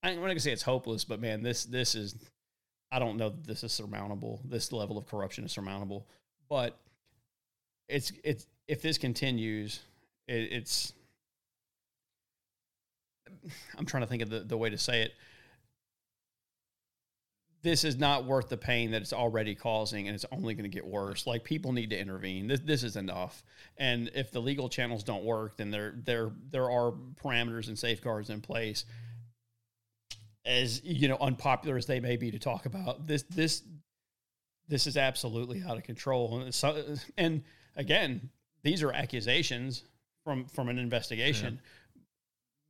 I'm 0.04 0.15
not 0.15 0.28
gonna 0.28 0.39
say 0.39 0.52
it's 0.52 0.63
hopeless, 0.63 1.04
but 1.04 1.19
man, 1.19 1.41
this 1.43 1.65
this 1.65 1.96
is. 1.96 2.15
I 2.91 3.00
don't 3.00 3.17
know 3.17 3.30
that 3.30 3.48
this 3.48 3.63
is 3.63 3.72
surmountable. 3.72 4.41
This 4.46 4.72
level 4.72 5.00
of 5.00 5.08
corruption 5.08 5.46
is 5.46 5.52
surmountable, 5.52 6.08
but 6.48 6.78
it's 7.89 8.12
it's 8.24 8.46
if 8.67 8.82
this 8.82 8.98
continues, 8.98 9.80
it, 10.27 10.51
it's. 10.51 10.93
I'm 13.77 13.86
trying 13.86 14.03
to 14.03 14.07
think 14.07 14.21
of 14.21 14.29
the, 14.29 14.39
the 14.39 14.57
way 14.57 14.69
to 14.69 14.77
say 14.77 15.01
it. 15.01 15.13
This 17.62 17.86
is 17.86 17.97
not 17.97 18.25
worth 18.25 18.49
the 18.49 18.57
pain 18.57 18.91
that 18.91 19.01
it's 19.01 19.13
already 19.13 19.55
causing 19.55 20.07
and 20.07 20.15
it's 20.15 20.25
only 20.33 20.53
going 20.53 20.69
to 20.69 20.73
get 20.73 20.86
worse. 20.86 21.25
Like 21.25 21.45
people 21.45 21.71
need 21.71 21.91
to 21.91 21.97
intervene. 21.97 22.47
This, 22.47 22.59
this 22.59 22.83
is 22.83 22.97
enough. 22.97 23.43
And 23.77 24.12
if 24.13 24.31
the 24.31 24.41
legal 24.41 24.67
channels 24.67 25.03
don't 25.03 25.23
work 25.23 25.55
then 25.55 25.71
there 25.71 25.95
there 26.03 26.31
there 26.51 26.69
are 26.69 26.93
parameters 27.23 27.69
and 27.69 27.79
safeguards 27.79 28.29
in 28.29 28.41
place 28.41 28.83
as 30.45 30.83
you 30.83 31.07
know 31.07 31.17
unpopular 31.21 31.77
as 31.77 31.86
they 31.86 32.01
may 32.01 32.17
be 32.17 32.31
to 32.31 32.39
talk 32.39 32.65
about. 32.65 33.07
This 33.07 33.23
this 33.23 33.63
this 34.67 34.86
is 34.86 34.97
absolutely 34.97 35.63
out 35.65 35.77
of 35.77 35.83
control. 35.83 36.41
And 36.41 36.53
so 36.53 36.83
and 37.17 37.43
again 37.77 38.29
these 38.63 38.83
are 38.83 38.91
accusations 38.91 39.83
from 40.23 40.45
from 40.45 40.69
an 40.69 40.77
investigation 40.79 41.59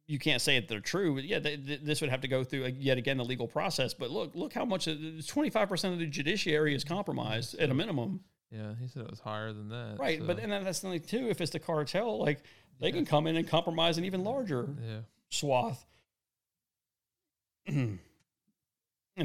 you 0.05 0.19
can't 0.19 0.41
say 0.41 0.59
that 0.59 0.67
they're 0.67 0.81
true. 0.81 1.15
But 1.15 1.23
yeah, 1.23 1.39
they, 1.39 1.55
th- 1.55 1.79
this 1.81 2.01
would 2.01 2.09
have 2.09 2.19
to 2.21 2.27
go 2.27 2.43
through 2.43 2.65
uh, 2.65 2.71
yet 2.77 2.97
again 2.97 3.15
the 3.15 3.23
legal 3.23 3.47
process. 3.47 3.93
But 3.93 4.11
look, 4.11 4.35
look 4.35 4.51
how 4.51 4.65
much 4.65 4.87
twenty 5.27 5.49
five 5.49 5.69
percent 5.69 5.93
of 5.93 5.99
the 6.01 6.05
judiciary 6.07 6.75
is 6.75 6.83
compromised 6.83 7.55
at 7.57 7.69
a 7.69 7.73
minimum, 7.73 8.19
yeah. 8.51 8.73
He 8.81 8.87
said 8.89 9.03
it 9.03 9.09
was 9.09 9.21
higher 9.21 9.53
than 9.53 9.69
that. 9.69 9.95
right? 9.99 10.19
so, 10.19 10.25
But 10.27 10.39
and 10.39 10.51
then 10.51 10.65
that's 10.65 10.81
the 10.81 10.89
thing 10.89 10.99
too. 11.01 11.29
If 11.29 11.39
it's 11.39 11.51
the 11.51 11.59
cartel, 11.59 12.19
like 12.19 12.41
they 12.79 12.87
Yeah. 12.87 12.95
can 12.95 13.05
come 13.05 13.27
in 13.27 13.37
and 13.37 13.47
compromise 13.47 13.97
an 13.97 14.03
even 14.03 14.25
larger 14.25 14.67
yeah, 14.85 14.99
swath. 15.29 15.85
and 17.67 17.99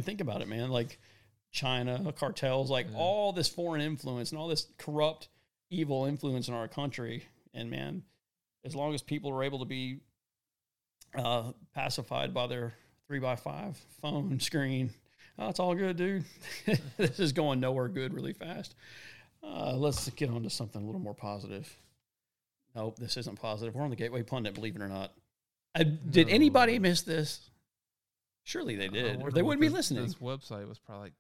think 0.01 0.21
about 0.21 0.43
it, 0.43 0.49
man. 0.49 0.71
Like 0.71 0.99
China 1.51 2.13
cartels, 2.17 2.71
like 2.71 2.87
Yeah. 2.91 2.99
all 2.99 3.33
this 3.33 3.49
foreign 3.49 3.81
influence 3.81 4.31
and 4.31 4.39
all 4.39 4.49
this 4.49 4.69
corrupt, 4.79 5.29
evil 5.71 6.05
influence 6.05 6.47
in 6.49 6.55
our 6.55 6.69
country. 6.69 7.25
And 7.53 7.69
man, 7.71 8.05
as 8.65 8.75
long 8.75 8.95
as 8.95 9.03
people 9.03 9.31
are 9.31 9.43
able 9.43 9.59
to 9.61 9.65
be 9.65 10.01
uh, 11.15 11.53
pacified 11.75 12.35
by 12.35 12.47
their 12.47 12.75
three 13.07 13.19
by 13.19 13.37
five 13.37 13.77
phone 14.03 14.39
screen, 14.41 14.91
oh, 15.39 15.49
it's 15.49 15.61
all 15.61 15.75
good, 15.75 15.97
dude. 15.97 16.25
this 16.97 17.19
is 17.21 17.33
going 17.33 17.61
nowhere 17.61 17.89
good 17.89 18.13
really 18.15 18.33
fast. 18.33 18.75
Uh, 19.43 19.75
let's 19.77 20.09
get 20.11 20.31
on 20.31 20.43
to 20.43 20.51
something 20.51 20.83
a 20.83 20.85
little 20.85 21.01
more 21.01 21.15
positive. 21.15 21.73
Nope, 22.75 22.99
this 22.99 23.17
isn't 23.17 23.41
positive. 23.41 23.75
We're 23.75 23.83
on 23.85 23.91
the 23.91 23.97
Gateway 23.97 24.23
Pundit, 24.23 24.55
believe 24.55 24.77
it 24.77 24.83
or 24.83 24.89
not. 24.89 25.13
Uh, 25.75 25.85
did 26.11 26.29
No. 26.29 26.35
anybody 26.35 26.79
miss 26.79 27.03
this? 27.03 27.51
Surely 28.45 28.77
they 28.77 28.87
I 28.87 28.89
did, 28.89 29.23
or 29.23 29.31
they 29.31 29.43
wouldn't 29.43 29.61
be 29.61 29.69
listening. 29.69 30.05
This 30.05 30.15
website 30.15 30.67
was 30.69 30.79
probably 30.79 31.05
like, 31.07 31.13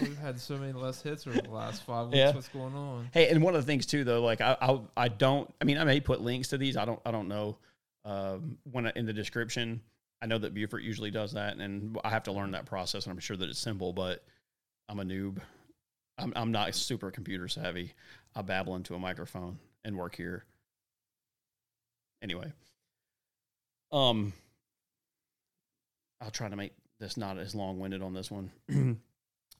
"Man, 0.00 0.08
we've 0.08 0.18
had 0.18 0.38
so 0.40 0.56
many 0.56 0.72
less 0.72 1.00
hits 1.02 1.26
over 1.26 1.40
the 1.40 1.50
last 1.50 1.82
five 1.84 2.06
weeks. 2.06 2.16
Yeah. 2.18 2.32
What's 2.34 2.48
going 2.48 2.74
on? 2.74 3.08
Hey, 3.12 3.28
and 3.28 3.42
one 3.42 3.54
of 3.54 3.62
the 3.64 3.66
things 3.66 3.86
too, 3.86 4.04
though, 4.04 4.22
like 4.22 4.40
I, 4.40 4.56
I, 4.60 4.80
I 4.96 5.08
don't. 5.08 5.52
I 5.60 5.64
mean, 5.64 5.78
I 5.78 5.84
may 5.84 6.00
put 6.00 6.20
links 6.20 6.48
to 6.48 6.58
these. 6.58 6.76
I 6.76 6.84
don't. 6.84 7.00
I 7.06 7.10
don't 7.10 7.28
know. 7.28 7.56
Um, 8.04 8.58
when 8.70 8.86
I- 8.86 8.92
in 8.96 9.06
the 9.06 9.12
description, 9.12 9.80
I 10.22 10.26
know 10.26 10.38
that 10.38 10.54
Buford 10.54 10.82
usually 10.82 11.10
does 11.10 11.32
that, 11.32 11.56
and 11.56 11.98
I 12.04 12.10
have 12.10 12.24
to 12.24 12.32
learn 12.32 12.50
that 12.52 12.66
process. 12.66 13.04
And 13.06 13.12
I'm 13.12 13.18
sure 13.20 13.36
that 13.36 13.48
it's 13.48 13.58
simple, 13.58 13.92
but 13.92 14.24
I'm 14.88 15.00
a 15.00 15.04
noob. 15.04 15.38
I'm, 16.18 16.32
I'm 16.34 16.50
not 16.52 16.74
super 16.74 17.10
computer 17.10 17.46
savvy. 17.48 17.92
I 18.34 18.42
babble 18.42 18.74
into 18.76 18.94
a 18.94 18.98
microphone 18.98 19.58
and 19.84 19.96
work 19.96 20.16
here. 20.16 20.44
Anyway, 22.22 22.52
um, 23.92 24.32
I'll 26.20 26.30
try 26.32 26.48
to 26.48 26.56
make 26.56 26.72
this 26.98 27.16
not 27.16 27.38
as 27.38 27.54
long 27.54 27.78
winded 27.78 28.02
on 28.02 28.12
this 28.14 28.30
one. 28.30 28.50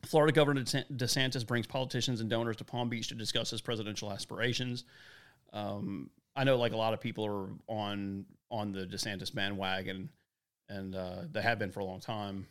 Florida 0.04 0.32
Governor 0.32 0.62
DeSantis 0.62 1.46
brings 1.46 1.66
politicians 1.66 2.20
and 2.20 2.30
donors 2.30 2.56
to 2.56 2.64
Palm 2.64 2.88
Beach 2.88 3.08
to 3.08 3.14
discuss 3.14 3.50
his 3.50 3.60
presidential 3.60 4.12
aspirations. 4.12 4.84
Um, 5.52 6.10
I 6.36 6.44
know, 6.44 6.56
like 6.56 6.72
a 6.72 6.76
lot 6.76 6.94
of 6.94 7.00
people 7.00 7.26
are 7.26 7.48
on 7.66 8.24
on 8.50 8.72
the 8.72 8.86
DeSantis 8.86 9.34
bandwagon, 9.34 10.08
and 10.68 10.94
uh, 10.94 11.22
they 11.30 11.42
have 11.42 11.58
been 11.58 11.70
for 11.72 11.80
a 11.80 11.84
long 11.84 12.00
time. 12.00 12.46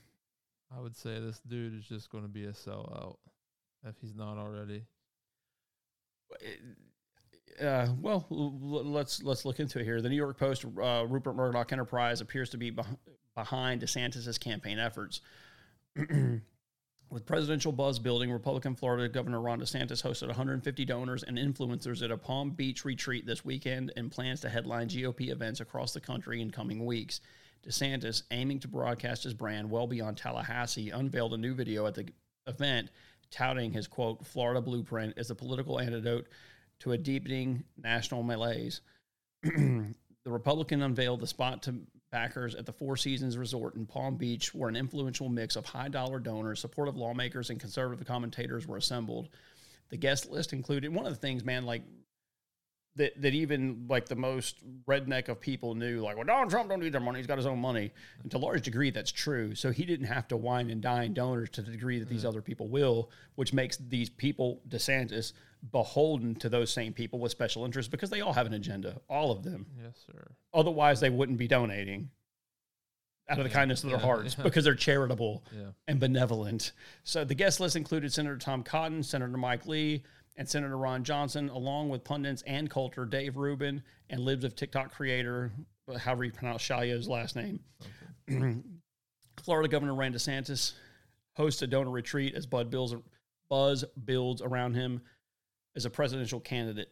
I 0.75 0.81
would 0.81 0.95
say 0.95 1.19
this 1.19 1.39
dude 1.47 1.73
is 1.73 1.85
just 1.85 2.09
going 2.09 2.23
to 2.23 2.29
be 2.29 2.45
a 2.45 2.51
sellout 2.51 3.15
if 3.85 3.95
he's 4.01 4.13
not 4.15 4.37
already. 4.37 4.83
Uh, 7.61 7.87
well, 8.01 8.27
l- 8.29 8.59
l- 8.61 8.83
let's 8.83 9.23
let's 9.23 9.45
look 9.45 9.59
into 9.59 9.79
it 9.79 9.85
here. 9.85 10.01
The 10.01 10.09
New 10.09 10.15
York 10.15 10.37
Post, 10.37 10.65
uh, 10.65 11.05
Rupert 11.07 11.35
Murdoch 11.35 11.71
Enterprise 11.71 12.21
appears 12.21 12.49
to 12.49 12.57
be 12.57 12.71
beh- 12.71 12.97
behind 13.35 13.81
DeSantis' 13.81 14.39
campaign 14.39 14.77
efforts. 14.77 15.21
With 17.09 17.25
presidential 17.25 17.71
buzz 17.71 17.99
building, 17.99 18.31
Republican 18.31 18.75
Florida 18.75 19.07
Governor 19.07 19.39
Ron 19.39 19.61
DeSantis 19.61 20.03
hosted 20.03 20.27
150 20.27 20.83
donors 20.83 21.23
and 21.23 21.37
influencers 21.37 22.03
at 22.03 22.11
a 22.11 22.17
Palm 22.17 22.51
Beach 22.51 22.83
retreat 22.83 23.25
this 23.25 23.45
weekend 23.45 23.93
and 23.95 24.11
plans 24.11 24.41
to 24.41 24.49
headline 24.49 24.89
GOP 24.89 25.29
events 25.29 25.61
across 25.61 25.93
the 25.93 26.01
country 26.01 26.41
in 26.41 26.51
coming 26.51 26.85
weeks. 26.85 27.21
DeSantis, 27.65 28.23
aiming 28.31 28.59
to 28.59 28.67
broadcast 28.67 29.23
his 29.23 29.33
brand 29.33 29.69
well 29.69 29.87
beyond 29.87 30.17
Tallahassee, 30.17 30.89
unveiled 30.89 31.33
a 31.33 31.37
new 31.37 31.53
video 31.53 31.85
at 31.85 31.95
the 31.95 32.09
event 32.45 32.89
touting 33.31 33.71
his 33.71 33.87
quote, 33.87 34.25
Florida 34.25 34.61
blueprint 34.61 35.13
as 35.17 35.29
a 35.29 35.35
political 35.35 35.79
antidote 35.79 36.27
to 36.79 36.91
a 36.91 36.97
deepening 36.97 37.63
national 37.77 38.21
malaise. 38.21 38.81
the 40.27 40.33
Republican 40.33 40.81
unveiled 40.81 41.21
the 41.21 41.27
spot 41.27 41.63
to 41.63 41.73
backers 42.11 42.53
at 42.53 42.65
the 42.65 42.73
Four 42.73 42.97
Seasons 42.97 43.37
Resort 43.37 43.75
in 43.75 43.85
Palm 43.85 44.17
Beach, 44.17 44.53
where 44.53 44.67
an 44.67 44.75
influential 44.75 45.29
mix 45.29 45.55
of 45.55 45.65
high 45.65 45.87
dollar 45.87 46.19
donors, 46.19 46.59
supportive 46.59 46.97
lawmakers, 46.97 47.49
and 47.49 47.61
conservative 47.61 48.05
commentators 48.05 48.67
were 48.67 48.75
assembled. 48.75 49.29
The 49.87 49.95
guest 49.95 50.29
list 50.29 50.51
included 50.51 50.93
one 50.93 51.05
of 51.05 51.13
the 51.13 51.17
things, 51.17 51.45
man, 51.45 51.65
like 51.65 51.81
that 52.97 53.21
that 53.21 53.33
even 53.33 53.85
like 53.87 54.07
the 54.07 54.15
most 54.15 54.57
redneck 54.85 55.29
of 55.29 55.39
people 55.39 55.73
knew, 55.75 56.01
like, 56.01 56.17
well, 56.17 56.25
Donald 56.25 56.49
Trump 56.49 56.69
don't 56.69 56.79
need 56.79 56.91
their 56.91 57.01
money; 57.01 57.19
he's 57.19 57.27
got 57.27 57.37
his 57.37 57.45
own 57.45 57.59
money. 57.59 57.91
And 58.21 58.31
to 58.31 58.37
a 58.37 58.39
large 58.39 58.63
degree, 58.63 58.89
that's 58.89 59.11
true. 59.11 59.55
So 59.55 59.71
he 59.71 59.85
didn't 59.85 60.07
have 60.07 60.27
to 60.29 60.37
wine 60.37 60.69
and 60.69 60.81
dine 60.81 61.13
donors 61.13 61.49
to 61.51 61.61
the 61.61 61.71
degree 61.71 61.99
that 61.99 62.09
these 62.09 62.23
mm. 62.23 62.27
other 62.27 62.41
people 62.41 62.67
will, 62.67 63.09
which 63.35 63.53
makes 63.53 63.77
these 63.77 64.09
people, 64.09 64.61
DeSantis, 64.67 65.33
beholden 65.71 66.35
to 66.35 66.49
those 66.49 66.71
same 66.71 66.93
people 66.93 67.19
with 67.19 67.31
special 67.31 67.65
interests 67.65 67.89
because 67.89 68.09
they 68.09 68.21
all 68.21 68.33
have 68.33 68.47
an 68.47 68.53
agenda, 68.53 68.99
all 69.09 69.31
of 69.31 69.43
them. 69.43 69.65
Yes, 69.81 70.03
sir. 70.05 70.31
Otherwise, 70.53 70.99
they 70.99 71.09
wouldn't 71.09 71.37
be 71.37 71.47
donating 71.47 72.09
out 73.29 73.37
of 73.39 73.43
the 73.43 73.49
Yeah, 73.49 73.55
kindness 73.55 73.83
of 73.83 73.89
their 73.89 73.99
yeah, 73.99 74.05
hearts 74.05 74.35
yeah. 74.37 74.43
because 74.43 74.63
they're 74.63 74.75
charitable 74.75 75.43
and 75.87 75.99
benevolent. 75.99 76.71
So 77.03 77.23
the 77.23 77.35
guest 77.35 77.59
list 77.59 77.75
included 77.75 78.13
Senator 78.13 78.37
Tom 78.37 78.63
Cotton, 78.63 79.03
Senator 79.03 79.37
Mike 79.37 79.65
Lee, 79.65 80.03
and 80.37 80.47
Senator 80.47 80.77
Ron 80.77 81.03
Johnson, 81.03 81.49
along 81.49 81.89
with 81.89 82.03
pundits 82.03 82.43
Ann 82.43 82.67
Coulter, 82.67 83.05
Dave 83.05 83.37
Rubin, 83.37 83.81
and 84.09 84.21
Libs 84.21 84.43
of 84.43 84.55
TikTok 84.55 84.93
creator, 84.93 85.51
however 85.99 86.23
you 86.23 86.31
pronounce 86.31 86.61
Shalia's 86.61 87.07
last 87.07 87.35
name. 87.35 87.59
Florida 89.43 89.67
Governor 89.67 89.95
Ron 89.95 90.13
DeSantis 90.13 90.73
hosts 91.35 91.61
a 91.61 91.67
donor 91.67 91.91
retreat 91.91 92.35
as 92.35 92.45
Bud 92.45 92.69
builds, 92.69 92.95
Buzz 93.49 93.83
builds 94.05 94.41
around 94.41 94.75
him 94.75 95.01
as 95.75 95.85
a 95.85 95.89
presidential 95.89 96.39
candidate. 96.39 96.89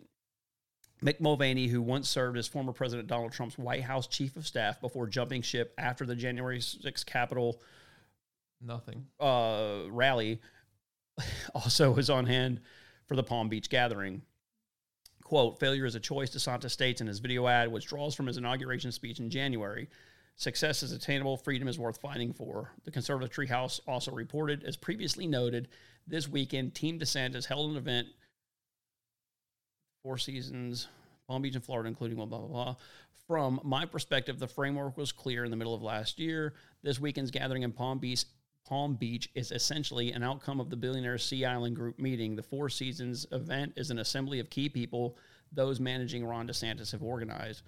Mick 1.04 1.20
Mulvaney, 1.20 1.68
who 1.68 1.82
once 1.82 2.10
served 2.10 2.38
as 2.38 2.48
former 2.48 2.72
President 2.72 3.08
Donald 3.08 3.34
Trump's 3.34 3.58
White 3.58 3.84
House 3.84 4.08
chief 4.08 4.36
of 4.38 4.48
staff 4.48 4.80
before 4.80 5.08
jumping 5.08 5.42
ship 5.42 5.74
after 5.78 6.06
the 6.06 6.16
January 6.16 6.60
6th 6.60 7.06
Capitol 7.06 7.62
Nothing. 8.62 9.06
uh, 9.20 9.82
rally 9.90 10.40
also 11.54 11.92
was 11.92 12.10
on 12.10 12.26
hand 12.26 12.62
for 13.08 13.16
the 13.16 13.24
Palm 13.24 13.50
Beach 13.50 13.70
gathering. 13.70 14.22
Quote, 15.24 15.60
failure 15.60 15.86
is 15.86 15.96
a 15.96 16.00
choice, 16.00 16.30
DeSantis 16.30 16.72
states 16.72 17.02
in 17.02 17.08
his 17.08 17.20
video 17.20 17.48
ad, 17.48 17.72
which 17.72 17.88
draws 17.88 18.14
from 18.14 18.28
his 18.28 18.38
inauguration 18.38 18.92
speech 18.92 19.20
in 19.20 19.30
January. 19.30 19.90
Success 20.36 20.84
is 20.84 20.92
attainable, 20.92 21.38
freedom 21.38 21.68
is 21.68 21.80
worth 21.80 22.00
fighting 22.00 22.34
for. 22.34 22.72
The 22.84 22.92
conservative 22.92 23.34
treehouse 23.34 23.80
also 23.88 24.12
reported, 24.12 24.64
as 24.64 24.76
previously 24.76 25.26
noted, 25.26 25.70
this 26.08 26.28
weekend, 26.28 26.76
Team 26.76 27.00
DeSantis 27.00 27.46
held 27.46 27.72
an 27.72 27.78
event, 27.78 28.08
Four 30.04 30.20
Seasons, 30.20 30.88
Palm 31.28 31.42
Beach 31.42 31.56
and 31.56 31.64
Florida, 31.64 31.90
including 31.90 32.18
blah, 32.18 32.26
blah, 32.26 32.40
blah, 32.40 32.48
blah. 32.48 32.76
From 33.28 33.60
my 33.64 33.86
perspective, 33.86 34.38
the 34.38 34.48
framework 34.48 34.98
was 34.98 35.12
clear 35.12 35.44
in 35.44 35.50
the 35.50 35.58
middle 35.58 35.74
of 35.74 35.82
last 35.82 36.20
year. 36.20 36.54
This 36.84 37.00
weekend's 37.00 37.32
gathering 37.32 37.64
in 37.64 37.72
Palm 37.72 37.98
Beach 37.98 38.26
Palm 38.66 38.96
Beach 38.96 39.30
is 39.36 39.52
essentially 39.52 40.12
an 40.12 40.24
outcome 40.24 40.60
of 40.60 40.70
the 40.70 40.76
Billionaire 40.76 41.18
Sea 41.20 41.46
Island 41.46 41.76
Group 41.76 42.00
meeting. 42.00 42.36
The 42.36 42.44
Four 42.44 42.70
Seasons 42.70 43.28
event 43.32 43.74
is 43.76 43.92
an 43.92 44.00
assembly 44.00 44.40
of 44.40 44.50
key 44.50 44.70
people 44.70 45.18
those 45.52 45.80
managing 45.80 46.26
Ron 46.26 46.48
DeSantis 46.48 46.92
have 46.92 47.04
organized. 47.04 47.62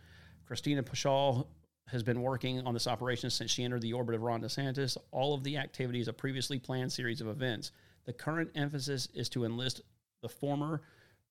Christina 0.45 0.81
Pushaw 0.81 1.45
has 1.87 2.03
been 2.03 2.21
working 2.21 2.65
on 2.65 2.73
this 2.73 2.87
operation 2.87 3.29
since 3.29 3.51
she 3.51 3.63
entered 3.63 3.81
the 3.81 3.93
orbit 3.93 4.15
of 4.15 4.23
Ron 4.23 4.41
DeSantis. 4.41 4.97
All 5.11 5.33
of 5.33 5.43
the 5.43 5.57
activities 5.57 6.07
a 6.07 6.13
previously 6.13 6.59
planned 6.59 6.91
series 6.91 7.21
of 7.21 7.27
events. 7.27 7.71
The 8.05 8.13
current 8.13 8.49
emphasis 8.55 9.07
is 9.13 9.29
to 9.29 9.45
enlist 9.45 9.81
the 10.21 10.29
former 10.29 10.81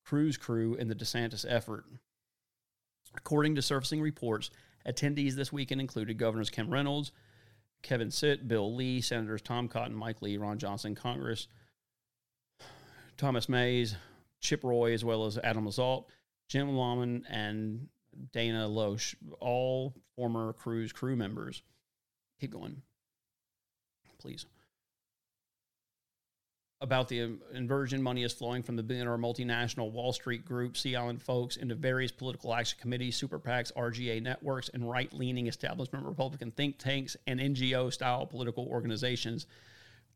Cruz 0.04 0.36
crew 0.36 0.74
in 0.74 0.88
the 0.88 0.94
DeSantis 0.94 1.44
effort. 1.48 1.84
According 3.16 3.56
to 3.56 3.62
surfacing 3.62 4.00
reports, 4.00 4.50
attendees 4.86 5.34
this 5.34 5.52
weekend 5.52 5.80
included 5.80 6.18
Governors 6.18 6.50
Kim 6.50 6.70
Reynolds, 6.70 7.10
Kevin 7.86 8.10
Stitt, 8.10 8.48
Bill 8.48 8.74
Lee, 8.74 9.00
Senators 9.00 9.42
Tom 9.42 9.68
Cotton, 9.68 9.94
Mike 9.94 10.20
Lee, 10.20 10.38
Ron 10.38 10.58
Johnson, 10.58 10.96
Congress, 10.96 11.46
Thomas 13.16 13.48
Mays, 13.48 13.94
Chip 14.40 14.64
Roy, 14.64 14.92
as 14.92 15.04
well 15.04 15.24
as 15.24 15.38
Adam 15.38 15.66
Laxalt, 15.66 16.06
Jim 16.48 16.76
Lamon, 16.76 17.24
and 17.30 17.86
Dana 18.32 18.68
Loesch, 18.68 19.14
all 19.38 19.94
former 20.16 20.52
Cruz 20.52 20.92
crew 20.92 21.14
members. 21.14 21.62
Keep 22.40 22.50
going, 22.54 22.82
please. 24.18 24.46
About 26.82 27.08
the 27.08 27.22
um, 27.22 27.40
inversion, 27.54 28.02
money 28.02 28.22
is 28.22 28.34
flowing 28.34 28.62
from 28.62 28.76
the 28.76 28.82
billionaire 28.82 29.16
multinational 29.16 29.90
Wall 29.92 30.12
Street 30.12 30.44
Group, 30.44 30.76
Sea 30.76 30.96
Island 30.96 31.22
folks, 31.22 31.56
into 31.56 31.74
various 31.74 32.12
political 32.12 32.54
action 32.54 32.78
committees, 32.78 33.16
super 33.16 33.38
PACs, 33.38 33.72
RGA 33.72 34.22
networks, 34.22 34.68
and 34.68 34.88
right 34.88 35.10
leaning 35.14 35.46
establishment 35.46 36.04
Republican 36.04 36.50
think 36.50 36.76
tanks 36.76 37.16
and 37.26 37.40
NGO 37.40 37.90
style 37.90 38.26
political 38.26 38.66
organizations. 38.66 39.46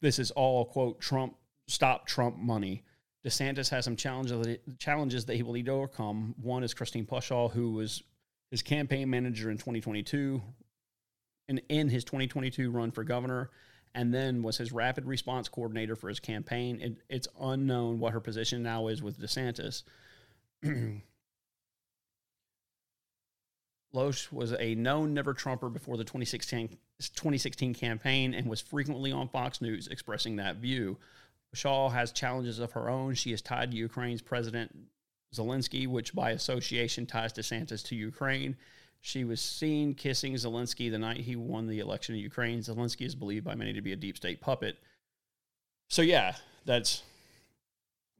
This 0.02 0.18
is 0.18 0.30
all, 0.32 0.66
quote, 0.66 1.00
Trump, 1.00 1.34
stop 1.66 2.06
Trump 2.06 2.36
money. 2.36 2.84
DeSantis 3.24 3.70
has 3.70 3.84
some 3.84 3.96
challenges 3.96 4.58
challenges 4.78 5.24
that 5.26 5.36
he 5.36 5.42
will 5.42 5.54
need 5.54 5.66
to 5.66 5.72
overcome. 5.72 6.34
One 6.42 6.62
is 6.62 6.74
Christine 6.74 7.06
Pushaw, 7.06 7.50
who 7.50 7.72
was 7.72 8.02
his 8.50 8.62
campaign 8.62 9.08
manager 9.08 9.50
in 9.50 9.56
2022 9.56 10.42
and 11.48 11.60
in 11.68 11.88
his 11.88 12.04
2022 12.04 12.70
run 12.70 12.90
for 12.90 13.04
governor, 13.04 13.50
and 13.94 14.14
then 14.14 14.42
was 14.42 14.58
his 14.58 14.72
rapid 14.72 15.04
response 15.04 15.48
coordinator 15.48 15.96
for 15.96 16.08
his 16.08 16.20
campaign. 16.20 16.80
It, 16.80 16.96
it's 17.08 17.28
unknown 17.40 17.98
what 17.98 18.12
her 18.12 18.20
position 18.20 18.62
now 18.62 18.88
is 18.88 19.02
with 19.02 19.18
DeSantis. 19.18 19.82
Loesch 23.94 24.30
was 24.30 24.52
a 24.52 24.74
known 24.76 25.14
never 25.14 25.34
Trumper 25.34 25.68
before 25.68 25.96
the 25.96 26.04
2016, 26.04 26.78
2016 27.00 27.74
campaign 27.74 28.34
and 28.34 28.46
was 28.46 28.60
frequently 28.60 29.10
on 29.10 29.28
Fox 29.28 29.60
News 29.60 29.88
expressing 29.88 30.36
that 30.36 30.56
view. 30.56 30.96
Shaw 31.52 31.88
has 31.88 32.12
challenges 32.12 32.60
of 32.60 32.72
her 32.72 32.88
own. 32.88 33.14
She 33.14 33.32
is 33.32 33.42
tied 33.42 33.72
to 33.72 33.76
Ukraine's 33.76 34.22
President 34.22 34.70
Zelensky, 35.34 35.88
which 35.88 36.14
by 36.14 36.30
association 36.30 37.06
ties 37.06 37.32
DeSantis 37.32 37.84
to 37.88 37.96
Ukraine. 37.96 38.56
She 39.02 39.24
was 39.24 39.40
seen 39.40 39.94
kissing 39.94 40.34
Zelensky 40.34 40.90
the 40.90 40.98
night 40.98 41.18
he 41.18 41.34
won 41.34 41.66
the 41.66 41.78
election 41.78 42.14
in 42.14 42.20
Ukraine. 42.20 42.60
Zelensky 42.60 43.06
is 43.06 43.14
believed 43.14 43.44
by 43.44 43.54
many 43.54 43.72
to 43.72 43.80
be 43.80 43.92
a 43.92 43.96
deep 43.96 44.16
state 44.16 44.40
puppet. 44.40 44.76
So 45.88 46.02
yeah, 46.02 46.36
that's 46.66 47.02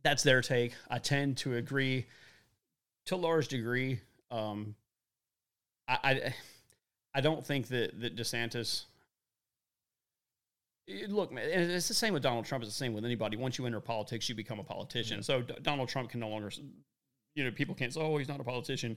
that's 0.03 0.23
their 0.23 0.41
take. 0.41 0.75
I 0.89 0.99
tend 0.99 1.37
to 1.39 1.57
agree 1.57 2.07
to 3.07 3.15
a 3.15 3.17
large 3.17 3.49
degree. 3.49 4.01
Um, 4.31 4.75
I, 5.87 5.99
I 6.03 6.35
I 7.15 7.21
don't 7.21 7.45
think 7.45 7.69
that 7.69 8.01
that 8.01 8.17
DeSantis. 8.17 8.85
Eh, 10.89 11.07
Look, 11.09 11.31
man, 11.31 11.45
it's 11.47 11.89
the 11.89 11.95
same 11.95 12.15
with 12.15 12.23
Donald 12.23 12.47
Trump. 12.47 12.65
It's 12.65 12.73
the 12.73 12.79
same 12.79 12.95
with 12.95 13.05
anybody. 13.05 13.37
Once 13.37 13.59
you 13.59 13.67
enter 13.67 13.81
politics, 13.81 14.29
you 14.29 14.35
become 14.35 14.59
a 14.59 14.65
politician. 14.65 15.23
So 15.23 15.43
D- 15.43 15.55
Donald 15.63 15.91
Trump 15.91 16.09
can 16.11 16.21
no 16.21 16.29
longer, 16.29 16.51
you 17.35 17.45
know, 17.45 17.51
people 17.51 17.75
can't 17.75 17.93
say, 17.93 18.01
"Oh, 18.01 18.17
he's 18.17 18.29
not 18.29 18.41
a 18.41 18.45
politician." 18.45 18.97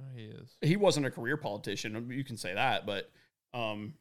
Oh, 0.00 0.16
he 0.16 0.24
is. 0.24 0.56
He 0.60 0.76
wasn't 0.76 1.06
a 1.06 1.10
career 1.10 1.36
politician. 1.36 2.10
You 2.10 2.24
can 2.24 2.36
say 2.36 2.54
that, 2.54 2.86
but 2.86 3.10
um, 3.54 3.94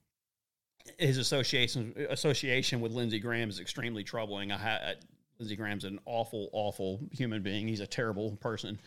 his 0.98 1.18
association 1.18 1.94
association 2.10 2.82
with 2.82 2.92
Lindsey 2.92 3.20
Graham 3.20 3.50
is 3.50 3.60
extremely 3.60 4.04
troubling. 4.04 4.52
I 4.52 4.58
had 4.58 5.06
Lindsey 5.40 5.56
Graham's 5.56 5.86
an 5.86 6.00
awful, 6.06 6.50
awful 6.54 7.02
human 7.12 7.42
being. 7.42 7.68
He's 7.68 7.80
a 7.80 7.88
terrible 7.88 8.38
person. 8.38 8.80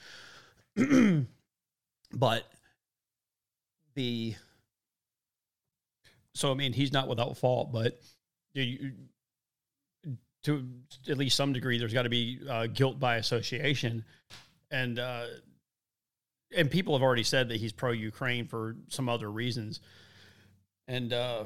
but 2.12 2.44
the 3.94 4.34
so 6.34 6.50
I 6.50 6.54
mean 6.54 6.72
he's 6.72 6.92
not 6.92 7.08
without 7.08 7.36
fault, 7.36 7.72
but 7.72 8.00
you, 8.54 8.92
to 10.44 10.68
at 11.08 11.18
least 11.18 11.36
some 11.36 11.52
degree, 11.52 11.78
there's 11.78 11.92
got 11.92 12.02
to 12.02 12.08
be 12.08 12.40
uh, 12.48 12.66
guilt 12.66 13.00
by 13.00 13.16
association, 13.16 14.04
and 14.70 14.98
uh, 14.98 15.26
and 16.54 16.70
people 16.70 16.94
have 16.94 17.02
already 17.02 17.22
said 17.22 17.48
that 17.48 17.56
he's 17.56 17.72
pro 17.72 17.92
Ukraine 17.92 18.46
for 18.46 18.76
some 18.88 19.08
other 19.08 19.30
reasons, 19.30 19.80
and 20.88 21.12
uh, 21.12 21.44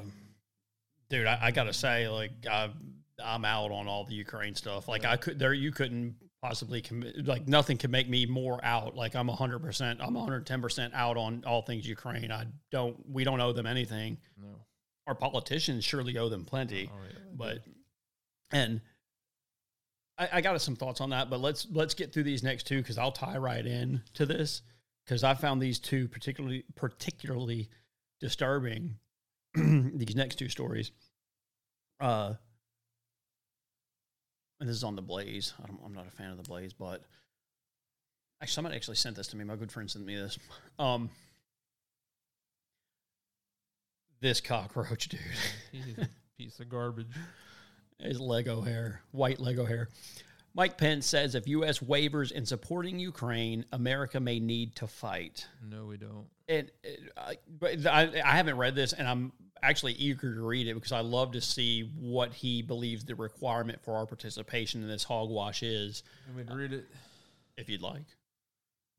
dude, 1.09 1.27
I, 1.27 1.39
I 1.43 1.51
gotta 1.51 1.73
say, 1.73 2.07
like 2.07 2.31
I, 2.49 2.69
I'm 3.23 3.45
out 3.45 3.71
on 3.71 3.87
all 3.87 4.05
the 4.05 4.13
Ukraine 4.13 4.55
stuff. 4.55 4.87
Like 4.87 5.05
I 5.05 5.17
could 5.17 5.39
there, 5.39 5.53
you 5.53 5.71
couldn't 5.71 6.15
possibly 6.41 6.81
commit 6.81 7.25
like 7.25 7.47
nothing 7.47 7.77
could 7.77 7.91
make 7.91 8.09
me 8.09 8.25
more 8.25 8.63
out. 8.63 8.95
Like 8.95 9.15
I'm 9.15 9.27
100, 9.27 9.59
percent 9.59 9.99
I'm 10.01 10.13
110 10.13 10.61
percent 10.61 10.93
out 10.93 11.17
on 11.17 11.43
all 11.45 11.61
things 11.61 11.87
Ukraine. 11.87 12.31
I 12.31 12.45
don't, 12.71 12.97
we 13.09 13.23
don't 13.23 13.41
owe 13.41 13.53
them 13.53 13.65
anything. 13.65 14.17
No. 14.41 14.47
Our 15.07 15.15
politicians 15.15 15.83
surely 15.83 16.17
owe 16.17 16.29
them 16.29 16.45
plenty, 16.45 16.89
Oh, 16.93 16.97
yeah, 17.03 17.19
but 17.35 17.59
and. 18.51 18.81
I, 20.17 20.27
I 20.33 20.41
got 20.41 20.61
some 20.61 20.75
thoughts 20.75 20.99
on 20.99 21.11
that, 21.11 21.29
but 21.29 21.39
let's 21.39 21.65
let's 21.71 21.93
get 21.93 22.11
through 22.11 22.23
these 22.23 22.43
next 22.43 22.67
two 22.67 22.79
because 22.79 22.97
I'll 22.97 23.13
tie 23.13 23.37
right 23.37 23.65
in 23.65 24.01
to 24.15 24.25
this 24.25 24.63
because 25.09 25.23
I 25.23 25.33
found 25.33 25.59
these 25.59 25.79
two 25.79 26.07
particularly 26.07 26.65
particularly 26.75 27.67
disturbing. 28.21 28.97
these 29.55 30.15
next 30.15 30.35
two 30.35 30.49
stories, 30.49 30.91
uh, 31.99 32.33
and 34.59 34.69
this 34.69 34.75
is 34.75 34.83
on 34.83 34.95
the 34.95 35.01
Blaze. 35.01 35.53
I 35.61 35.65
don't, 35.65 35.79
I'm 35.83 35.93
not 35.93 36.05
a 36.05 36.11
fan 36.11 36.29
of 36.29 36.37
the 36.37 36.43
Blaze, 36.43 36.73
but 36.73 37.01
actually, 38.39 38.53
somebody 38.53 38.75
actually 38.75 38.97
sent 38.97 39.15
this 39.15 39.27
to 39.29 39.35
me. 39.35 39.43
My 39.43 39.55
good 39.55 39.71
friend 39.71 39.89
sent 39.89 40.05
me 40.05 40.15
this. 40.15 40.37
Um, 40.77 41.09
this 44.21 44.41
cockroach, 44.41 45.09
dude. 45.09 45.19
He's 45.71 45.97
a 45.97 46.09
piece 46.37 46.59
of 46.59 46.69
garbage. 46.69 47.07
His 47.97 48.19
Lego 48.19 48.61
hair, 48.61 49.01
white 49.11 49.39
Lego 49.39 49.65
hair. 49.65 49.89
Mike 50.53 50.77
Pence 50.77 51.05
says 51.05 51.35
if 51.35 51.47
U.S. 51.47 51.81
wavers 51.81 52.31
in 52.31 52.45
supporting 52.45 52.99
Ukraine, 52.99 53.65
America 53.71 54.19
may 54.19 54.39
need 54.39 54.75
to 54.77 54.87
fight. 54.87 55.47
No, 55.69 55.85
we 55.85 55.97
don't. 55.97 56.25
And 56.47 56.71
uh, 57.15 57.21
I- 57.21 57.37
but 57.59 57.85
I, 57.85 58.21
I 58.25 58.35
haven't 58.35 58.57
read 58.57 58.75
this, 58.75 58.93
and 58.93 59.07
I'm 59.07 59.31
actually 59.61 59.93
eager 59.93 60.33
to 60.35 60.41
read 60.41 60.67
it 60.67 60.73
because 60.73 60.91
I 60.93 61.01
love 61.01 61.33
to 61.33 61.41
see 61.41 61.91
what 61.99 62.33
he 62.33 62.61
believes 62.61 63.03
the 63.05 63.15
requirement 63.15 63.81
for 63.83 63.95
our 63.95 64.05
participation 64.05 64.81
in 64.81 64.87
this 64.87 65.03
hogwash 65.03 65.63
is. 65.63 66.03
Me 66.35 66.43
to 66.43 66.55
read 66.55 66.73
it. 66.73 66.85
If 67.57 67.67
you'd 67.69 67.81
like, 67.81 68.05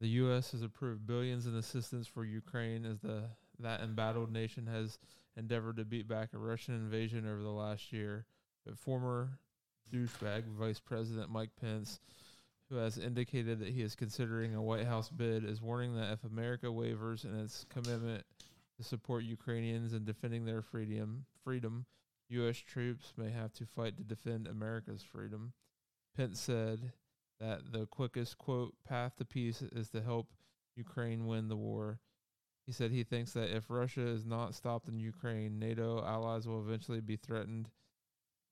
The 0.00 0.08
U.S. 0.08 0.52
has 0.52 0.62
approved 0.62 1.06
billions 1.06 1.46
in 1.46 1.56
assistance 1.56 2.06
for 2.06 2.24
Ukraine 2.24 2.84
as 2.84 3.00
the 3.00 3.24
that 3.58 3.80
embattled 3.82 4.32
nation 4.32 4.66
has 4.66 4.98
endeavored 5.36 5.76
to 5.78 5.84
beat 5.84 6.06
back 6.08 6.30
a 6.34 6.38
Russian 6.38 6.74
invasion 6.74 7.26
over 7.26 7.42
the 7.42 7.48
last 7.50 7.92
year. 7.92 8.26
But 8.66 8.78
former 8.78 9.38
douchebag 9.90 10.44
Vice 10.44 10.80
President 10.80 11.30
Mike 11.30 11.50
Pence, 11.60 12.00
who 12.68 12.76
has 12.76 12.98
indicated 12.98 13.58
that 13.60 13.68
he 13.68 13.82
is 13.82 13.94
considering 13.94 14.54
a 14.54 14.62
White 14.62 14.86
House 14.86 15.08
bid, 15.08 15.44
is 15.44 15.60
warning 15.60 15.96
that 15.96 16.12
if 16.12 16.24
America 16.24 16.70
wavers 16.70 17.24
in 17.24 17.38
its 17.38 17.66
commitment 17.68 18.24
to 18.76 18.84
support 18.84 19.24
Ukrainians 19.24 19.92
in 19.92 20.04
defending 20.04 20.44
their 20.44 20.62
freedom, 20.62 21.26
freedom, 21.44 21.86
U.S. 22.30 22.56
troops 22.58 23.12
may 23.16 23.30
have 23.30 23.52
to 23.54 23.66
fight 23.66 23.96
to 23.96 24.04
defend 24.04 24.46
America's 24.46 25.02
freedom. 25.02 25.52
Pence 26.16 26.40
said 26.40 26.92
that 27.40 27.72
the 27.72 27.86
quickest 27.86 28.38
quote 28.38 28.74
path 28.88 29.16
to 29.16 29.24
peace 29.24 29.62
is 29.72 29.90
to 29.90 30.00
help 30.00 30.28
Ukraine 30.76 31.26
win 31.26 31.48
the 31.48 31.56
war. 31.56 31.98
He 32.66 32.72
said 32.72 32.92
he 32.92 33.02
thinks 33.02 33.32
that 33.32 33.54
if 33.54 33.68
Russia 33.68 34.06
is 34.06 34.24
not 34.24 34.54
stopped 34.54 34.88
in 34.88 35.00
Ukraine, 35.00 35.58
NATO 35.58 36.04
allies 36.04 36.46
will 36.46 36.60
eventually 36.60 37.00
be 37.00 37.16
threatened, 37.16 37.68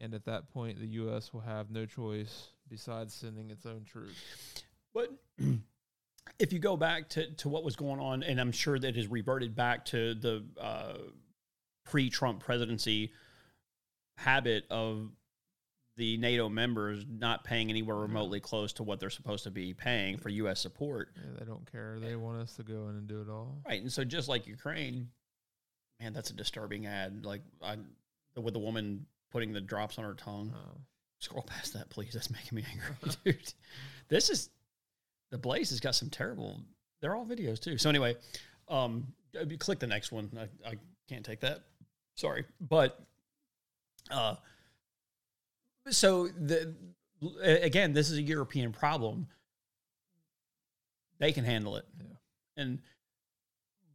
and 0.00 0.14
at 0.14 0.24
that 0.26 0.52
point, 0.52 0.78
the 0.78 0.86
U.S. 0.86 1.32
will 1.32 1.40
have 1.40 1.70
no 1.70 1.86
choice 1.86 2.48
besides 2.68 3.14
sending 3.14 3.50
its 3.50 3.66
own 3.66 3.84
troops. 3.84 4.22
but 4.94 5.12
if 6.38 6.52
you 6.52 6.58
go 6.58 6.76
back 6.76 7.08
to, 7.10 7.30
to 7.36 7.48
what 7.48 7.64
was 7.64 7.76
going 7.76 8.00
on, 8.00 8.22
and 8.22 8.40
I'm 8.40 8.52
sure 8.52 8.78
that 8.78 8.94
has 8.96 9.08
reverted 9.08 9.54
back 9.54 9.84
to 9.86 10.14
the 10.14 10.44
uh, 10.60 10.94
pre-Trump 11.84 12.40
presidency 12.40 13.12
habit 14.16 14.64
of 14.70 15.10
the 15.96 16.16
NATO 16.18 16.48
members 16.48 17.04
not 17.10 17.42
paying 17.42 17.70
anywhere 17.70 17.96
remotely 17.96 18.38
close 18.38 18.72
to 18.74 18.84
what 18.84 19.00
they're 19.00 19.10
supposed 19.10 19.44
to 19.44 19.50
be 19.50 19.74
paying 19.74 20.16
for 20.16 20.28
U.S. 20.28 20.60
support. 20.60 21.10
Yeah, 21.16 21.40
they 21.40 21.44
don't 21.44 21.70
care. 21.70 21.98
They 21.98 22.14
want 22.14 22.40
us 22.40 22.54
to 22.54 22.62
go 22.62 22.88
in 22.88 22.96
and 22.96 23.08
do 23.08 23.20
it 23.20 23.28
all. 23.28 23.58
Right, 23.66 23.82
and 23.82 23.92
so 23.92 24.04
just 24.04 24.28
like 24.28 24.46
Ukraine, 24.46 25.08
man, 26.00 26.12
that's 26.12 26.30
a 26.30 26.34
disturbing 26.34 26.86
ad. 26.86 27.24
Like 27.26 27.42
I, 27.60 27.76
with 28.36 28.54
the 28.54 28.60
woman 28.60 29.06
putting 29.30 29.52
the 29.52 29.60
drops 29.60 29.98
on 29.98 30.04
her 30.04 30.14
tongue. 30.14 30.52
Uh, 30.54 30.78
Scroll 31.20 31.42
past 31.42 31.72
that, 31.72 31.90
please. 31.90 32.12
That's 32.12 32.30
making 32.30 32.54
me 32.56 32.64
angry, 32.70 33.16
dude. 33.24 33.52
This 34.08 34.30
is 34.30 34.50
the 35.30 35.38
Blaze 35.38 35.70
has 35.70 35.80
got 35.80 35.94
some 35.96 36.10
terrible. 36.10 36.60
They're 37.00 37.14
all 37.16 37.26
videos 37.26 37.58
too. 37.60 37.76
So 37.76 37.88
anyway, 37.90 38.16
um, 38.68 39.06
click 39.58 39.78
the 39.80 39.86
next 39.88 40.12
one. 40.12 40.30
I, 40.38 40.68
I 40.70 40.74
can't 41.08 41.24
take 41.24 41.40
that. 41.40 41.62
Sorry, 42.14 42.44
but 42.60 43.00
uh, 44.10 44.36
so 45.90 46.28
the 46.28 46.74
again, 47.42 47.92
this 47.92 48.10
is 48.10 48.18
a 48.18 48.22
European 48.22 48.72
problem. 48.72 49.26
They 51.18 51.32
can 51.32 51.44
handle 51.44 51.76
it, 51.76 51.84
Yeah. 52.00 52.62
and 52.62 52.78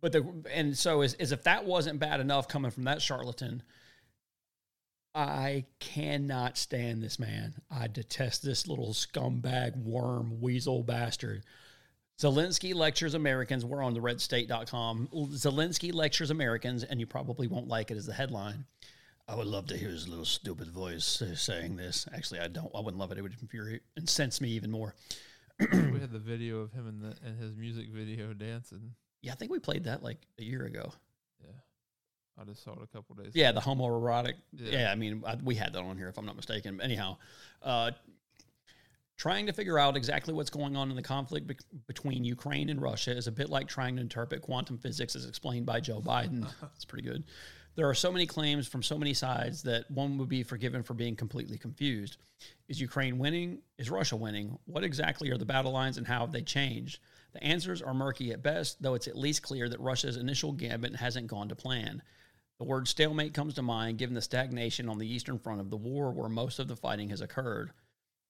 but 0.01 0.11
the 0.11 0.25
and 0.51 0.77
so 0.77 1.01
as, 1.01 1.13
as 1.15 1.31
if 1.31 1.43
that 1.43 1.63
wasn't 1.65 1.99
bad 1.99 2.19
enough 2.19 2.47
coming 2.49 2.69
from 2.71 2.83
that 2.83 3.01
charlatan. 3.01 3.63
I 5.15 5.65
cannot 5.79 6.57
stand 6.57 7.03
this 7.03 7.19
man. 7.19 7.53
I 7.69 7.87
detest 7.87 8.43
this 8.43 8.67
little 8.67 8.93
scumbag, 8.93 9.75
worm, 9.77 10.41
weasel 10.41 10.83
bastard. 10.83 11.43
Zelensky 12.19 12.73
lectures 12.73 13.13
Americans. 13.13 13.65
We're 13.65 13.83
on 13.83 13.93
the 13.93 13.99
redstate.com. 13.99 15.09
Zelensky 15.33 15.93
lectures 15.93 16.31
Americans, 16.31 16.83
and 16.83 16.99
you 16.99 17.05
probably 17.05 17.47
won't 17.47 17.67
like 17.67 17.91
it 17.91 17.97
as 17.97 18.05
the 18.05 18.13
headline. 18.13 18.65
I 19.27 19.35
would 19.35 19.47
love 19.47 19.67
to 19.67 19.77
hear 19.77 19.89
his 19.89 20.07
little 20.07 20.25
stupid 20.25 20.69
voice 20.69 21.23
saying 21.35 21.75
this. 21.75 22.07
Actually, 22.13 22.41
I 22.41 22.47
don't. 22.47 22.71
I 22.75 22.79
wouldn't 22.79 22.99
love 22.99 23.11
it. 23.11 23.17
It 23.17 23.21
would 23.21 23.35
infuriate, 23.41 23.83
incense 23.95 24.41
me 24.41 24.49
even 24.49 24.69
more. 24.69 24.95
we 25.59 25.99
had 25.99 26.11
the 26.11 26.19
video 26.19 26.59
of 26.59 26.73
him 26.73 26.87
in 26.87 26.99
the 26.99 27.15
in 27.27 27.37
his 27.37 27.55
music 27.55 27.89
video 27.89 28.33
dancing. 28.33 28.95
Yeah, 29.21 29.31
I 29.31 29.35
think 29.35 29.51
we 29.51 29.59
played 29.59 29.85
that 29.85 30.03
like 30.03 30.27
a 30.39 30.43
year 30.43 30.65
ago. 30.65 30.93
I 32.39 32.45
just 32.45 32.63
saw 32.63 32.71
it 32.71 32.79
a 32.83 32.87
couple 32.87 33.15
days. 33.15 33.31
Yeah, 33.33 33.49
ago. 33.49 33.59
the 33.59 33.65
homoerotic. 33.65 34.33
Yeah, 34.53 34.79
Yeah. 34.79 34.91
I 34.91 34.95
mean, 34.95 35.23
I, 35.25 35.37
we 35.43 35.55
had 35.55 35.73
that 35.73 35.83
on 35.83 35.97
here 35.97 36.07
if 36.07 36.17
I'm 36.17 36.25
not 36.25 36.35
mistaken. 36.35 36.81
Anyhow, 36.81 37.17
uh, 37.61 37.91
trying 39.17 39.45
to 39.45 39.53
figure 39.53 39.77
out 39.77 39.95
exactly 39.95 40.33
what's 40.33 40.49
going 40.49 40.75
on 40.75 40.89
in 40.89 40.95
the 40.95 41.03
conflict 41.03 41.47
be- 41.47 41.57
between 41.87 42.23
Ukraine 42.23 42.69
and 42.69 42.81
Russia 42.81 43.15
is 43.15 43.27
a 43.27 43.31
bit 43.31 43.49
like 43.49 43.67
trying 43.67 43.95
to 43.97 44.01
interpret 44.01 44.41
quantum 44.41 44.77
physics 44.77 45.15
as 45.15 45.25
explained 45.25 45.65
by 45.65 45.79
Joe 45.79 46.01
Biden. 46.01 46.47
It's 46.75 46.85
pretty 46.85 47.07
good. 47.07 47.23
There 47.75 47.89
are 47.89 47.95
so 47.95 48.11
many 48.11 48.27
claims 48.27 48.67
from 48.67 48.83
so 48.83 48.99
many 48.99 49.15
sides 49.15 49.63
that 49.63 49.89
one 49.89 50.17
would 50.19 50.29
be 50.29 50.43
forgiven 50.43 50.83
for 50.83 50.93
being 50.93 51.15
completely 51.15 51.57
confused. 51.57 52.17
Is 52.67 52.79
Ukraine 52.79 53.17
winning? 53.17 53.61
Is 53.79 53.89
Russia 53.89 54.15
winning? 54.15 54.59
What 54.65 54.83
exactly 54.83 55.31
are 55.31 55.37
the 55.37 55.45
battle 55.45 55.71
lines 55.71 55.97
and 55.97 56.05
how 56.05 56.19
have 56.19 56.31
they 56.31 56.43
changed? 56.43 56.99
The 57.33 57.43
answers 57.43 57.81
are 57.81 57.93
murky 57.95 58.31
at 58.31 58.43
best, 58.43 58.81
though 58.81 58.93
it's 58.93 59.07
at 59.07 59.17
least 59.17 59.41
clear 59.41 59.67
that 59.69 59.79
Russia's 59.79 60.17
initial 60.17 60.51
gambit 60.51 60.95
hasn't 60.95 61.27
gone 61.27 61.49
to 61.49 61.55
plan. 61.55 62.03
The 62.59 62.65
word 62.65 62.87
stalemate 62.87 63.33
comes 63.33 63.55
to 63.55 63.61
mind 63.61 63.97
given 63.97 64.13
the 64.13 64.21
stagnation 64.21 64.87
on 64.87 64.99
the 64.99 65.11
eastern 65.11 65.39
front 65.39 65.59
of 65.59 65.69
the 65.69 65.77
war 65.77 66.11
where 66.11 66.29
most 66.29 66.59
of 66.59 66.67
the 66.67 66.75
fighting 66.75 67.09
has 67.09 67.21
occurred. 67.21 67.71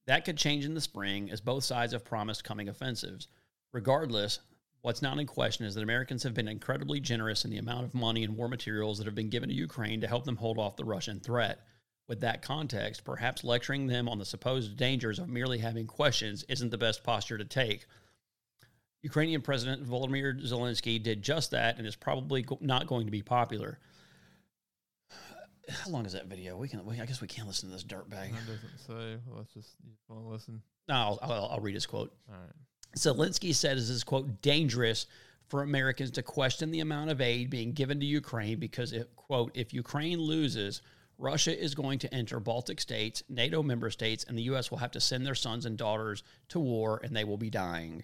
That 0.07 0.25
could 0.25 0.37
change 0.37 0.65
in 0.65 0.73
the 0.73 0.81
spring 0.81 1.29
as 1.29 1.41
both 1.41 1.63
sides 1.63 1.93
have 1.93 2.05
promised 2.05 2.43
coming 2.43 2.69
offensives. 2.69 3.27
Regardless, 3.73 4.39
what's 4.81 5.01
not 5.01 5.19
in 5.19 5.25
question 5.25 5.65
is 5.65 5.75
that 5.75 5.83
Americans 5.83 6.23
have 6.23 6.33
been 6.33 6.47
incredibly 6.47 6.99
generous 6.99 7.45
in 7.45 7.51
the 7.51 7.57
amount 7.57 7.85
of 7.85 7.93
money 7.93 8.23
and 8.23 8.35
war 8.35 8.47
materials 8.47 8.97
that 8.97 9.05
have 9.05 9.15
been 9.15 9.29
given 9.29 9.49
to 9.49 9.55
Ukraine 9.55 10.01
to 10.01 10.07
help 10.07 10.25
them 10.25 10.37
hold 10.37 10.57
off 10.57 10.75
the 10.75 10.85
Russian 10.85 11.19
threat. 11.19 11.59
With 12.07 12.19
that 12.19 12.41
context, 12.41 13.05
perhaps 13.05 13.43
lecturing 13.43 13.87
them 13.87 14.09
on 14.09 14.19
the 14.19 14.25
supposed 14.25 14.75
dangers 14.75 15.19
of 15.19 15.29
merely 15.29 15.59
having 15.59 15.87
questions 15.87 16.43
isn't 16.49 16.69
the 16.69 16.77
best 16.77 17.03
posture 17.03 17.37
to 17.37 17.45
take. 17.45 17.85
Ukrainian 19.01 19.41
President 19.41 19.85
Volodymyr 19.85 20.41
Zelensky 20.41 21.01
did 21.01 21.21
just 21.21 21.51
that 21.51 21.77
and 21.77 21.87
is 21.87 21.95
probably 21.95 22.45
not 22.59 22.87
going 22.87 23.05
to 23.05 23.11
be 23.11 23.21
popular. 23.21 23.79
How 25.69 25.89
long 25.89 26.05
is 26.05 26.13
that 26.13 26.27
video? 26.27 26.57
We 26.57 26.67
can. 26.67 26.85
We, 26.85 26.99
I 26.99 27.05
guess 27.05 27.21
we 27.21 27.27
can't 27.27 27.47
listen 27.47 27.69
to 27.69 27.73
this 27.73 27.83
dirtbag. 27.83 28.31
That 28.31 28.47
doesn't 28.47 28.79
say. 28.87 29.17
Let's 29.27 29.53
just 29.53 29.75
you 29.83 29.91
want 30.09 30.23
to 30.23 30.29
listen. 30.29 30.61
No, 30.89 30.95
I'll, 30.95 31.19
I'll, 31.21 31.49
I'll 31.53 31.59
read 31.59 31.75
his 31.75 31.85
quote. 31.85 32.13
All 32.29 32.35
right. 32.35 32.97
Zelensky 32.97 33.55
said, 33.55 33.77
"Is 33.77 33.89
this 33.89 34.03
quote 34.03 34.41
dangerous 34.41 35.07
for 35.47 35.61
Americans 35.61 36.11
to 36.11 36.23
question 36.23 36.71
the 36.71 36.81
amount 36.81 37.11
of 37.11 37.21
aid 37.21 37.49
being 37.49 37.73
given 37.73 37.99
to 37.99 38.05
Ukraine 38.05 38.59
because, 38.59 38.93
if, 38.93 39.13
quote, 39.15 39.51
if 39.53 39.73
Ukraine 39.73 40.19
loses, 40.19 40.81
Russia 41.17 41.57
is 41.57 41.75
going 41.75 41.99
to 41.99 42.13
enter 42.13 42.39
Baltic 42.39 42.81
states, 42.81 43.23
NATO 43.29 43.61
member 43.63 43.89
states, 43.89 44.25
and 44.27 44.37
the 44.37 44.43
U.S. 44.43 44.71
will 44.71 44.79
have 44.79 44.91
to 44.91 44.99
send 44.99 45.25
their 45.25 45.35
sons 45.35 45.65
and 45.65 45.77
daughters 45.77 46.23
to 46.49 46.59
war, 46.59 46.99
and 47.03 47.15
they 47.15 47.23
will 47.23 47.37
be 47.37 47.49
dying." 47.49 48.03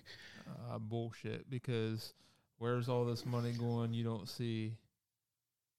uh, 0.69 0.79
bullshit 0.79 1.49
because 1.49 2.13
where's 2.57 2.89
all 2.89 3.05
this 3.05 3.25
money 3.25 3.51
going? 3.51 3.93
You 3.93 4.03
don't 4.03 4.27
see 4.27 4.73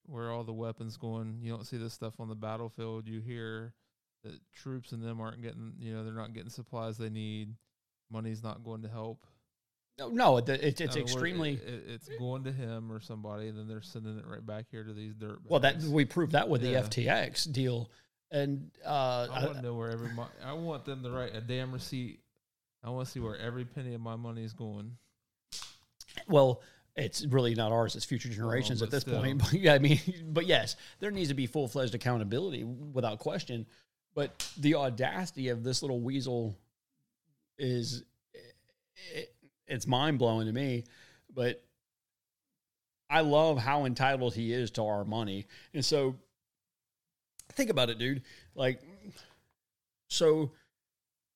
where 0.07 0.25
are 0.27 0.33
all 0.33 0.45
the 0.45 0.53
weapons 0.53 0.97
going. 0.97 1.39
You 1.43 1.53
don't 1.53 1.67
see 1.67 1.77
this 1.77 1.93
stuff 1.95 2.15
on 2.19 2.29
the 2.29 2.35
battlefield. 2.35 3.07
You 3.09 3.21
hear 3.21 3.75
that 4.25 4.39
troops 4.55 4.93
and 4.93 5.03
them 5.03 5.21
aren't 5.21 5.41
getting, 5.43 5.73
you 5.79 5.95
know, 5.95 6.05
they're 6.05 6.13
not 6.13 6.33
getting 6.35 6.51
supplies 6.51 6.99
they 6.99 7.11
need. 7.11 7.55
Money's 8.11 8.43
not 8.43 8.63
going 8.65 8.83
to 8.83 8.89
help. 8.89 9.25
No, 9.99 10.09
no, 10.09 10.37
it, 10.39 10.49
it's, 10.49 10.81
it's 10.81 10.97
Uh, 10.97 11.01
extremely. 11.01 11.55
it- 11.55 11.63
it- 11.69 11.85
it's 11.89 12.09
going 12.19 12.45
to 12.45 12.53
him 12.53 12.91
or 12.91 13.01
somebody, 13.01 13.49
and 13.49 13.59
then 13.59 13.69
they're 13.69 13.83
sending 13.83 14.19
it 14.19 14.27
right 14.27 14.45
back 14.45 14.67
here 14.71 14.83
to 14.85 14.93
these 14.93 15.15
dirt. 15.15 15.41
well, 15.47 15.61
that 15.61 15.81
we 15.83 16.05
proved 16.05 16.33
that 16.33 16.49
with 16.49 16.63
Yeah. 16.63 16.81
the 16.81 16.89
FTX 16.89 17.45
deal, 17.53 17.91
and 18.31 18.71
uh, 18.85 19.29
I 19.31 19.45
want 19.45 19.57
to 19.57 19.63
know 19.63 19.75
where 19.75 19.91
every. 19.91 20.11
Mo- 20.13 20.29
I 20.43 20.55
want 20.55 20.85
them 20.87 21.03
to 21.03 21.11
write 21.11 21.35
a 21.35 21.41
damn 21.41 21.71
receipt. 21.73 22.21
I 22.83 22.89
want 22.91 23.07
to 23.07 23.13
see 23.13 23.21
where 23.21 23.37
every 23.39 23.65
penny 23.67 23.93
of 23.95 24.01
my 24.01 24.17
money 24.17 24.43
is 24.43 24.55
going. 24.55 24.97
Well, 26.29 26.63
it's 26.97 27.25
really 27.27 27.55
not 27.55 27.73
ours; 27.73 27.97
it's 27.97 28.05
future 28.05 28.29
oh, 28.31 28.35
generations 28.35 28.81
but 28.81 28.87
at 28.87 28.91
this 28.91 29.03
still. 29.03 29.21
point. 29.21 29.39
But 29.51 29.55
yeah, 29.55 29.75
I 29.75 29.79
mean, 29.79 30.01
but 30.29 30.47
yes, 30.47 30.77
there 30.99 31.11
needs 31.11 31.29
to 31.29 31.35
be 31.35 31.47
full 31.47 31.69
fledged 31.69 31.95
accountability 31.95 32.65
without 32.65 33.19
question. 33.19 33.67
But 34.15 34.51
the 34.59 34.75
audacity 34.75 35.49
of 35.49 35.63
this 35.63 35.83
little 35.83 36.01
weasel 36.01 36.59
is 37.59 38.03
it, 39.13 39.33
it's 39.67 39.87
mind 39.87 40.19
blowing 40.19 40.47
to 40.47 40.53
me. 40.53 40.85
But 41.33 41.63
I 43.09 43.21
love 43.21 43.59
how 43.59 43.85
entitled 43.85 44.35
he 44.35 44.53
is 44.53 44.71
to 44.73 44.85
our 44.85 45.05
money, 45.05 45.47
and 45.75 45.85
so 45.85 46.17
think 47.53 47.71
about 47.71 47.91
it, 47.91 47.99
dude. 47.99 48.23
Like, 48.55 48.81
so, 50.09 50.53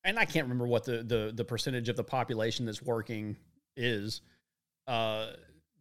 and 0.03 0.19
I 0.19 0.25
can't 0.25 0.47
remember 0.47 0.67
what 0.67 0.85
the 0.85 1.03
the 1.03 1.33
the 1.35 1.45
percentage 1.45 1.89
of 1.89 1.97
the 1.97 2.05
population 2.05 2.67
that's 2.67 2.83
working 2.83 3.37
is. 3.77 4.21
Uh, 4.87 5.31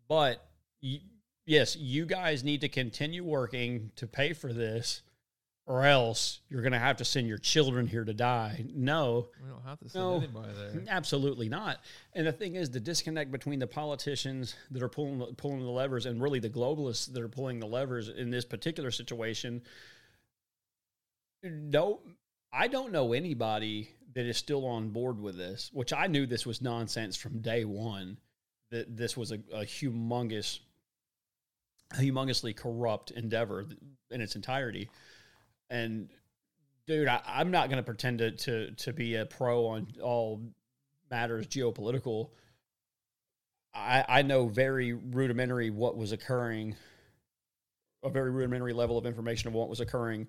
but 0.08 0.46
you, 0.82 1.00
yes, 1.46 1.76
you 1.76 2.06
guys 2.06 2.44
need 2.44 2.62
to 2.62 2.70
continue 2.70 3.24
working 3.24 3.92
to 3.96 4.08
pay 4.08 4.34
for 4.34 4.54
this, 4.54 5.02
or 5.66 5.86
else 5.86 6.42
you're 6.50 6.62
going 6.62 6.74
to 6.74 6.80
have 6.80 6.98
to 6.98 7.06
send 7.06 7.28
your 7.28 7.38
children 7.38 7.88
here 7.88 8.04
to 8.04 8.14
die. 8.14 8.66
No, 8.74 9.28
We 9.42 9.50
don't 9.50 9.64
have 9.66 9.80
to 9.80 9.90
send 9.90 10.04
No. 10.04 10.18
anybody 10.18 10.52
there. 10.58 10.84
Absolutely 10.90 11.48
not. 11.50 11.80
And 12.14 12.28
the 12.28 12.32
thing 12.34 12.56
is, 12.56 12.70
the 12.70 12.80
disconnect 12.82 13.32
between 13.32 13.60
the 13.60 13.68
politicians 13.68 14.56
that 14.72 14.84
are 14.84 14.90
pulling 14.90 15.20
pulling 15.36 15.62
the 15.62 15.70
levers 15.70 16.06
and 16.06 16.22
really 16.22 16.40
the 16.40 16.50
globalists 16.50 17.12
that 17.14 17.22
are 17.24 17.30
pulling 17.30 17.60
the 17.60 17.68
levers 17.68 18.10
in 18.10 18.30
this 18.30 18.44
particular 18.46 18.92
situation. 18.92 19.62
No, 21.44 22.00
I 22.52 22.68
don't 22.68 22.92
know 22.92 23.14
anybody 23.14 23.90
that 24.14 24.26
is 24.26 24.38
still 24.38 24.66
on 24.66 24.90
board 24.90 25.20
with 25.20 25.38
this. 25.38 25.70
Which 25.74 25.92
I 25.94 26.08
knew 26.08 26.26
this 26.26 26.46
was 26.46 26.62
nonsense 26.62 27.16
from 27.18 27.40
day 27.40 27.66
one. 27.66 28.18
That 28.74 28.98
this 28.98 29.16
was 29.16 29.32
a, 29.32 29.36
a 29.54 29.66
humongous, 29.66 30.60
humongously 31.94 32.56
corrupt 32.56 33.12
endeavor 33.12 33.68
in 34.10 34.20
its 34.20 34.36
entirety. 34.36 34.90
And 35.70 36.10
dude, 36.88 37.08
I, 37.08 37.22
I'm 37.26 37.52
not 37.52 37.70
going 37.70 37.78
to 37.78 37.84
pretend 37.84 38.18
to, 38.18 38.32
to 38.32 38.72
to 38.72 38.92
be 38.92 39.16
a 39.16 39.28
pro 39.28 39.68
on 39.68 39.88
all 40.02 40.42
matters 41.12 41.46
geopolitical. 41.46 42.32
I 43.76 44.04
I 44.08 44.22
know 44.24 44.48
very 44.48 44.94
rudimentary 44.94 45.70
what 45.70 45.96
was 45.96 46.12
occurring, 46.12 46.76
a 48.04 48.10
very 48.10 48.32
rudimentary 48.32 48.74
level 48.74 48.98
of 48.98 49.06
information 49.06 49.50
of 49.50 49.54
what 49.54 49.70
was 49.70 49.82
occurring 49.82 50.28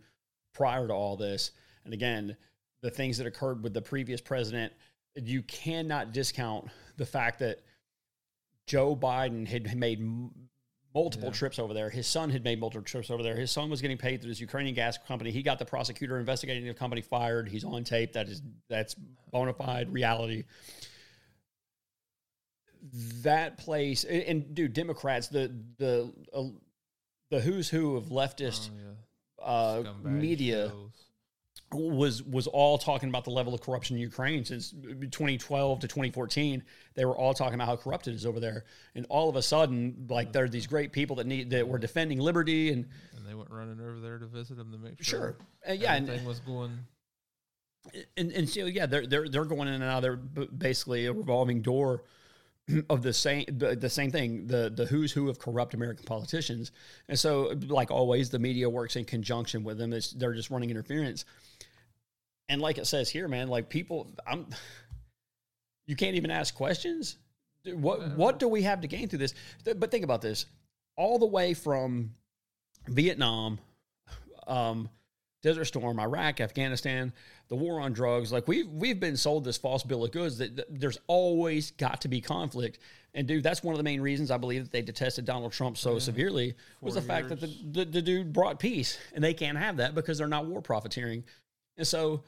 prior 0.52 0.86
to 0.86 0.92
all 0.92 1.16
this. 1.16 1.52
And 1.86 1.94
again, 1.94 2.36
the 2.82 2.90
things 2.90 3.16
that 3.16 3.26
occurred 3.26 3.62
with 3.62 3.72
the 3.72 3.80
previous 3.80 4.20
president, 4.20 4.74
you 5.14 5.42
cannot 5.42 6.12
discount 6.12 6.68
the 6.98 7.06
fact 7.06 7.38
that 7.38 7.60
Joe 8.66 8.96
Biden 8.96 9.46
had 9.46 9.76
made 9.76 10.00
multiple 10.94 11.28
Yeah. 11.28 11.34
trips 11.34 11.58
over 11.58 11.74
there. 11.74 11.90
His 11.90 12.06
son 12.06 12.30
had 12.30 12.44
made 12.44 12.60
multiple 12.60 12.84
trips 12.84 13.10
over 13.10 13.22
there. 13.22 13.36
His 13.36 13.50
son 13.50 13.68
was 13.68 13.80
getting 13.82 13.98
paid 13.98 14.20
through 14.20 14.30
this 14.30 14.40
Ukrainian 14.40 14.74
gas 14.74 14.96
company. 14.96 15.30
He 15.32 15.42
got 15.42 15.58
the 15.58 15.64
prosecutor 15.64 16.18
investigating 16.18 16.66
the 16.66 16.72
company 16.74 17.02
fired. 17.02 17.48
He's 17.48 17.64
on 17.64 17.84
tape. 17.84 18.12
That 18.12 18.28
is 18.28 18.42
that's 18.68 18.94
bona 19.30 19.52
fide 19.54 19.92
reality. 19.92 20.44
That 23.22 23.56
place 23.58 24.04
and, 24.04 24.22
and 24.22 24.54
dude, 24.54 24.72
Democrats, 24.74 25.28
the 25.28 25.52
the 25.78 26.12
uh, 26.32 26.44
the 27.30 27.40
who's 27.40 27.68
who 27.70 27.96
of 27.96 28.06
leftist 28.06 28.68
Oh, 29.40 29.80
yeah. 29.82 29.90
uh, 29.90 29.94
media 30.04 30.68
shows. 30.68 31.03
Was 31.74 32.22
was 32.22 32.46
all 32.46 32.78
talking 32.78 33.08
about 33.08 33.24
the 33.24 33.30
level 33.30 33.54
of 33.54 33.60
corruption 33.60 33.96
in 33.96 34.02
Ukraine 34.02 34.44
since 34.44 34.70
2012 34.70 35.80
to 35.80 35.88
2014. 35.88 36.62
They 36.94 37.04
were 37.04 37.16
all 37.16 37.34
talking 37.34 37.54
about 37.54 37.66
how 37.66 37.76
corrupt 37.76 38.08
it 38.08 38.14
is 38.14 38.24
over 38.24 38.40
there, 38.40 38.64
and 38.94 39.06
all 39.08 39.28
of 39.28 39.36
a 39.36 39.42
sudden, 39.42 40.06
like 40.08 40.32
there 40.32 40.44
are 40.44 40.48
these 40.48 40.66
great 40.66 40.92
people 40.92 41.16
that 41.16 41.26
need 41.26 41.50
that 41.50 41.66
were 41.66 41.78
defending 41.78 42.18
liberty 42.18 42.72
and 42.72 42.86
And 43.16 43.26
they 43.26 43.34
went 43.34 43.50
running 43.50 43.80
over 43.80 44.00
there 44.00 44.18
to 44.18 44.26
visit 44.26 44.56
them 44.56 44.72
to 44.72 44.78
make 44.78 45.02
sure. 45.02 45.20
sure, 45.20 45.36
Uh, 45.68 45.72
yeah, 45.72 45.94
and, 45.94 46.08
everything 46.08 46.26
was 46.26 46.40
going. 46.40 46.78
and 48.16 48.32
and 48.32 48.48
so 48.48 48.66
yeah, 48.66 48.86
they're 48.86 49.06
they're 49.06 49.28
they're 49.28 49.44
going 49.44 49.68
in 49.68 49.74
and 49.74 49.84
out. 49.84 50.00
They're 50.00 50.16
basically 50.16 51.06
a 51.06 51.12
revolving 51.12 51.62
door 51.62 52.04
of 52.90 53.02
the 53.02 53.12
same 53.12 53.44
the 53.48 53.90
same 53.90 54.10
thing 54.10 54.46
the 54.46 54.72
the 54.74 54.86
who's 54.86 55.12
who 55.12 55.28
of 55.28 55.38
corrupt 55.38 55.74
American 55.74 56.04
politicians. 56.04 56.72
And 57.08 57.18
so, 57.18 57.52
like 57.66 57.90
always, 57.90 58.30
the 58.30 58.38
media 58.38 58.68
works 58.70 58.96
in 58.96 59.04
conjunction 59.04 59.64
with 59.64 59.78
them. 59.78 59.92
It's, 59.92 60.12
they're 60.12 60.34
just 60.34 60.50
running 60.50 60.70
interference. 60.70 61.24
And 62.48 62.60
like 62.60 62.78
it 62.78 62.86
says 62.86 63.08
here, 63.08 63.28
man, 63.28 63.48
like 63.48 63.68
people, 63.68 64.12
I'm 64.26 64.46
you 65.86 65.96
can't 65.96 66.16
even 66.16 66.30
ask 66.30 66.54
questions. 66.54 67.16
What 67.66 68.16
what 68.16 68.38
do 68.38 68.48
we 68.48 68.62
have 68.62 68.82
to 68.82 68.88
gain 68.88 69.08
through 69.08 69.20
this? 69.20 69.34
But 69.64 69.90
think 69.90 70.04
about 70.04 70.20
this: 70.20 70.46
all 70.96 71.18
the 71.18 71.26
way 71.26 71.54
from 71.54 72.14
Vietnam, 72.86 73.58
um, 74.46 74.90
Desert 75.42 75.66
Storm, 75.66 75.98
Iraq, 76.00 76.40
Afghanistan, 76.40 77.12
the 77.48 77.54
war 77.54 77.80
on 77.80 77.92
drugs. 77.92 78.32
Like 78.32 78.48
we've 78.48 78.68
we've 78.68 79.00
been 79.00 79.16
sold 79.16 79.44
this 79.44 79.56
false 79.56 79.82
bill 79.82 80.04
of 80.04 80.10
goods 80.10 80.38
that 80.38 80.56
th- 80.56 80.68
there's 80.70 80.98
always 81.06 81.70
got 81.72 82.00
to 82.02 82.08
be 82.08 82.20
conflict. 82.20 82.78
And 83.14 83.28
dude, 83.28 83.44
that's 83.44 83.62
one 83.62 83.74
of 83.74 83.78
the 83.78 83.84
main 83.84 84.00
reasons 84.00 84.30
I 84.30 84.38
believe 84.38 84.64
that 84.64 84.72
they 84.72 84.82
detested 84.82 85.24
Donald 85.24 85.52
Trump 85.52 85.76
so 85.76 85.98
severely 85.98 86.54
was 86.80 86.94
the 86.94 87.00
Four 87.00 87.08
fact 87.08 87.28
that 87.28 87.40
the, 87.40 87.46
the 87.70 87.84
the 87.84 88.02
dude 88.02 88.32
brought 88.32 88.58
peace, 88.58 88.98
and 89.14 89.22
they 89.22 89.34
can't 89.34 89.56
have 89.56 89.76
that 89.76 89.94
because 89.94 90.18
they're 90.18 90.26
not 90.26 90.46
war 90.46 90.60
profiteering. 90.60 91.24
And 91.76 91.86
so, 91.86 92.22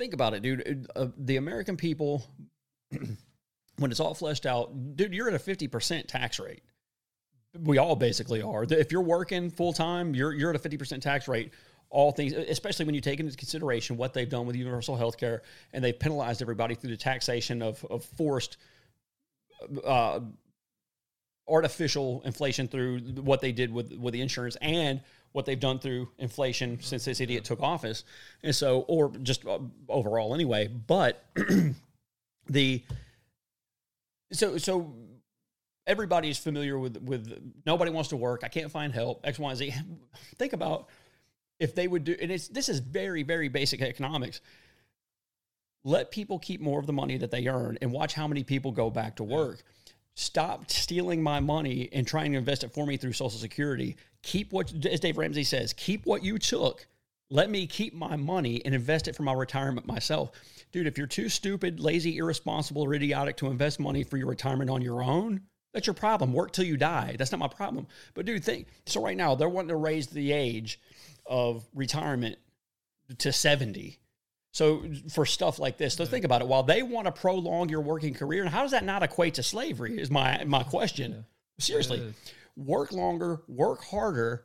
think 0.00 0.14
about 0.14 0.34
it, 0.34 0.42
dude. 0.42 0.88
Uh, 0.96 1.08
the 1.16 1.36
American 1.36 1.76
people, 1.76 2.24
when 2.90 3.90
it's 3.90 4.00
all 4.00 4.14
fleshed 4.14 4.46
out, 4.46 4.96
dude, 4.96 5.14
you're 5.14 5.28
at 5.28 5.34
a 5.34 5.38
fifty 5.38 5.68
percent 5.68 6.08
tax 6.08 6.40
rate 6.40 6.62
we 7.58 7.78
all 7.78 7.96
basically 7.96 8.42
are. 8.42 8.64
If 8.64 8.92
you're 8.92 9.02
working 9.02 9.50
full 9.50 9.72
time, 9.72 10.14
you're 10.14 10.32
you're 10.32 10.50
at 10.50 10.56
a 10.56 10.60
fifty 10.60 10.76
percent 10.76 11.02
tax 11.02 11.28
rate. 11.28 11.52
All 11.92 12.12
things, 12.12 12.32
especially 12.32 12.84
when 12.84 12.94
you 12.94 13.00
take 13.00 13.18
into 13.18 13.36
consideration 13.36 13.96
what 13.96 14.14
they've 14.14 14.28
done 14.28 14.46
with 14.46 14.54
universal 14.54 14.96
health 14.96 15.16
care, 15.16 15.42
and 15.72 15.82
they've 15.82 15.98
penalized 15.98 16.40
everybody 16.40 16.76
through 16.76 16.90
the 16.90 16.96
taxation 16.96 17.62
of 17.62 17.84
of 17.90 18.04
forced, 18.04 18.58
uh, 19.84 20.20
artificial 21.48 22.22
inflation 22.24 22.68
through 22.68 23.00
what 23.22 23.40
they 23.40 23.50
did 23.50 23.72
with 23.72 23.92
with 23.94 24.14
the 24.14 24.20
insurance 24.20 24.56
and 24.62 25.00
what 25.32 25.46
they've 25.46 25.60
done 25.60 25.78
through 25.78 26.08
inflation 26.18 26.78
since 26.80 27.04
this 27.04 27.20
idiot 27.20 27.44
took 27.44 27.60
office, 27.62 28.04
and 28.42 28.54
so 28.54 28.80
or 28.88 29.10
just 29.22 29.46
uh, 29.46 29.58
overall 29.88 30.34
anyway. 30.34 30.68
But 30.68 31.24
the 32.48 32.82
so 34.32 34.58
so 34.58 34.94
everybody's 35.86 36.38
familiar 36.38 36.78
with 36.78 37.00
with 37.02 37.52
nobody 37.66 37.90
wants 37.90 38.10
to 38.10 38.16
work. 38.16 38.42
I 38.44 38.48
can't 38.48 38.70
find 38.70 38.92
help. 38.92 39.20
X 39.24 39.38
Y 39.38 39.54
Z. 39.54 39.74
Think 40.36 40.52
about 40.52 40.88
if 41.58 41.74
they 41.74 41.86
would 41.86 42.04
do, 42.04 42.16
and 42.20 42.30
it's 42.30 42.48
this 42.48 42.68
is 42.68 42.80
very 42.80 43.22
very 43.22 43.48
basic 43.48 43.82
economics. 43.82 44.40
Let 45.82 46.10
people 46.10 46.38
keep 46.38 46.60
more 46.60 46.78
of 46.78 46.86
the 46.86 46.92
money 46.92 47.16
that 47.18 47.30
they 47.30 47.46
earn, 47.46 47.78
and 47.80 47.92
watch 47.92 48.14
how 48.14 48.28
many 48.28 48.44
people 48.44 48.70
go 48.72 48.90
back 48.90 49.16
to 49.16 49.24
work. 49.24 49.62
Stop 50.16 50.70
stealing 50.70 51.22
my 51.22 51.40
money 51.40 51.88
and 51.92 52.06
trying 52.06 52.32
to 52.32 52.38
invest 52.38 52.64
it 52.64 52.72
for 52.72 52.86
me 52.86 52.96
through 52.96 53.12
Social 53.12 53.38
Security. 53.38 53.96
Keep 54.22 54.52
what, 54.52 54.72
as 54.86 55.00
Dave 55.00 55.18
Ramsey 55.18 55.44
says, 55.44 55.72
keep 55.72 56.04
what 56.04 56.22
you 56.22 56.38
took. 56.38 56.86
Let 57.30 57.48
me 57.48 57.66
keep 57.66 57.94
my 57.94 58.16
money 58.16 58.60
and 58.64 58.74
invest 58.74 59.08
it 59.08 59.14
for 59.14 59.22
my 59.22 59.32
retirement 59.32 59.86
myself. 59.86 60.32
Dude, 60.72 60.86
if 60.86 60.98
you're 60.98 61.06
too 61.06 61.28
stupid, 61.28 61.80
lazy, 61.80 62.16
irresponsible, 62.18 62.82
or 62.82 62.94
idiotic 62.94 63.36
to 63.38 63.46
invest 63.46 63.80
money 63.80 64.02
for 64.02 64.16
your 64.16 64.26
retirement 64.26 64.68
on 64.68 64.82
your 64.82 65.02
own, 65.02 65.42
that's 65.72 65.86
your 65.86 65.94
problem. 65.94 66.32
Work 66.32 66.52
till 66.52 66.64
you 66.64 66.76
die. 66.76 67.14
That's 67.16 67.30
not 67.30 67.38
my 67.38 67.48
problem. 67.48 67.86
But 68.14 68.26
dude, 68.26 68.44
think 68.44 68.66
so 68.86 69.02
right 69.02 69.16
now 69.16 69.36
they're 69.36 69.48
wanting 69.48 69.68
to 69.68 69.76
raise 69.76 70.08
the 70.08 70.32
age 70.32 70.80
of 71.26 71.64
retirement 71.74 72.36
to 73.18 73.32
70. 73.32 73.99
So 74.52 74.82
for 75.10 75.24
stuff 75.26 75.58
like 75.58 75.78
this, 75.78 75.94
so 75.94 76.04
think 76.04 76.24
about 76.24 76.42
it. 76.42 76.48
While 76.48 76.64
they 76.64 76.82
want 76.82 77.06
to 77.06 77.12
prolong 77.12 77.68
your 77.68 77.80
working 77.80 78.14
career, 78.14 78.42
and 78.42 78.50
how 78.50 78.62
does 78.62 78.72
that 78.72 78.84
not 78.84 79.02
equate 79.02 79.34
to 79.34 79.42
slavery? 79.42 80.00
Is 80.00 80.10
my 80.10 80.42
my 80.44 80.62
question. 80.64 81.24
Seriously, 81.58 81.98
It 81.98 82.02
is. 82.02 82.14
work 82.56 82.90
longer, 82.92 83.42
work 83.46 83.84
harder. 83.84 84.44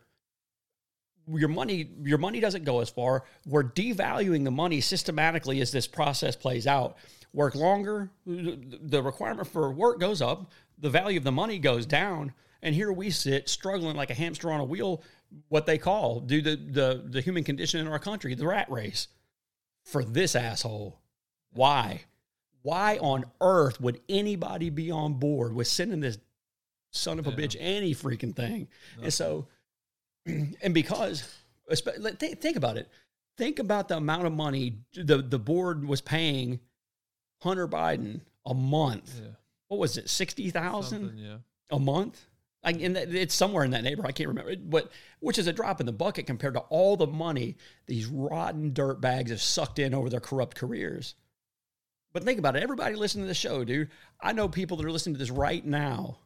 Your 1.28 1.50
money, 1.50 1.90
your 2.04 2.20
money 2.20 2.40
doesn't 2.40 2.66
go 2.66 2.82
as 2.82 2.90
far. 2.92 3.24
We're 3.48 3.64
devaluing 3.64 4.44
the 4.44 4.52
money 4.52 4.80
systematically 4.80 5.60
as 5.60 5.72
this 5.72 5.88
process 5.88 6.36
plays 6.36 6.68
out. 6.68 6.98
Work 7.34 7.56
longer, 7.56 8.12
the 8.28 9.02
requirement 9.04 9.48
for 9.48 9.72
work 9.72 10.00
goes 10.00 10.22
up, 10.22 10.52
the 10.78 10.90
value 10.90 11.18
of 11.18 11.24
the 11.24 11.32
money 11.32 11.58
goes 11.58 11.86
down, 11.88 12.34
and 12.62 12.76
here 12.76 12.92
we 12.94 13.10
sit 13.10 13.50
struggling 13.50 13.96
like 13.96 14.10
a 14.12 14.14
hamster 14.14 14.52
on 14.52 14.60
a 14.60 14.64
wheel. 14.64 15.02
What 15.50 15.66
they 15.66 15.78
call 15.80 16.20
do 16.20 16.42
to 16.44 16.56
the 16.56 17.04
the 17.06 17.22
human 17.22 17.44
condition 17.44 17.82
in 17.82 17.88
our 17.88 18.00
country, 18.00 18.36
the 18.36 18.48
rat 18.48 18.70
race, 18.70 19.08
for 19.86 20.04
this 20.04 20.36
asshole. 20.36 21.00
Why? 21.54 22.02
Why 22.64 22.98
on 22.98 23.26
earth 23.42 23.80
would 23.80 24.02
anybody 24.10 24.70
be 24.70 24.92
on 24.92 25.14
board 25.16 25.54
with 25.54 25.68
sending 25.68 26.00
this 26.00 26.18
son 26.92 27.20
of 27.20 27.28
a 27.28 27.30
Yeah. 27.30 27.36
bitch 27.38 27.56
any 27.60 27.94
freaking 27.94 28.36
thing? 28.36 28.68
And 29.02 29.14
so, 29.14 29.48
and 30.26 30.74
because, 30.74 31.24
think, 31.70 32.42
think 32.42 32.58
about 32.58 32.78
it. 32.78 32.90
Think 33.38 33.60
about 33.60 33.88
the 33.90 33.98
amount 33.98 34.26
of 34.26 34.34
money 34.34 34.80
the, 34.94 35.18
the 35.18 35.38
board 35.40 35.86
was 35.86 36.02
paying 36.02 36.60
Hunter 37.42 37.68
Biden 37.68 38.22
a 38.46 38.54
month. 38.54 39.20
Yeah. 39.22 39.30
What 39.68 39.80
was 39.80 39.98
it, 39.98 40.10
60,000 40.10 40.84
Something, 41.00 41.18
yeah. 41.18 41.38
a 41.70 41.80
month? 41.80 42.26
In 42.66 42.94
that, 42.94 43.14
it's 43.14 43.36
somewhere 43.36 43.64
in 43.64 43.72
that 43.72 43.84
neighborhood. 43.84 44.10
I 44.10 44.14
can't 44.14 44.30
remember, 44.30 44.56
but 44.56 44.92
which 45.20 45.38
is 45.38 45.48
a 45.48 45.54
drop 45.54 45.80
in 45.80 45.86
the 45.86 45.92
bucket 45.92 46.26
compared 46.26 46.56
to 46.56 46.62
all 46.62 46.98
the 46.98 47.08
money 47.08 47.58
these 47.86 48.08
rotten 48.08 48.74
dirt 48.74 49.00
bags 49.02 49.30
have 49.30 49.42
sucked 49.42 49.78
in 49.78 49.94
over 49.94 50.10
their 50.10 50.20
corrupt 50.20 50.58
careers. 50.58 51.16
But 52.12 52.24
think 52.24 52.40
about 52.40 52.56
it. 52.56 52.64
Everybody 52.64 52.96
listening 52.96 53.26
to 53.26 53.28
the 53.28 53.34
show, 53.34 53.64
dude. 53.64 53.90
I 54.22 54.32
know 54.32 54.48
people 54.48 54.78
that 54.78 54.86
are 54.86 54.92
listening 54.92 55.16
to 55.16 55.20
this 55.20 55.30
right 55.30 55.64
now 55.64 56.18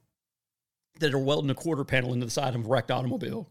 that 0.99 1.13
are 1.13 1.19
welding 1.19 1.49
a 1.49 1.55
quarter 1.55 1.83
panel 1.83 2.13
into 2.13 2.25
the 2.25 2.31
side 2.31 2.55
of 2.55 2.65
a 2.65 2.67
wrecked 2.67 2.91
automobile. 2.91 3.49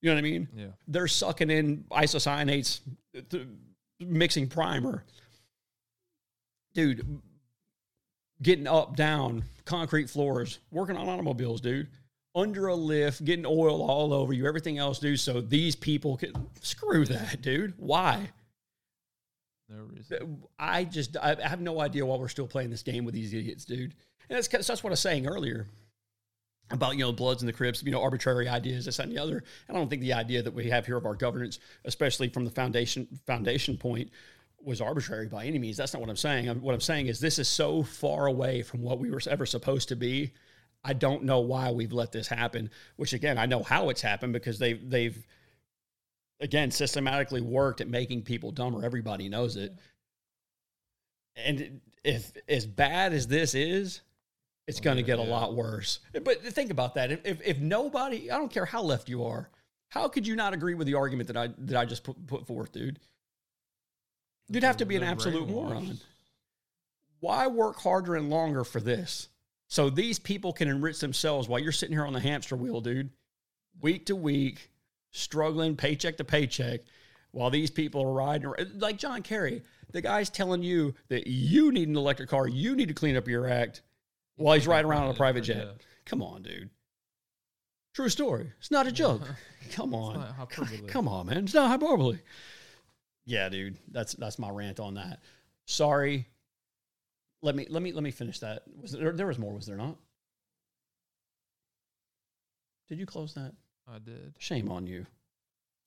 You 0.00 0.10
know 0.10 0.14
what 0.14 0.18
I 0.18 0.22
mean? 0.22 0.48
Yeah. 0.54 0.66
They're 0.86 1.08
sucking 1.08 1.50
in 1.50 1.84
isocyanates, 1.90 2.80
th- 3.30 3.48
mixing 3.98 4.48
primer. 4.48 5.04
Dude, 6.74 7.20
getting 8.42 8.66
up, 8.66 8.94
down, 8.94 9.44
concrete 9.64 10.08
floors, 10.08 10.60
working 10.70 10.96
on 10.96 11.08
automobiles, 11.08 11.60
dude, 11.60 11.88
under 12.38 12.68
a 12.68 12.74
lift, 12.74 13.24
getting 13.24 13.46
oil 13.46 13.82
all 13.82 14.12
over 14.12 14.32
you, 14.32 14.46
everything 14.46 14.78
else, 14.78 14.98
dude. 14.98 15.20
So 15.20 15.40
these 15.40 15.74
people 15.76 16.16
can 16.16 16.32
screw 16.60 17.04
that, 17.06 17.42
dude. 17.42 17.74
Why? 17.76 18.30
No 19.68 19.82
reason. 19.82 20.42
I 20.58 20.84
just 20.84 21.16
I 21.16 21.36
have 21.42 21.60
no 21.60 21.80
idea 21.80 22.06
why 22.06 22.16
we're 22.16 22.28
still 22.28 22.46
playing 22.46 22.70
this 22.70 22.82
game 22.82 23.04
with 23.04 23.14
these 23.14 23.34
idiots, 23.34 23.64
dude. 23.64 23.94
And 24.28 24.36
that's 24.36 24.48
that's 24.48 24.82
what 24.82 24.90
I 24.90 24.92
was 24.92 25.00
saying 25.00 25.26
earlier 25.26 25.66
about 26.70 26.94
you 26.96 27.00
know 27.00 27.12
Bloods 27.12 27.42
and 27.42 27.48
the 27.48 27.52
Crips, 27.52 27.82
you 27.82 27.90
know 27.90 28.02
arbitrary 28.02 28.48
ideas, 28.48 28.84
this 28.84 28.98
and 28.98 29.12
the 29.12 29.18
other. 29.18 29.42
And 29.68 29.76
I 29.76 29.80
don't 29.80 29.88
think 29.88 30.02
the 30.02 30.14
idea 30.14 30.42
that 30.42 30.54
we 30.54 30.70
have 30.70 30.86
here 30.86 30.96
of 30.96 31.06
our 31.06 31.14
governance, 31.14 31.58
especially 31.84 32.28
from 32.28 32.44
the 32.44 32.50
foundation 32.50 33.06
foundation 33.26 33.76
point, 33.76 34.10
was 34.62 34.80
arbitrary 34.80 35.28
by 35.28 35.44
any 35.44 35.58
means. 35.58 35.76
That's 35.76 35.92
not 35.92 36.00
what 36.00 36.10
I'm 36.10 36.16
saying. 36.16 36.48
I'm, 36.48 36.60
what 36.60 36.74
I'm 36.74 36.80
saying 36.80 37.06
is 37.06 37.20
this 37.20 37.38
is 37.38 37.48
so 37.48 37.82
far 37.82 38.26
away 38.26 38.62
from 38.62 38.82
what 38.82 38.98
we 38.98 39.10
were 39.10 39.20
ever 39.28 39.46
supposed 39.46 39.88
to 39.88 39.96
be. 39.96 40.32
I 40.84 40.92
don't 40.92 41.24
know 41.24 41.40
why 41.40 41.70
we've 41.72 41.92
let 41.92 42.12
this 42.12 42.28
happen. 42.28 42.70
Which 42.96 43.12
again, 43.12 43.38
I 43.38 43.46
know 43.46 43.62
how 43.62 43.90
it's 43.90 44.02
happened 44.02 44.32
because 44.32 44.58
they 44.58 44.74
they've 44.74 45.26
again 46.40 46.70
systematically 46.70 47.40
worked 47.40 47.80
at 47.80 47.88
making 47.88 48.22
people 48.22 48.52
dumber. 48.52 48.84
Everybody 48.84 49.28
knows 49.28 49.56
it. 49.56 49.74
And 51.36 51.80
if 52.04 52.32
as 52.48 52.66
bad 52.66 53.12
as 53.12 53.26
this 53.26 53.54
is, 53.54 54.00
it's 54.66 54.80
going 54.80 54.96
to 54.96 55.02
get 55.02 55.18
a 55.18 55.22
lot 55.22 55.54
worse. 55.54 56.00
But 56.12 56.42
think 56.42 56.70
about 56.70 56.94
that. 56.94 57.10
If, 57.10 57.20
if 57.24 57.40
if 57.44 57.58
nobody, 57.58 58.30
I 58.30 58.38
don't 58.38 58.52
care 58.52 58.66
how 58.66 58.82
left 58.82 59.08
you 59.08 59.24
are, 59.24 59.50
how 59.88 60.08
could 60.08 60.26
you 60.26 60.36
not 60.36 60.54
agree 60.54 60.74
with 60.74 60.86
the 60.86 60.94
argument 60.94 61.28
that 61.28 61.36
I 61.36 61.48
that 61.58 61.76
I 61.76 61.84
just 61.84 62.04
put, 62.04 62.26
put 62.26 62.46
forth, 62.46 62.72
dude? 62.72 62.98
You'd 64.48 64.62
have 64.62 64.78
to 64.78 64.86
be 64.86 64.96
an 64.96 65.02
absolute 65.02 65.48
moron. 65.48 65.98
Why 67.20 67.46
work 67.48 67.76
harder 67.80 68.14
and 68.14 68.30
longer 68.30 68.64
for 68.64 68.80
this? 68.80 69.28
So 69.68 69.90
these 69.90 70.18
people 70.18 70.52
can 70.52 70.68
enrich 70.68 70.98
themselves 70.98 71.46
while 71.48 71.60
you're 71.60 71.72
sitting 71.72 71.94
here 71.94 72.06
on 72.06 72.14
the 72.14 72.20
hamster 72.20 72.56
wheel, 72.56 72.80
dude, 72.80 73.10
week 73.80 74.06
to 74.06 74.16
week, 74.16 74.70
struggling 75.10 75.76
paycheck 75.76 76.16
to 76.16 76.24
paycheck, 76.24 76.80
while 77.32 77.50
these 77.50 77.70
people 77.70 78.02
are 78.02 78.12
riding 78.12 78.46
around. 78.46 78.80
Like 78.80 78.96
John 78.96 79.22
Kerry, 79.22 79.62
the 79.92 80.00
guy's 80.00 80.30
telling 80.30 80.62
you 80.62 80.94
that 81.08 81.26
you 81.26 81.70
need 81.70 81.88
an 81.88 81.96
electric 81.96 82.30
car, 82.30 82.48
you 82.48 82.74
need 82.74 82.88
to 82.88 82.94
clean 82.94 83.16
up 83.16 83.28
your 83.28 83.46
act 83.48 83.82
while 84.36 84.54
he's 84.54 84.66
riding 84.66 84.90
around 84.90 85.04
on 85.04 85.10
a 85.10 85.14
private 85.18 85.42
jet. 85.42 85.66
Yeah. 85.66 85.72
Come 86.06 86.22
on, 86.22 86.42
dude. 86.42 86.70
True 87.94 88.08
story. 88.08 88.52
It's 88.58 88.70
not 88.70 88.86
a 88.86 88.92
joke. 88.92 89.22
Come 89.72 89.94
on. 89.94 90.14
Come 90.86 91.08
on, 91.08 91.26
man. 91.26 91.44
It's 91.44 91.54
not 91.54 91.68
hyperbole. 91.68 92.18
Yeah, 93.26 93.50
dude. 93.50 93.76
That's 93.90 94.14
that's 94.14 94.38
my 94.38 94.48
rant 94.48 94.80
on 94.80 94.94
that. 94.94 95.20
Sorry. 95.66 96.26
Let 97.42 97.54
me 97.54 97.66
let 97.70 97.82
me 97.82 97.92
let 97.92 98.02
me 98.02 98.10
finish 98.10 98.40
that. 98.40 98.62
Was 98.80 98.92
there 98.92 99.12
there 99.12 99.26
was 99.26 99.38
more, 99.38 99.54
was 99.54 99.66
there 99.66 99.76
not? 99.76 99.96
Did 102.88 102.98
you 102.98 103.06
close 103.06 103.34
that? 103.34 103.52
I 103.86 103.98
did. 103.98 104.34
Shame 104.38 104.70
on 104.70 104.86
you. 104.86 105.06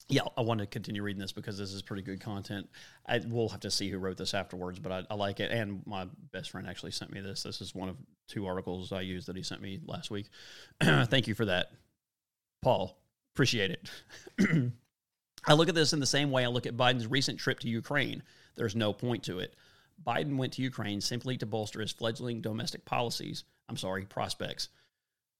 Yeah, 0.08 0.22
I 0.36 0.40
want 0.42 0.60
to 0.60 0.66
continue 0.66 1.02
reading 1.02 1.20
this 1.20 1.32
because 1.32 1.56
this 1.56 1.72
is 1.72 1.80
pretty 1.80 2.02
good 2.02 2.20
content. 2.20 2.68
I 3.06 3.20
will 3.28 3.48
have 3.48 3.60
to 3.60 3.70
see 3.70 3.88
who 3.88 3.98
wrote 3.98 4.16
this 4.16 4.34
afterwards, 4.34 4.78
but 4.78 4.92
I, 4.92 5.04
I 5.10 5.14
like 5.14 5.40
it. 5.40 5.50
And 5.52 5.82
my 5.86 6.06
best 6.32 6.50
friend 6.50 6.66
actually 6.66 6.90
sent 6.90 7.12
me 7.12 7.20
this. 7.20 7.44
This 7.44 7.60
is 7.60 7.74
one 7.74 7.88
of 7.88 7.96
two 8.28 8.46
articles 8.46 8.92
I 8.92 9.02
used 9.02 9.28
that 9.28 9.36
he 9.36 9.42
sent 9.42 9.62
me 9.62 9.80
last 9.86 10.10
week. 10.10 10.28
Thank 10.82 11.28
you 11.28 11.34
for 11.34 11.44
that, 11.44 11.70
Paul. 12.62 12.98
Appreciate 13.34 13.70
it. 13.70 13.90
I 15.46 15.54
look 15.54 15.68
at 15.68 15.74
this 15.74 15.92
in 15.92 16.00
the 16.00 16.06
same 16.06 16.30
way 16.30 16.44
I 16.44 16.48
look 16.48 16.66
at 16.66 16.76
Biden's 16.76 17.06
recent 17.06 17.38
trip 17.38 17.60
to 17.60 17.68
Ukraine. 17.68 18.22
There's 18.54 18.76
no 18.76 18.92
point 18.92 19.24
to 19.24 19.38
it. 19.38 19.54
Biden 20.06 20.36
went 20.36 20.54
to 20.54 20.62
Ukraine 20.62 21.00
simply 21.00 21.36
to 21.38 21.46
bolster 21.46 21.80
his 21.80 21.92
fledgling 21.92 22.40
domestic 22.40 22.84
policies. 22.84 23.44
I'm 23.68 23.76
sorry, 23.76 24.04
prospects. 24.04 24.68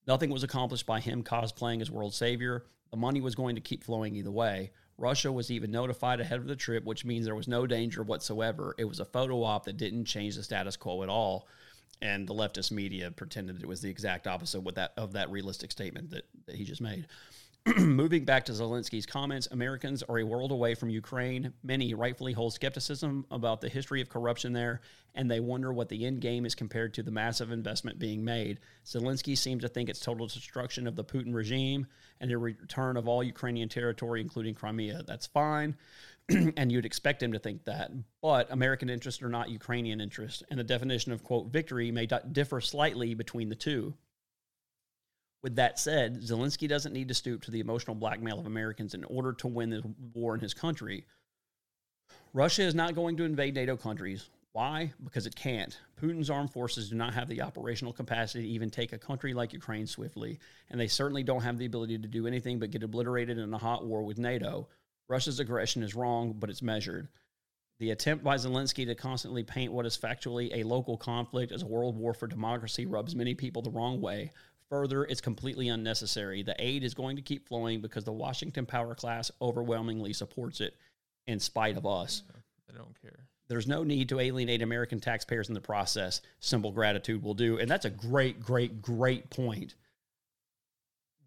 Nothing 0.07 0.31
was 0.31 0.43
accomplished 0.43 0.87
by 0.87 1.01
him 1.01 1.23
cosplaying 1.23 1.81
as 1.81 1.91
world 1.91 2.15
savior. 2.15 2.65
The 2.91 2.97
money 2.97 3.21
was 3.21 3.35
going 3.35 3.55
to 3.55 3.61
keep 3.61 3.85
flowing 3.85 4.17
either 4.17 4.31
way. 4.31 4.73
Russia 4.99 5.33
was 5.33 5.51
even 5.51 5.71
notified 5.71 6.21
ahead 6.21 6.39
of 6.39 6.47
the 6.47 6.57
trip, 6.57 6.85
which 6.85 7.05
means 7.05 7.25
there 7.25 7.35
was 7.35 7.49
no 7.49 7.67
danger 7.67 8.03
whatsoever. 8.03 8.75
It 8.79 8.85
was 8.85 9.01
a 9.01 9.05
photo 9.05 9.43
op 9.43 9.65
that 9.65 9.77
didn't 9.77 10.05
change 10.05 10.37
the 10.37 10.43
status 10.43 10.77
quo 10.77 11.03
at 11.03 11.09
all. 11.09 11.49
And 12.01 12.27
the 12.27 12.35
leftist 12.35 12.73
media 12.73 13.11
pretended 13.11 13.63
it 13.63 13.69
was 13.69 13.81
the 13.81 13.91
exact 13.91 14.27
opposite 14.27 14.63
that 14.75 14.93
of 14.97 15.13
that 15.13 15.31
realistic 15.31 15.71
statement 15.71 16.11
that, 16.11 16.25
that 16.47 16.57
he 16.57 16.65
just 16.65 16.81
made. 16.81 17.07
Moving 17.79 18.25
back 18.25 18.45
to 18.47 18.53
Zelensky's 18.53 19.07
comments, 19.07 19.47
Americans 19.53 20.03
are 20.03 20.19
a 20.19 20.25
world 20.25 20.51
away 20.51 20.75
from 20.75 20.91
Ukraine. 20.91 21.53
Many 21.63 21.95
rightfully 21.95 22.33
hold 22.33 22.53
skepticism 22.53 23.25
about 23.31 23.61
the 23.61 23.69
history 23.69 24.01
of 24.01 24.09
corruption 24.09 24.53
there, 24.53 24.81
and 25.15 25.31
they 25.31 25.39
wonder 25.39 25.73
what 25.73 25.89
the 25.89 26.05
end 26.05 26.21
game 26.21 26.45
is 26.45 26.57
compared 26.57 26.93
to 26.95 27.05
the 27.05 27.13
massive 27.13 27.53
investment 27.53 28.01
being 28.01 28.25
made. 28.25 28.59
Zelensky 28.85 29.39
seems 29.39 29.63
to 29.63 29.69
think 29.69 29.89
it's 29.89 30.01
total 30.01 30.27
destruction 30.27 30.89
of 30.89 30.97
the 30.97 31.05
Putin 31.05 31.33
regime 31.33 31.87
and 32.21 32.33
a 32.33 32.39
return 32.39 32.97
of 32.97 33.07
all 33.07 33.23
Ukrainian 33.23 33.69
territory, 33.69 34.21
including 34.21 34.57
Crimea. 34.57 35.05
That's 35.07 35.29
fine, 35.29 35.77
and 36.57 36.73
you'd 36.73 36.85
expect 36.85 37.23
him 37.23 37.33
to 37.33 37.39
think 37.39 37.65
that. 37.67 37.93
But 38.21 38.51
American 38.51 38.91
interests 38.91 39.23
are 39.23 39.29
not 39.29 39.51
Ukrainian 39.51 40.01
interests, 40.01 40.43
and 40.51 40.59
the 40.59 40.65
definition 40.65 41.13
of, 41.13 41.23
quote, 41.23 41.53
victory 41.53 41.93
may 41.93 42.09
differ 42.33 42.61
slightly 42.61 43.15
between 43.15 43.51
the 43.51 43.55
two. 43.55 43.95
With 45.43 45.57
that 45.57 45.79
said, 45.79 46.23
Zelensky 46.23 46.69
doesn't 46.69 46.93
need 46.93 47.09
to 47.09 47.15
stoop 47.15 47.43
to 47.43 47.51
the 47.51 47.61
emotional 47.61 47.97
blackmail 47.97 48.39
of 48.39 48.47
Americans 48.47 48.95
in 48.95 49.05
order 49.05 49.33
to 49.35 49.49
win 49.49 49.71
the 49.71 49.83
war 50.15 50.35
in 50.35 50.41
his 50.41 50.55
country. 50.55 51.05
Russia 52.33 52.63
is 52.63 52.75
not 52.75 52.95
going 52.95 53.17
to 53.17 53.25
invade 53.25 53.55
NATO 53.55 53.77
countries. 53.77 54.29
Why? 54.53 54.93
Because 55.03 55.27
it 55.27 55.35
can't. 55.35 55.79
Putin's 56.01 56.31
armed 56.31 56.53
forces 56.53 56.91
do 56.91 56.95
not 56.95 57.15
have 57.15 57.27
the 57.27 57.43
operational 57.43 57.93
capacity 57.93 58.45
to 58.45 58.51
even 58.51 58.71
take 58.71 58.93
a 58.93 58.99
country 58.99 59.33
like 59.35 59.53
Ukraine 59.53 59.87
swiftly, 59.87 60.39
and 60.71 60.79
they 60.79 60.87
certainly 60.87 61.23
don't 61.23 61.43
have 61.43 61.59
the 61.59 61.67
ability 61.67 61.99
to 61.99 62.09
do 62.09 62.27
anything 62.27 62.59
but 62.59 62.71
get 62.71 62.83
obliterated 62.83 63.39
in 63.39 63.53
a 63.53 63.59
hot 63.59 63.85
war 63.85 64.03
with 64.03 64.19
NATO. 64.19 64.69
Russia's 65.09 65.41
aggression 65.41 65.83
is 65.83 65.95
wrong, 65.95 66.35
but 66.39 66.51
it's 66.51 66.63
measured. 66.63 67.09
The 67.79 67.91
attempt 67.91 68.23
by 68.23 68.37
Zelensky 68.37 68.87
to 68.87 68.95
constantly 68.95 69.43
paint 69.43 69.73
what 69.73 69.87
is 69.87 69.99
factually 69.99 70.51
a 70.55 70.63
local 70.65 70.97
conflict 70.97 71.51
as 71.51 71.63
a 71.63 71.67
world 71.67 71.97
war 71.97 72.15
for 72.15 72.27
democracy 72.27 72.87
rubs 72.87 73.17
many 73.17 73.35
people 73.35 73.63
the 73.63 73.71
wrong 73.71 74.01
way. 74.01 74.33
Further, 74.73 75.05
it's 75.05 75.21
completely 75.21 75.69
unnecessary. 75.69 76.43
The 76.43 76.57
aid 76.59 76.83
is 76.83 76.95
going 76.95 77.17
to 77.17 77.23
keep 77.23 77.47
flowing 77.47 77.83
because 77.83 78.05
the 78.05 78.13
Washington 78.13 78.65
power 78.65 78.95
class 78.95 79.31
overwhelmingly 79.43 80.15
supports 80.15 80.63
it 80.63 80.75
in 81.27 81.39
spite 81.41 81.77
of 81.77 81.85
us. 81.85 82.23
I 82.73 82.79
don't 82.79 82.99
care. 83.03 83.27
There's 83.49 83.67
no 83.67 83.85
need 83.85 84.09
to 84.09 84.19
alienate 84.19 84.63
American 84.63 84.99
taxpayers 84.99 85.49
in 85.49 85.55
the 85.55 85.61
process. 85.61 86.23
Simple 86.41 86.73
gratitude 86.73 87.23
will 87.23 87.35
do. 87.35 87.59
And 87.59 87.71
that's 87.71 87.85
a 87.85 87.91
great, 87.91 88.41
great, 88.41 88.81
great 88.81 89.29
point. 89.29 89.75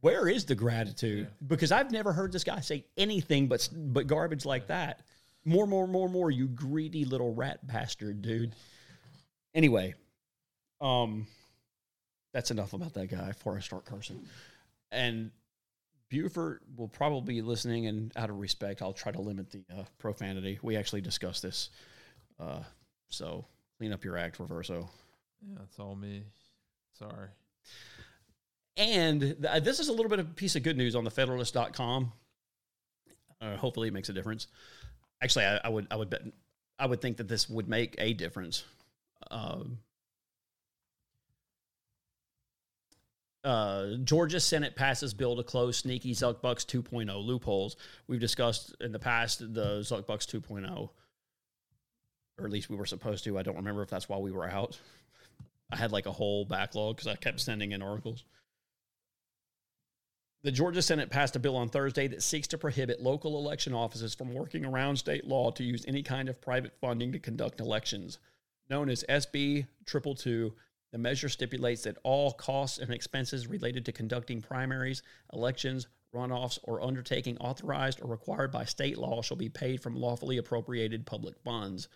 Where 0.01 0.27
is 0.27 0.45
the 0.45 0.55
gratitude? 0.55 1.27
Because 1.45 1.71
I've 1.71 1.91
never 1.91 2.13
heard 2.13 2.31
this 2.31 2.43
guy 2.43 2.61
say 2.61 2.83
anything 2.97 3.45
but 3.45 3.69
but 3.71 4.07
garbage 4.07 4.45
like 4.45 4.65
that. 4.69 5.01
More, 5.45 5.67
more, 5.67 5.87
more, 5.87 6.09
more. 6.09 6.31
You 6.31 6.47
greedy 6.47 7.05
little 7.05 7.31
rat 7.35 7.67
bastard, 7.67 8.23
dude. 8.23 8.55
Anyway, 9.53 9.93
um, 10.81 11.27
that's 12.35 12.51
enough 12.51 12.73
about 12.73 12.93
that 12.95 13.07
guy 13.07 13.29
before 13.29 13.55
I 13.55 13.61
start 13.61 13.85
cursing. 13.85 14.19
And 14.91 15.31
Buford 16.09 16.59
will 16.75 16.89
probably 16.89 17.35
be 17.35 17.41
listening, 17.41 17.87
and 17.87 18.11
out 18.17 18.29
of 18.29 18.37
respect, 18.37 18.81
I'll 18.81 18.91
try 18.91 19.13
to 19.13 19.21
limit 19.21 19.49
the 19.51 19.63
uh, 19.73 19.83
profanity. 19.99 20.59
We 20.61 20.75
actually 20.75 20.99
discussed 20.99 21.43
this, 21.43 21.69
uh, 22.37 22.59
so 23.07 23.45
clean 23.77 23.93
up 23.93 24.03
your 24.03 24.17
act, 24.17 24.37
Reverso. 24.37 24.89
Yeah, 25.47 25.59
it's 25.63 25.79
all 25.79 25.95
me. 25.95 26.23
Sorry. 26.99 27.29
And 28.75 29.21
th- 29.21 29.63
this 29.63 29.79
is 29.79 29.87
a 29.87 29.93
little 29.93 30.09
bit 30.09 30.19
of 30.19 30.29
a 30.29 30.33
piece 30.33 30.57
of 30.57 30.63
good 30.63 30.75
news 30.75 30.93
on 30.93 31.05
the 31.05 31.11
Federalist.com. 31.11 32.11
Uh, 33.39 33.55
hopefully, 33.55 33.87
it 33.87 33.93
makes 33.93 34.09
a 34.09 34.13
difference. 34.13 34.47
Actually, 35.23 35.45
I, 35.45 35.61
I 35.63 35.69
would, 35.69 35.87
I 35.89 35.95
would 35.95 36.09
bet, 36.09 36.23
I 36.77 36.85
would 36.85 36.99
think 36.99 37.15
that 37.15 37.29
this 37.29 37.49
would 37.49 37.69
make 37.69 37.95
a 37.97 38.11
difference. 38.11 38.65
Um, 39.31 39.79
uh, 43.45 43.97
Georgia 44.03 44.39
Senate 44.39 44.75
passes 44.75 45.13
bill 45.13 45.35
to 45.35 45.43
close 45.43 45.77
sneaky 45.77 46.13
Zuckbucks 46.13 46.65
2.0 46.65 47.23
loopholes. 47.23 47.77
We've 48.07 48.19
discussed 48.19 48.75
in 48.81 48.91
the 48.91 48.99
past 48.99 49.39
the 49.39 49.81
Zuckbucks 49.81 50.25
2.0, 50.25 50.89
or 52.39 52.45
at 52.45 52.51
least 52.51 52.69
we 52.69 52.75
were 52.75 52.87
supposed 52.87 53.23
to. 53.25 53.37
I 53.37 53.43
don't 53.43 53.55
remember 53.55 53.83
if 53.83 53.89
that's 53.89 54.09
why 54.09 54.17
we 54.17 54.31
were 54.31 54.49
out. 54.49 54.79
I 55.71 55.75
had 55.77 55.91
like 55.91 56.07
a 56.07 56.11
whole 56.11 56.43
backlog 56.43 56.95
because 56.95 57.07
I 57.07 57.15
kept 57.15 57.39
sending 57.39 57.71
in 57.71 57.83
articles. 57.83 58.23
The 60.41 60.51
Georgia 60.51 60.81
Senate 60.81 61.09
passed 61.09 61.35
a 61.35 61.39
bill 61.39 61.55
on 61.55 61.69
Thursday 61.69 62.07
that 62.07 62.23
seeks 62.23 62.47
to 62.49 62.57
prohibit 62.57 63.01
local 63.01 63.37
election 63.37 63.73
offices 63.73 64.13
from 64.15 64.33
working 64.33 64.65
around 64.65 64.97
state 64.97 65.25
law 65.25 65.51
to 65.51 65.63
use 65.63 65.85
any 65.87 66.03
kind 66.03 66.29
of 66.29 66.41
private 66.41 66.73
funding 66.81 67.11
to 67.11 67.19
conduct 67.19 67.59
elections. 67.59 68.19
Known 68.69 68.89
as 68.89 69.03
SB 69.07 69.67
222, 69.85 70.53
the 70.95 70.99
measure 70.99 71.27
stipulates 71.27 71.81
that 71.81 71.97
all 72.03 72.31
costs 72.31 72.77
and 72.77 72.89
expenses 72.89 73.47
related 73.47 73.83
to 73.83 73.91
conducting 73.91 74.41
primaries, 74.41 75.03
elections, 75.33 75.87
runoffs, 76.13 76.57
or 76.63 76.81
undertaking 76.81 77.37
authorized 77.39 77.99
or 78.01 78.07
required 78.09 78.49
by 78.49 78.63
state 78.63 78.97
law 78.97 79.21
shall 79.21 79.35
be 79.35 79.49
paid 79.49 79.81
from 79.81 79.97
lawfully 79.97 80.37
appropriated 80.37 81.05
public 81.05 81.37
funds. 81.43 81.89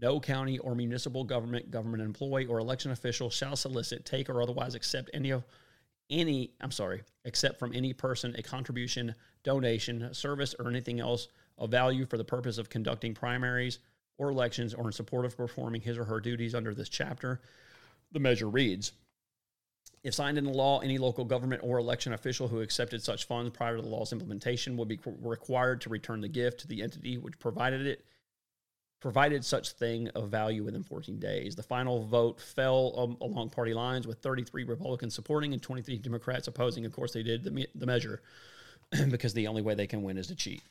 No 0.00 0.18
county 0.18 0.58
or 0.58 0.74
municipal 0.74 1.22
government, 1.22 1.70
government 1.70 2.02
employee, 2.02 2.46
or 2.46 2.60
election 2.60 2.92
official 2.92 3.28
shall 3.28 3.56
solicit, 3.56 4.06
take, 4.06 4.30
or 4.30 4.40
otherwise 4.40 4.74
accept 4.74 5.10
any 5.12 5.32
of 5.32 5.44
any, 6.08 6.54
I'm 6.62 6.70
sorry, 6.72 7.02
except 7.26 7.58
from 7.58 7.74
any 7.74 7.92
person 7.92 8.34
a 8.38 8.42
contribution, 8.42 9.14
donation, 9.44 10.14
service, 10.14 10.54
or 10.58 10.70
anything 10.70 10.98
else 10.98 11.28
of 11.58 11.70
value 11.70 12.06
for 12.06 12.16
the 12.16 12.24
purpose 12.24 12.56
of 12.56 12.70
conducting 12.70 13.12
primaries 13.12 13.80
or 14.16 14.30
elections 14.30 14.72
or 14.72 14.86
in 14.86 14.92
support 14.92 15.26
of 15.26 15.36
performing 15.36 15.82
his 15.82 15.98
or 15.98 16.06
her 16.06 16.20
duties 16.20 16.54
under 16.54 16.72
this 16.72 16.88
chapter. 16.88 17.42
The 18.12 18.20
measure 18.20 18.48
reads 18.48 18.92
If 20.02 20.14
signed 20.14 20.38
into 20.38 20.50
law, 20.50 20.80
any 20.80 20.98
local 20.98 21.24
government 21.24 21.62
or 21.64 21.78
election 21.78 22.12
official 22.12 22.48
who 22.48 22.60
accepted 22.60 23.02
such 23.02 23.26
funds 23.26 23.50
prior 23.50 23.76
to 23.76 23.82
the 23.82 23.88
law's 23.88 24.12
implementation 24.12 24.76
would 24.76 24.88
be 24.88 24.98
required 25.22 25.80
to 25.82 25.90
return 25.90 26.20
the 26.20 26.28
gift 26.28 26.60
to 26.60 26.68
the 26.68 26.82
entity 26.82 27.18
which 27.18 27.38
provided 27.38 27.86
it 27.86 28.04
provided 29.00 29.44
such 29.44 29.72
thing 29.72 30.08
of 30.08 30.28
value 30.28 30.62
within 30.62 30.82
14 30.82 31.18
days. 31.18 31.56
The 31.56 31.62
final 31.62 32.04
vote 32.04 32.40
fell 32.40 32.94
um, 32.98 33.16
along 33.20 33.50
party 33.50 33.72
lines 33.72 34.06
with 34.06 34.18
33 34.18 34.64
Republicans 34.64 35.14
supporting 35.14 35.52
and 35.52 35.62
23 35.62 35.98
Democrats 35.98 36.48
opposing. 36.48 36.84
Of 36.84 36.92
course, 36.92 37.12
they 37.12 37.22
did 37.22 37.42
the, 37.42 37.50
me- 37.50 37.66
the 37.74 37.86
measure 37.86 38.20
because 39.10 39.32
the 39.32 39.46
only 39.46 39.62
way 39.62 39.74
they 39.74 39.86
can 39.86 40.02
win 40.02 40.18
is 40.18 40.26
to 40.28 40.34
cheat. 40.34 40.62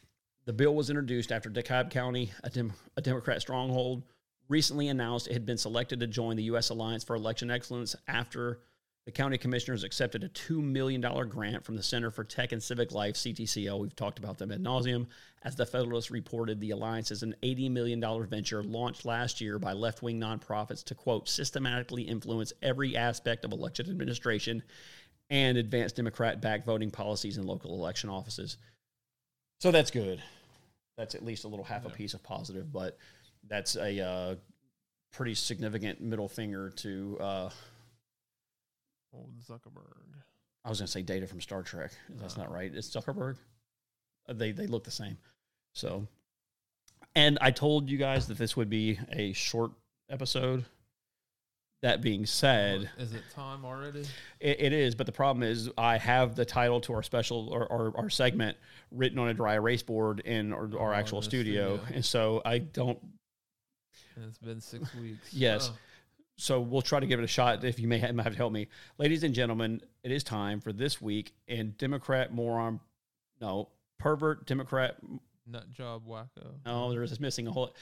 The 0.45 0.53
bill 0.53 0.75
was 0.75 0.89
introduced 0.89 1.31
after 1.31 1.49
DeKalb 1.49 1.89
County, 1.89 2.31
a, 2.43 2.49
Dem- 2.49 2.73
a 2.95 3.01
Democrat 3.01 3.41
stronghold, 3.41 4.03
recently 4.49 4.89
announced 4.89 5.27
it 5.27 5.33
had 5.33 5.45
been 5.45 5.57
selected 5.57 5.99
to 6.01 6.07
join 6.07 6.35
the 6.35 6.43
U.S. 6.43 6.69
Alliance 6.69 7.03
for 7.03 7.15
Election 7.15 7.49
Excellence 7.49 7.95
after 8.07 8.59
the 9.05 9.11
county 9.11 9.37
commissioners 9.37 9.83
accepted 9.83 10.23
a 10.23 10.29
$2 10.29 10.61
million 10.61 11.01
grant 11.29 11.63
from 11.63 11.75
the 11.75 11.81
Center 11.81 12.11
for 12.11 12.23
Tech 12.23 12.51
and 12.51 12.61
Civic 12.61 12.91
Life, 12.91 13.15
CTCL. 13.15 13.79
We've 13.79 13.95
talked 13.95 14.19
about 14.19 14.37
them 14.37 14.51
ad 14.51 14.61
nauseum. 14.61 15.07
As 15.43 15.55
the 15.55 15.65
Federalist 15.65 16.11
reported, 16.11 16.59
the 16.59 16.71
alliance 16.71 17.09
is 17.09 17.23
an 17.23 17.33
$80 17.41 17.71
million 17.71 18.27
venture 18.27 18.61
launched 18.61 19.05
last 19.05 19.39
year 19.39 19.57
by 19.57 19.73
left 19.73 20.03
wing 20.03 20.19
nonprofits 20.19 20.83
to, 20.83 20.95
quote, 20.95 21.29
systematically 21.29 22.03
influence 22.03 22.53
every 22.61 22.95
aspect 22.97 23.45
of 23.45 23.51
election 23.51 23.89
administration 23.89 24.61
and 25.29 25.57
advance 25.57 25.91
Democrat 25.91 26.41
backed 26.41 26.65
voting 26.65 26.91
policies 26.91 27.37
in 27.37 27.45
local 27.45 27.73
election 27.73 28.09
offices. 28.09 28.57
So 29.59 29.71
that's 29.71 29.91
good. 29.91 30.21
That's 30.97 31.15
at 31.15 31.23
least 31.23 31.45
a 31.45 31.47
little 31.47 31.65
half 31.65 31.85
a 31.85 31.89
piece 31.89 32.13
of 32.13 32.21
positive, 32.21 32.71
but 32.71 32.97
that's 33.47 33.75
a 33.75 34.01
uh, 34.01 34.35
pretty 35.11 35.35
significant 35.35 36.01
middle 36.01 36.27
finger 36.27 36.69
to. 36.77 37.17
Uh, 37.19 37.49
Old 39.13 39.31
Zuckerberg. 39.39 39.95
I 40.63 40.69
was 40.69 40.79
going 40.79 40.85
to 40.85 40.91
say 40.91 41.01
data 41.01 41.25
from 41.25 41.41
Star 41.41 41.63
Trek. 41.63 41.91
That's 42.09 42.37
No. 42.37 42.43
not 42.43 42.51
right. 42.53 42.71
It's 42.73 42.89
Zuckerberg. 42.89 43.37
Uh, 44.27 44.33
They 44.33 44.51
they 44.51 44.67
look 44.67 44.83
the 44.83 44.91
same. 44.91 45.17
So, 45.73 46.05
and 47.15 47.37
I 47.41 47.51
told 47.51 47.89
you 47.89 47.97
guys 47.97 48.27
that 48.27 48.37
this 48.37 48.55
would 48.55 48.69
be 48.69 48.99
a 49.11 49.33
short 49.33 49.71
episode. 50.09 50.65
That 51.81 52.01
being 52.01 52.25
said, 52.25 52.89
Is 52.97 53.13
it 53.13 53.23
time 53.33 53.63
already? 53.63 54.01
it, 54.41 54.59
it 54.59 54.73
is, 54.73 54.95
but 54.95 55.05
the 55.05 55.13
problem 55.13 55.43
is 55.43 55.69
I 55.77 55.97
have 55.97 56.35
the 56.35 56.43
title 56.43 56.81
to 56.81 56.93
our 56.93 57.01
special 57.03 57.47
or 57.49 57.71
our, 57.71 57.97
our 57.97 58.09
segment 58.09 58.57
written 58.91 59.17
on 59.17 59.29
a 59.29 59.33
dry 59.33 59.53
erase 59.53 59.81
board 59.81 60.19
in 60.19 60.51
our, 60.51 60.69
our 60.77 60.91
Oh, 60.93 60.97
actual 60.97 61.21
studio, 61.21 61.77
studio. 61.77 61.95
and 61.95 62.03
so 62.03 62.41
I 62.43 62.57
don't. 62.57 62.99
And 64.15 64.25
it's 64.25 64.37
been 64.37 64.61
six 64.61 64.93
weeks. 65.01 65.33
Yes. 65.33 65.69
Oh, 65.73 65.77
So 66.37 66.61
we'll 66.61 66.81
try 66.81 66.99
to 66.99 67.07
give 67.07 67.19
it 67.19 67.23
a 67.23 67.27
shot. 67.27 67.63
If 67.63 67.79
you 67.79 67.87
may 67.87 67.97
have, 67.99 68.15
have 68.17 68.33
to 68.33 68.37
help 68.37 68.53
me, 68.53 68.67
ladies 68.97 69.23
and 69.23 69.33
gentlemen, 69.33 69.81
it 70.03 70.11
is 70.11 70.23
time 70.23 70.61
for 70.61 70.71
this 70.73 71.01
week 71.01 71.33
in 71.47 71.75
Democrat 71.77 72.33
moron, 72.33 72.79
no 73.41 73.69
pervert 73.99 74.45
Democrat 74.47 74.95
nut 75.45 75.69
job 75.71 76.05
wacko. 76.07 76.53
No, 76.65 76.89
there's 76.91 77.19
missing 77.19 77.47
a 77.47 77.51
whole. 77.51 77.73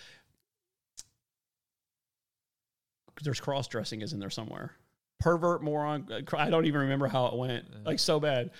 There's 3.24 3.40
cross 3.40 3.68
dressing 3.68 4.02
is 4.02 4.14
in 4.14 4.20
there 4.20 4.30
somewhere. 4.30 4.74
Pervert 5.20 5.64
moron. 5.64 6.08
uh, 6.12 6.38
I 6.38 6.50
don't 6.52 6.66
even 6.66 6.82
remember 6.82 7.08
how 7.08 7.26
it 7.28 7.36
went. 7.36 7.66
Like 7.86 7.98
so 8.00 8.20
bad. 8.20 8.52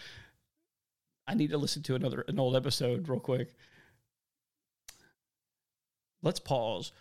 I 1.28 1.36
need 1.36 1.52
to 1.52 1.58
listen 1.58 1.84
to 1.84 1.96
another 1.96 2.22
an 2.28 2.40
old 2.40 2.56
episode 2.56 3.08
real 3.08 3.20
quick. 3.20 3.54
Let's 6.24 6.40
pause 6.40 6.92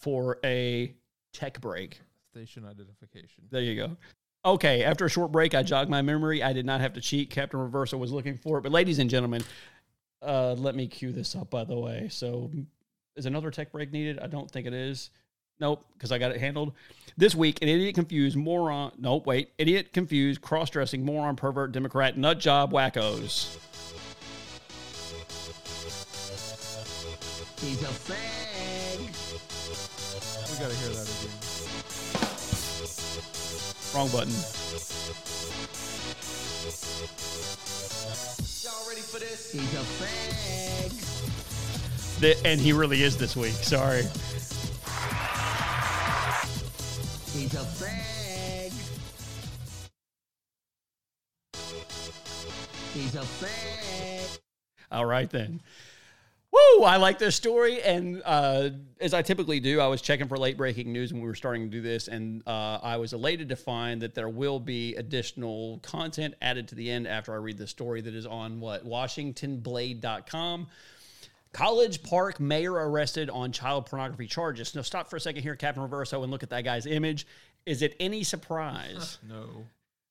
for 0.00 0.38
a 0.44 0.94
tech 1.32 1.60
break. 1.60 2.00
Station 2.30 2.64
identification. 2.64 3.44
There 3.50 3.62
you 3.62 3.76
go. 3.76 3.96
Okay, 4.44 4.84
after 4.84 5.06
a 5.06 5.10
short 5.10 5.32
break, 5.32 5.54
I 5.54 5.62
jogged 5.62 5.88
my 5.88 6.02
memory. 6.02 6.42
I 6.42 6.52
did 6.52 6.66
not 6.66 6.80
have 6.80 6.92
to 6.94 7.00
cheat. 7.00 7.30
Captain 7.30 7.58
Reverso 7.58 7.98
was 7.98 8.12
looking 8.12 8.36
for 8.36 8.58
it. 8.58 8.62
But, 8.62 8.72
ladies 8.72 8.98
and 8.98 9.08
gentlemen, 9.08 9.42
uh, 10.20 10.54
let 10.58 10.74
me 10.74 10.86
cue 10.86 11.12
this 11.12 11.34
up, 11.34 11.50
by 11.50 11.64
the 11.64 11.78
way. 11.78 12.08
So, 12.10 12.50
is 13.16 13.26
another 13.26 13.50
tech 13.50 13.72
break 13.72 13.92
needed? 13.92 14.18
I 14.18 14.26
don't 14.26 14.50
think 14.50 14.66
it 14.66 14.74
is. 14.74 15.10
Nope, 15.60 15.86
because 15.94 16.10
I 16.12 16.18
got 16.18 16.32
it 16.32 16.40
handled. 16.40 16.72
This 17.16 17.34
week, 17.34 17.62
an 17.62 17.68
idiot 17.68 17.94
confused 17.94 18.36
moron. 18.36 18.92
Nope, 18.98 19.26
wait. 19.26 19.52
Idiot 19.56 19.92
confused 19.92 20.40
cross 20.40 20.68
dressing 20.68 21.04
moron 21.04 21.36
pervert 21.36 21.72
Democrat 21.72 22.18
nut 22.18 22.40
job 22.40 22.72
wackos. 22.72 23.56
He's 27.60 27.82
a 27.82 27.86
fag. 27.86 28.33
We 30.54 30.60
gotta 30.60 30.74
hear 30.76 30.90
that 30.90 31.08
again. 31.08 31.34
Wrong 33.92 34.08
button. 34.10 34.30
Y'all 38.62 38.88
ready 38.88 39.00
for 39.00 39.18
this? 39.18 39.50
He's 39.50 39.74
a 39.74 39.82
fag. 39.98 40.92
Th- 42.20 42.38
And 42.44 42.60
he 42.60 42.72
really 42.72 43.02
is 43.02 43.16
this 43.16 43.34
week. 43.34 43.50
Sorry. 43.54 44.02
He's 47.32 47.54
a 47.54 47.64
fag. 47.64 48.72
He's 52.92 53.14
a 53.16 53.22
fag. 53.22 54.38
All 54.92 55.06
right 55.06 55.28
then. 55.28 55.60
Woo! 56.54 56.84
I 56.84 56.98
like 56.98 57.18
this 57.18 57.34
story, 57.34 57.82
and 57.82 58.22
uh, 58.24 58.70
as 59.00 59.12
I 59.12 59.22
typically 59.22 59.58
do, 59.58 59.80
I 59.80 59.88
was 59.88 60.00
checking 60.00 60.28
for 60.28 60.38
late 60.38 60.56
breaking 60.56 60.92
news 60.92 61.12
when 61.12 61.20
we 61.20 61.26
were 61.26 61.34
starting 61.34 61.64
to 61.64 61.68
do 61.68 61.82
this, 61.82 62.06
and 62.06 62.46
uh, 62.46 62.78
I 62.80 62.96
was 62.96 63.12
elated 63.12 63.48
to 63.48 63.56
find 63.56 64.00
that 64.02 64.14
there 64.14 64.28
will 64.28 64.60
be 64.60 64.94
additional 64.94 65.80
content 65.82 66.34
added 66.40 66.68
to 66.68 66.76
the 66.76 66.88
end 66.88 67.08
after 67.08 67.32
I 67.32 67.36
read 67.36 67.58
the 67.58 67.66
story 67.66 68.02
that 68.02 68.14
is 68.14 68.24
on 68.24 68.60
what 68.60 68.86
WashingtonBlade.com. 68.86 70.68
College 71.52 72.02
Park 72.04 72.38
mayor 72.38 72.72
arrested 72.72 73.30
on 73.30 73.50
child 73.50 73.86
pornography 73.86 74.28
charges. 74.28 74.76
Now, 74.76 74.82
stop 74.82 75.10
for 75.10 75.16
a 75.16 75.20
second 75.20 75.42
here, 75.42 75.56
Captain 75.56 75.82
Reverso, 75.82 76.22
and 76.22 76.30
look 76.30 76.44
at 76.44 76.50
that 76.50 76.62
guy's 76.62 76.86
image. 76.86 77.26
Is 77.66 77.82
it 77.82 77.96
any 77.98 78.22
surprise? 78.22 79.18
No. 79.28 79.66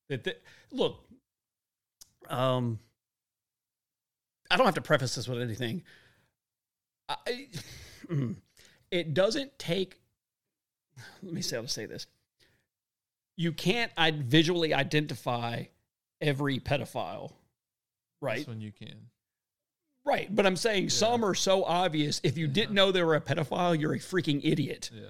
that 0.09 0.25
the, 0.25 0.35
look 0.71 0.99
um 2.29 2.79
i 4.49 4.57
don't 4.57 4.65
have 4.65 4.75
to 4.75 4.81
preface 4.81 5.15
this 5.15 5.27
with 5.27 5.41
anything 5.41 5.83
I, 7.09 7.47
it 8.91 9.13
doesn't 9.13 9.57
take 9.59 9.99
let 11.21 11.33
me 11.33 11.41
say 11.41 11.55
how 11.55 11.61
to 11.63 11.67
say 11.67 11.85
this 11.85 12.07
you 13.35 13.51
can't 13.51 13.91
I 13.97 14.11
visually 14.11 14.73
identify 14.73 15.63
every 16.21 16.59
pedophile 16.59 17.31
right 18.21 18.37
This 18.39 18.47
one 18.47 18.61
you 18.61 18.71
can. 18.71 18.95
right 20.05 20.33
but 20.33 20.45
i'm 20.45 20.55
saying 20.55 20.89
some 20.89 21.25
are 21.25 21.33
so 21.35 21.63
obvious 21.65 22.21
if 22.23 22.37
you 22.37 22.47
didn't 22.47 22.73
know 22.75 22.91
they 22.91 23.03
were 23.03 23.15
a 23.15 23.21
pedophile 23.21 23.77
you're 23.79 23.93
a 23.93 23.99
freaking 23.99 24.39
idiot 24.43 24.89
Yeah. 24.93 25.09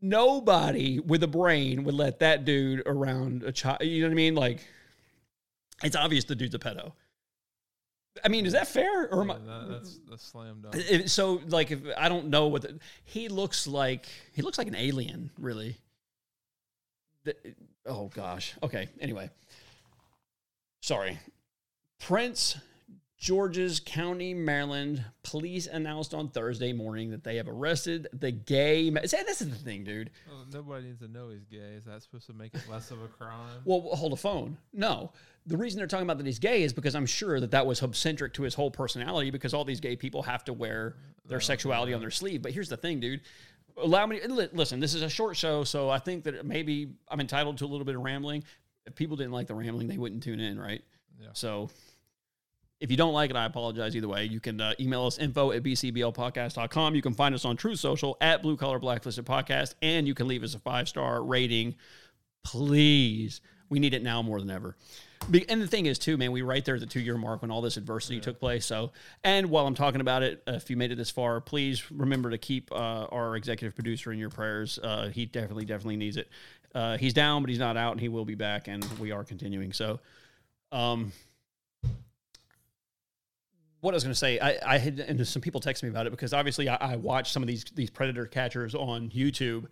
nobody 0.00 1.00
with 1.00 1.22
a 1.22 1.26
brain 1.28 1.84
would 1.84 1.94
let 1.94 2.20
that 2.20 2.44
dude 2.44 2.82
around 2.86 3.42
a 3.42 3.52
child. 3.52 3.82
You 3.82 4.02
know 4.02 4.08
what 4.08 4.12
I 4.12 4.16
mean? 4.16 4.34
Like, 4.34 4.60
it's 5.82 5.96
obvious 5.96 6.24
the 6.24 6.34
dude's 6.34 6.54
a 6.54 6.58
pedo. 6.58 6.92
I 8.22 8.28
mean, 8.28 8.46
is 8.46 8.52
that 8.52 8.68
fair? 8.68 9.08
Or 9.08 9.22
am 9.22 9.28
Yeah, 9.28 9.34
I, 9.34 9.38
that, 9.38 9.68
that's 9.70 9.98
the 10.08 10.18
slam 10.18 10.62
dunk. 10.62 11.08
so 11.08 11.40
like 11.48 11.70
if 11.70 11.80
I 11.96 12.08
don't 12.08 12.26
know 12.28 12.46
what 12.48 12.62
the, 12.62 12.78
he 13.04 13.28
looks 13.28 13.66
like. 13.66 14.06
He 14.34 14.42
looks 14.42 14.58
like 14.58 14.68
an 14.68 14.76
alien, 14.76 15.30
really. 15.38 15.76
The- 17.24 17.36
oh 17.86 18.10
gosh. 18.14 18.54
Okay. 18.62 18.88
Anyway, 19.00 19.30
sorry. 20.80 21.18
Prince 21.98 22.56
George's 23.24 23.80
County, 23.80 24.34
Maryland 24.34 25.02
police 25.22 25.66
announced 25.66 26.12
on 26.12 26.28
Thursday 26.28 26.74
morning 26.74 27.10
that 27.12 27.24
they 27.24 27.36
have 27.36 27.48
arrested 27.48 28.06
the 28.12 28.30
gay. 28.30 28.90
Ma- 28.90 29.00
See, 29.06 29.16
this 29.24 29.40
is 29.40 29.48
the 29.48 29.56
thing, 29.56 29.82
dude. 29.82 30.10
Oh, 30.30 30.44
nobody 30.52 30.88
needs 30.88 31.00
to 31.00 31.08
know 31.08 31.30
he's 31.30 31.46
gay. 31.46 31.72
Is 31.74 31.86
that 31.86 32.02
supposed 32.02 32.26
to 32.26 32.34
make 32.34 32.54
it 32.54 32.60
less 32.70 32.90
of 32.90 33.02
a 33.02 33.08
crime? 33.08 33.62
Well, 33.64 33.80
hold 33.80 34.12
a 34.12 34.16
phone. 34.16 34.58
No. 34.74 35.10
The 35.46 35.56
reason 35.56 35.78
they're 35.78 35.86
talking 35.86 36.04
about 36.04 36.18
that 36.18 36.26
he's 36.26 36.38
gay 36.38 36.64
is 36.64 36.74
because 36.74 36.94
I'm 36.94 37.06
sure 37.06 37.40
that 37.40 37.52
that 37.52 37.64
was 37.64 37.80
subcentric 37.80 38.34
to 38.34 38.42
his 38.42 38.52
whole 38.52 38.70
personality 38.70 39.30
because 39.30 39.54
all 39.54 39.64
these 39.64 39.80
gay 39.80 39.96
people 39.96 40.22
have 40.22 40.44
to 40.44 40.52
wear 40.52 40.96
their 41.24 41.38
oh, 41.38 41.40
sexuality 41.40 41.94
on 41.94 42.02
their 42.02 42.10
sleeve. 42.10 42.42
But 42.42 42.52
here's 42.52 42.68
the 42.68 42.76
thing, 42.76 43.00
dude. 43.00 43.22
Allow 43.78 44.04
me 44.04 44.20
li- 44.26 44.50
listen, 44.52 44.80
this 44.80 44.92
is 44.92 45.00
a 45.00 45.08
short 45.08 45.34
show, 45.34 45.64
so 45.64 45.88
I 45.88 45.98
think 45.98 46.24
that 46.24 46.44
maybe 46.44 46.92
I'm 47.08 47.20
entitled 47.20 47.56
to 47.56 47.64
a 47.64 47.68
little 47.68 47.86
bit 47.86 47.96
of 47.96 48.02
rambling. 48.02 48.44
If 48.84 48.94
people 48.94 49.16
didn't 49.16 49.32
like 49.32 49.46
the 49.46 49.54
rambling, 49.54 49.88
they 49.88 49.96
wouldn't 49.96 50.22
tune 50.22 50.40
in, 50.40 50.58
right? 50.58 50.84
Yeah. 51.18 51.28
So 51.32 51.70
if 52.84 52.90
you 52.90 52.98
don't 52.98 53.14
like 53.14 53.30
it, 53.30 53.36
I 53.36 53.46
apologize 53.46 53.96
either 53.96 54.08
way. 54.08 54.26
You 54.26 54.40
can 54.40 54.60
uh, 54.60 54.74
email 54.78 55.06
us 55.06 55.18
info 55.18 55.52
at 55.52 55.62
bcblpodcast.com. 55.62 56.94
You 56.94 57.00
can 57.00 57.14
find 57.14 57.34
us 57.34 57.46
on 57.46 57.56
Truth 57.56 57.80
Social 57.80 58.18
at 58.20 58.42
Blue 58.42 58.58
Collar 58.58 58.78
Blacklisted 58.78 59.24
Podcast, 59.24 59.72
and 59.80 60.06
you 60.06 60.12
can 60.12 60.28
leave 60.28 60.42
us 60.42 60.54
a 60.54 60.58
five 60.58 60.86
star 60.86 61.24
rating. 61.24 61.76
Please, 62.44 63.40
We 63.70 63.78
need 63.78 63.94
it 63.94 64.02
now 64.02 64.20
more 64.20 64.38
than 64.38 64.50
ever. 64.50 64.76
And 65.48 65.62
the 65.62 65.66
thing 65.66 65.86
is, 65.86 65.98
too, 65.98 66.18
man, 66.18 66.30
we 66.30 66.42
right 66.42 66.62
there 66.62 66.74
at 66.74 66.82
the 66.82 66.86
two 66.86 67.00
year 67.00 67.16
mark 67.16 67.40
when 67.40 67.50
all 67.50 67.62
this 67.62 67.78
adversity 67.78 68.20
took 68.20 68.38
place. 68.38 68.66
So, 68.66 68.92
and 69.24 69.48
while 69.48 69.66
I'm 69.66 69.74
talking 69.74 70.02
about 70.02 70.22
it, 70.22 70.42
uh, 70.46 70.52
if 70.52 70.68
you 70.68 70.76
made 70.76 70.92
it 70.92 70.96
this 70.96 71.10
far, 71.10 71.40
please 71.40 71.90
remember 71.90 72.28
to 72.28 72.36
keep 72.36 72.70
uh, 72.70 73.06
our 73.10 73.34
executive 73.34 73.74
producer 73.74 74.12
in 74.12 74.18
your 74.18 74.28
prayers. 74.28 74.78
Uh, 74.78 75.08
he 75.08 75.24
definitely, 75.24 75.64
definitely 75.64 75.96
needs 75.96 76.18
it. 76.18 76.28
Uh, 76.74 76.98
he's 76.98 77.14
down, 77.14 77.42
but 77.42 77.48
he's 77.48 77.58
not 77.58 77.78
out, 77.78 77.92
and 77.92 78.00
he 78.02 78.08
will 78.08 78.26
be 78.26 78.34
back, 78.34 78.68
and 78.68 78.84
we 78.98 79.10
are 79.10 79.24
continuing. 79.24 79.72
So, 79.72 80.00
um, 80.70 81.12
what 83.84 83.92
I 83.92 83.96
was 83.96 84.04
going 84.04 84.12
to 84.12 84.18
say, 84.18 84.40
I, 84.40 84.58
I 84.64 84.78
had 84.78 84.98
and 84.98 85.28
some 85.28 85.42
people 85.42 85.60
text 85.60 85.82
me 85.82 85.90
about 85.90 86.06
it 86.06 86.10
because 86.10 86.32
obviously 86.32 86.70
I, 86.70 86.76
I 86.76 86.96
watched 86.96 87.32
some 87.32 87.42
of 87.42 87.46
these 87.46 87.64
these 87.74 87.90
predator 87.90 88.24
catchers 88.24 88.74
on 88.74 89.10
YouTube, 89.10 89.66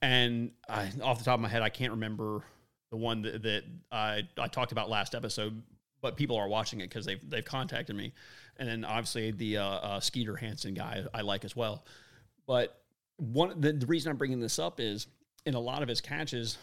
and 0.00 0.52
I, 0.68 0.92
off 1.02 1.18
the 1.18 1.24
top 1.24 1.34
of 1.34 1.40
my 1.40 1.48
head, 1.48 1.62
I 1.62 1.68
can't 1.68 1.90
remember 1.90 2.44
the 2.90 2.96
one 2.96 3.22
that, 3.22 3.42
that 3.42 3.64
I 3.90 4.22
I 4.38 4.46
talked 4.46 4.70
about 4.70 4.88
last 4.88 5.16
episode, 5.16 5.60
but 6.00 6.16
people 6.16 6.36
are 6.36 6.46
watching 6.46 6.80
it 6.80 6.88
because 6.88 7.04
they've 7.04 7.18
they've 7.28 7.44
contacted 7.44 7.96
me, 7.96 8.12
and 8.58 8.68
then 8.68 8.84
obviously 8.84 9.32
the 9.32 9.58
uh, 9.58 9.64
uh, 9.64 10.00
Skeeter 10.00 10.36
Hansen 10.36 10.74
guy 10.74 11.04
I 11.12 11.22
like 11.22 11.44
as 11.44 11.56
well, 11.56 11.84
but 12.46 12.80
one 13.16 13.60
the, 13.60 13.72
the 13.72 13.86
reason 13.86 14.12
I'm 14.12 14.18
bringing 14.18 14.38
this 14.38 14.60
up 14.60 14.78
is 14.78 15.08
in 15.44 15.54
a 15.54 15.60
lot 15.60 15.82
of 15.82 15.88
his 15.88 16.00
catches, 16.00 16.58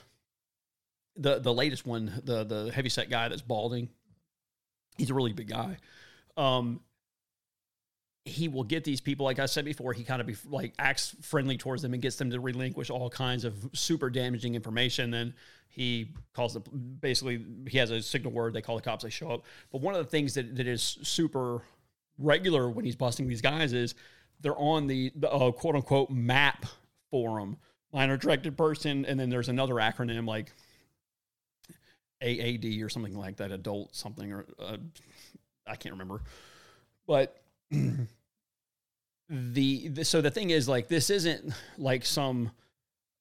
the 1.17 1.39
the 1.39 1.53
latest 1.53 1.85
one, 1.85 2.21
the 2.23 2.45
the 2.45 2.71
heavyset 2.73 3.09
guy 3.09 3.27
that's 3.27 3.41
balding, 3.41 3.89
he's 4.97 5.09
a 5.09 5.13
really 5.13 5.33
big 5.33 5.49
guy. 5.49 5.77
Um, 6.37 6.81
he 8.25 8.47
will 8.47 8.63
get 8.63 8.83
these 8.83 8.99
people, 8.99 9.23
like 9.23 9.37
I 9.37 9.45
said 9.45 9.65
before, 9.65 9.93
he 9.93 10.03
kind 10.03 10.19
of 10.19 10.25
be 10.25 10.35
like 10.49 10.73
acts 10.79 11.15
friendly 11.21 11.57
towards 11.57 11.83
them 11.83 11.93
and 11.93 12.01
gets 12.01 12.15
them 12.15 12.31
to 12.31 12.39
relinquish 12.39 12.89
all 12.89 13.07
kinds 13.07 13.45
of 13.45 13.69
super 13.73 14.09
damaging 14.09 14.55
information. 14.55 15.11
Then 15.11 15.35
he 15.69 16.11
calls 16.33 16.55
the 16.55 16.59
basically 16.59 17.45
he 17.67 17.77
has 17.77 17.91
a 17.91 18.01
signal 18.01 18.33
word. 18.33 18.53
They 18.53 18.63
call 18.63 18.77
the 18.77 18.81
cops. 18.81 19.03
They 19.03 19.11
show 19.11 19.29
up. 19.29 19.45
But 19.71 19.81
one 19.81 19.93
of 19.93 20.03
the 20.03 20.09
things 20.09 20.33
that, 20.33 20.55
that 20.55 20.65
is 20.65 20.97
super 21.03 21.61
regular 22.17 22.67
when 22.67 22.83
he's 22.83 22.95
busting 22.95 23.27
these 23.27 23.41
guys 23.41 23.73
is 23.73 23.93
they're 24.41 24.57
on 24.57 24.87
the, 24.87 25.11
the 25.15 25.31
uh, 25.31 25.51
quote 25.51 25.75
unquote 25.75 26.09
map 26.09 26.65
forum, 27.11 27.57
minor 27.93 28.17
directed 28.17 28.57
person, 28.57 29.05
and 29.05 29.19
then 29.19 29.29
there's 29.29 29.49
another 29.49 29.75
acronym 29.75 30.27
like 30.27 30.51
AAD 32.23 32.81
or 32.81 32.89
something 32.89 33.15
like 33.15 33.37
that, 33.37 33.51
adult 33.51 33.95
something 33.95 34.31
or 34.33 34.45
uh, 34.57 34.77
I 35.67 35.75
can't 35.75 35.93
remember, 35.93 36.21
but 37.05 37.44
the, 37.71 38.07
the 39.29 40.05
so 40.05 40.21
the 40.21 40.31
thing 40.31 40.49
is 40.49 40.67
like 40.67 40.87
this 40.87 41.09
isn't 41.09 41.53
like 41.77 42.05
some 42.05 42.51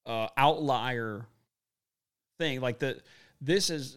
uh, 0.06 0.28
outlier 0.36 1.26
thing 2.38 2.60
like 2.60 2.78
the 2.78 3.00
this 3.40 3.70
is 3.70 3.96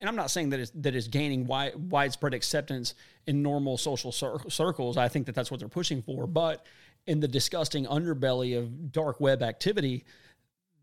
and 0.00 0.08
I'm 0.08 0.16
not 0.16 0.30
saying 0.32 0.50
that 0.50 0.60
it's 0.60 0.72
that 0.74 0.94
is 0.96 1.06
gaining 1.06 1.46
wide, 1.46 1.74
widespread 1.76 2.34
acceptance 2.34 2.94
in 3.26 3.40
normal 3.40 3.78
social 3.78 4.10
cir- 4.10 4.48
circles. 4.48 4.96
I 4.96 5.08
think 5.08 5.26
that 5.26 5.34
that's 5.36 5.48
what 5.50 5.60
they're 5.60 5.68
pushing 5.68 6.02
for, 6.02 6.26
but 6.26 6.66
in 7.06 7.20
the 7.20 7.28
disgusting 7.28 7.86
underbelly 7.86 8.58
of 8.58 8.90
dark 8.90 9.20
web 9.20 9.42
activity, 9.42 10.04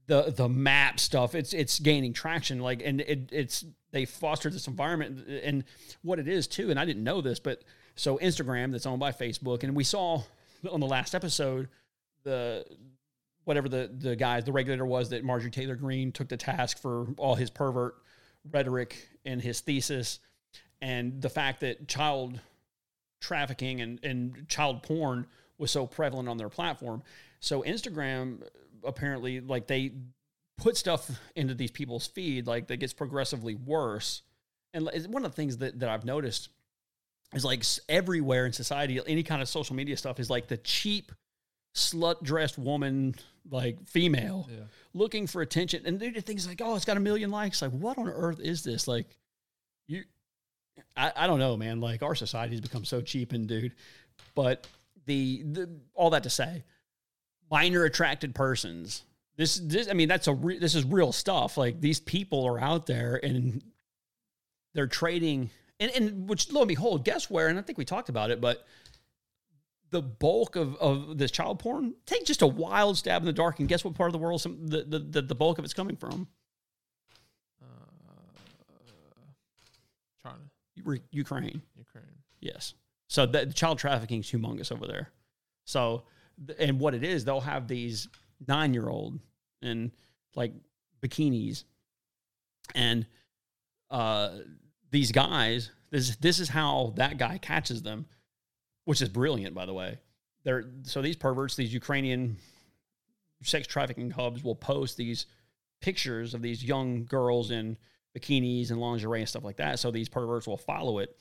the 0.09 0.33
the 0.35 0.49
map 0.49 0.99
stuff 0.99 1.35
it's 1.35 1.53
it's 1.53 1.79
gaining 1.79 2.11
traction. 2.13 2.59
Like 2.59 2.81
and 2.83 2.99
it, 3.01 3.29
it's 3.31 3.63
they 3.91 4.05
fostered 4.05 4.53
this 4.53 4.67
environment 4.67 5.27
and 5.43 5.63
what 6.01 6.19
it 6.19 6.27
is 6.27 6.47
too. 6.47 6.71
And 6.71 6.79
I 6.79 6.85
didn't 6.85 7.03
know 7.03 7.21
this, 7.21 7.39
but 7.39 7.63
so 7.95 8.17
Instagram 8.17 8.71
that's 8.71 8.85
owned 8.85 8.99
by 8.99 9.11
Facebook, 9.11 9.63
and 9.63 9.75
we 9.75 9.83
saw 9.83 10.23
on 10.69 10.79
the 10.79 10.87
last 10.87 11.15
episode 11.15 11.69
the 12.23 12.65
whatever 13.45 13.69
the 13.69 13.89
the 13.95 14.15
guy 14.15 14.41
the 14.41 14.51
regulator 14.51 14.85
was 14.85 15.09
that 15.09 15.23
Marjorie 15.23 15.51
Taylor 15.51 15.75
Greene 15.75 16.11
took 16.11 16.27
the 16.27 16.37
task 16.37 16.81
for 16.81 17.07
all 17.17 17.35
his 17.35 17.51
pervert 17.51 17.95
rhetoric 18.51 19.09
in 19.25 19.39
his 19.39 19.59
thesis 19.59 20.19
and 20.81 21.21
the 21.21 21.29
fact 21.29 21.59
that 21.59 21.87
child 21.87 22.39
trafficking 23.21 23.81
and, 23.81 24.03
and 24.03 24.47
child 24.47 24.81
porn 24.81 25.27
was 25.57 25.69
so 25.69 25.85
prevalent 25.85 26.29
on 26.29 26.37
their 26.37 26.49
platform. 26.49 27.03
So 27.41 27.61
Instagram 27.63 28.41
apparently 28.85 29.39
like 29.41 29.67
they 29.67 29.91
put 30.57 30.75
stuff 30.77 31.09
into 31.35 31.53
these 31.53 31.71
people's 31.71 32.07
feed 32.07 32.45
like 32.47 32.67
that 32.67 32.77
gets 32.77 32.93
progressively 32.93 33.55
worse. 33.55 34.21
And 34.73 34.89
one 35.07 35.25
of 35.25 35.31
the 35.31 35.35
things 35.35 35.57
that, 35.57 35.79
that 35.79 35.89
I've 35.89 36.05
noticed 36.05 36.49
is 37.33 37.45
like 37.45 37.63
everywhere 37.87 38.45
in 38.45 38.53
society, 38.53 38.99
any 39.07 39.23
kind 39.23 39.41
of 39.41 39.47
social 39.47 39.75
media 39.75 39.97
stuff 39.97 40.19
is 40.19 40.29
like 40.29 40.47
the 40.47 40.57
cheap 40.57 41.11
slut 41.75 42.21
dressed 42.23 42.57
woman, 42.57 43.15
like 43.49 43.87
female 43.87 44.47
Yeah. 44.51 44.63
looking 44.93 45.27
for 45.27 45.41
attention. 45.41 45.83
And 45.85 45.99
they 45.99 46.09
do 46.09 46.21
things 46.21 46.47
like, 46.47 46.61
oh, 46.63 46.75
it's 46.75 46.85
got 46.85 46.97
a 46.97 46.99
million 46.99 47.31
likes. 47.31 47.61
Like, 47.61 47.71
what 47.71 47.97
on 47.97 48.07
earth 48.09 48.39
is 48.39 48.63
this? 48.63 48.87
Like, 48.87 49.15
you, 49.87 50.03
I, 50.97 51.11
I 51.15 51.27
don't 51.27 51.39
know, 51.39 51.55
man. 51.57 51.79
Like, 51.79 52.03
our 52.03 52.15
society's 52.15 52.61
become 52.61 52.85
so 52.85 53.01
cheap 53.01 53.31
and 53.33 53.47
dude. 53.47 53.73
But 54.35 54.67
the, 55.05 55.43
the 55.43 55.69
all 55.93 56.09
that 56.11 56.23
to 56.23 56.29
say, 56.29 56.63
minor 57.49 57.83
attracted 57.83 58.35
persons. 58.35 59.03
This, 59.35 59.57
this, 59.57 59.89
I 59.89 59.93
mean, 59.93 60.09
that's 60.09 60.27
a 60.27 60.33
re- 60.33 60.59
this 60.59 60.75
is 60.75 60.83
real 60.85 61.11
stuff. 61.11 61.57
Like 61.57 61.79
these 61.79 61.99
people 61.99 62.45
are 62.45 62.59
out 62.59 62.85
there 62.85 63.19
and 63.23 63.63
they're 64.73 64.87
trading, 64.87 65.49
and, 65.79 65.91
and 65.91 66.29
which 66.29 66.51
lo 66.51 66.61
and 66.61 66.67
behold, 66.67 67.05
guess 67.05 67.29
where? 67.29 67.47
And 67.47 67.57
I 67.57 67.61
think 67.61 67.77
we 67.77 67.85
talked 67.85 68.09
about 68.09 68.31
it, 68.31 68.41
but 68.41 68.65
the 69.91 70.01
bulk 70.01 70.55
of, 70.55 70.75
of 70.75 71.17
this 71.17 71.31
child 71.31 71.59
porn, 71.59 71.95
take 72.05 72.25
just 72.25 72.41
a 72.41 72.47
wild 72.47 72.97
stab 72.97 73.21
in 73.21 73.25
the 73.25 73.33
dark 73.33 73.59
and 73.59 73.67
guess 73.67 73.83
what 73.83 73.95
part 73.95 74.09
of 74.09 74.13
the 74.13 74.19
world 74.19 74.41
some, 74.41 74.67
the, 74.67 74.83
the, 74.83 74.99
the, 74.99 75.21
the 75.21 75.35
bulk 75.35 75.57
of 75.57 75.65
it's 75.65 75.73
coming 75.73 75.95
from? 75.95 76.27
Uh, 77.61 77.65
China, 80.21 80.35
Ukraine. 80.75 81.61
Ukraine. 81.77 82.05
Yes. 82.39 82.75
So 83.07 83.25
the, 83.25 83.45
the 83.45 83.53
child 83.53 83.79
trafficking 83.79 84.19
is 84.19 84.27
humongous 84.27 84.71
over 84.71 84.85
there. 84.85 85.09
So, 85.65 86.03
and 86.57 86.79
what 86.79 86.93
it 86.93 87.03
is, 87.03 87.25
they'll 87.25 87.41
have 87.41 87.67
these 87.67 88.07
nine 88.47 88.73
year 88.73 88.87
old 88.87 89.19
in 89.61 89.91
like 90.35 90.53
bikinis, 91.01 91.63
and 92.75 93.05
uh, 93.89 94.29
these 94.91 95.11
guys. 95.11 95.71
This 95.91 96.15
this 96.17 96.39
is 96.39 96.49
how 96.49 96.93
that 96.97 97.17
guy 97.17 97.39
catches 97.39 97.81
them, 97.81 98.05
which 98.85 99.01
is 99.01 99.09
brilliant, 99.09 99.55
by 99.55 99.65
the 99.65 99.73
way. 99.73 99.97
They're 100.43 100.65
so 100.83 101.01
these 101.01 101.15
perverts, 101.15 101.55
these 101.55 101.73
Ukrainian 101.73 102.37
sex 103.43 103.67
trafficking 103.67 104.11
hubs, 104.11 104.43
will 104.43 104.55
post 104.55 104.97
these 104.97 105.25
pictures 105.81 106.33
of 106.33 106.41
these 106.41 106.63
young 106.63 107.05
girls 107.05 107.51
in 107.51 107.77
bikinis 108.17 108.69
and 108.69 108.79
lingerie 108.79 109.21
and 109.21 109.29
stuff 109.29 109.43
like 109.43 109.57
that. 109.57 109.79
So 109.79 109.91
these 109.91 110.09
perverts 110.09 110.47
will 110.47 110.57
follow 110.57 110.99
it. 110.99 111.17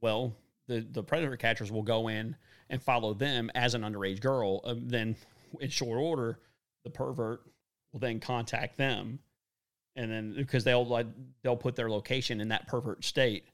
Well, 0.00 0.34
the 0.66 0.80
the 0.80 1.02
predator 1.02 1.36
catchers 1.36 1.70
will 1.70 1.82
go 1.82 2.08
in 2.08 2.34
and 2.70 2.82
follow 2.82 3.14
them 3.14 3.50
as 3.54 3.74
an 3.74 3.82
underage 3.82 4.20
girl. 4.20 4.60
Uh, 4.64 4.74
then, 4.76 5.16
in 5.60 5.70
short 5.70 5.98
order, 5.98 6.38
the 6.84 6.90
pervert 6.90 7.42
will 7.92 8.00
then 8.00 8.20
contact 8.20 8.76
them, 8.76 9.18
and 9.96 10.10
then 10.10 10.34
because 10.36 10.64
they'll 10.64 10.86
like 10.86 11.06
they'll 11.42 11.56
put 11.56 11.76
their 11.76 11.90
location 11.90 12.40
in 12.40 12.48
that 12.48 12.66
pervert 12.66 13.04
state, 13.04 13.44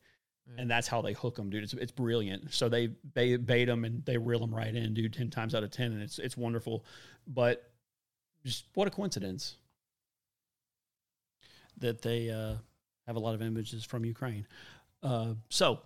and 0.58 0.70
that's 0.70 0.88
how 0.88 1.00
they 1.00 1.12
hook 1.12 1.36
them, 1.36 1.50
dude. 1.50 1.64
It's 1.64 1.74
it's 1.74 1.92
brilliant. 1.92 2.52
So 2.52 2.68
they 2.68 2.90
they 3.14 3.36
bait 3.36 3.66
them 3.66 3.84
and 3.84 4.04
they 4.04 4.18
reel 4.18 4.40
them 4.40 4.54
right 4.54 4.74
in, 4.74 4.94
dude. 4.94 5.12
Ten 5.12 5.30
times 5.30 5.54
out 5.54 5.62
of 5.62 5.70
ten, 5.70 5.92
and 5.92 6.02
it's 6.02 6.18
it's 6.18 6.36
wonderful. 6.36 6.84
But 7.26 7.70
just 8.44 8.66
what 8.74 8.88
a 8.88 8.90
coincidence 8.90 9.56
that 11.78 12.02
they 12.02 12.30
uh, 12.30 12.54
have 13.06 13.16
a 13.16 13.20
lot 13.20 13.34
of 13.34 13.42
images 13.42 13.84
from 13.84 14.04
Ukraine. 14.04 14.46
Uh, 15.02 15.34
so 15.48 15.80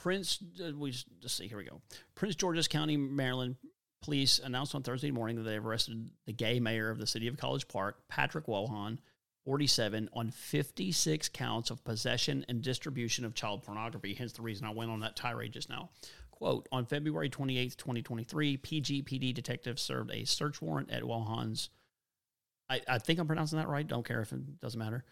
Prince, 0.00 0.38
uh, 0.64 0.72
we 0.76 0.90
just, 0.90 1.06
see. 1.26 1.46
Here 1.46 1.58
we 1.58 1.64
go. 1.64 1.82
Prince 2.14 2.34
George's 2.34 2.68
County, 2.68 2.96
Maryland 2.96 3.56
police 4.02 4.38
announced 4.38 4.74
on 4.74 4.82
Thursday 4.82 5.10
morning 5.10 5.36
that 5.36 5.42
they 5.42 5.54
have 5.54 5.66
arrested 5.66 6.08
the 6.24 6.32
gay 6.32 6.58
mayor 6.58 6.88
of 6.88 6.98
the 6.98 7.06
city 7.06 7.28
of 7.28 7.36
College 7.36 7.68
Park, 7.68 7.96
Patrick 8.08 8.46
Wojahn, 8.46 8.96
47, 9.44 10.08
on 10.14 10.30
56 10.30 11.28
counts 11.28 11.70
of 11.70 11.84
possession 11.84 12.46
and 12.48 12.62
distribution 12.62 13.26
of 13.26 13.34
child 13.34 13.62
pornography. 13.62 14.14
Hence 14.14 14.32
the 14.32 14.42
reason 14.42 14.66
I 14.66 14.70
went 14.70 14.90
on 14.90 15.00
that 15.00 15.16
tirade 15.16 15.52
just 15.52 15.68
now. 15.68 15.90
Quote 16.30 16.66
On 16.72 16.86
February 16.86 17.28
28, 17.28 17.76
2023, 17.76 18.56
PGPD 18.56 19.34
detectives 19.34 19.82
served 19.82 20.10
a 20.12 20.24
search 20.24 20.62
warrant 20.62 20.90
at 20.90 21.02
Wojahn's. 21.02 21.68
I, 22.70 22.80
I 22.88 22.98
think 22.98 23.18
I'm 23.18 23.26
pronouncing 23.26 23.58
that 23.58 23.68
right. 23.68 23.86
Don't 23.86 24.06
care 24.06 24.22
if 24.22 24.32
it 24.32 24.60
doesn't 24.60 24.78
matter. 24.78 25.04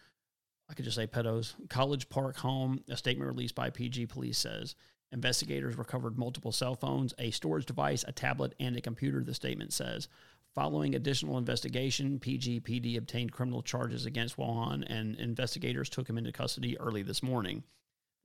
I 0.69 0.73
could 0.73 0.85
just 0.85 0.95
say 0.95 1.07
pedos. 1.07 1.55
College 1.69 2.09
Park 2.09 2.37
home. 2.37 2.83
A 2.89 2.95
statement 2.95 3.29
released 3.29 3.55
by 3.55 3.69
PG 3.69 4.05
Police 4.07 4.37
says 4.37 4.75
investigators 5.11 5.75
recovered 5.75 6.19
multiple 6.19 6.51
cell 6.51 6.75
phones, 6.75 7.15
a 7.17 7.31
storage 7.31 7.65
device, 7.65 8.05
a 8.07 8.11
tablet, 8.11 8.53
and 8.59 8.77
a 8.77 8.81
computer. 8.81 9.23
The 9.23 9.33
statement 9.33 9.73
says. 9.73 10.07
Following 10.55 10.95
additional 10.95 11.37
investigation, 11.37 12.19
PGPD 12.19 12.97
obtained 12.97 13.31
criminal 13.31 13.61
charges 13.61 14.05
against 14.05 14.37
Wojahn, 14.37 14.83
and 14.87 15.15
investigators 15.15 15.89
took 15.89 16.09
him 16.09 16.17
into 16.17 16.31
custody 16.31 16.77
early 16.79 17.03
this 17.03 17.21
morning. 17.21 17.63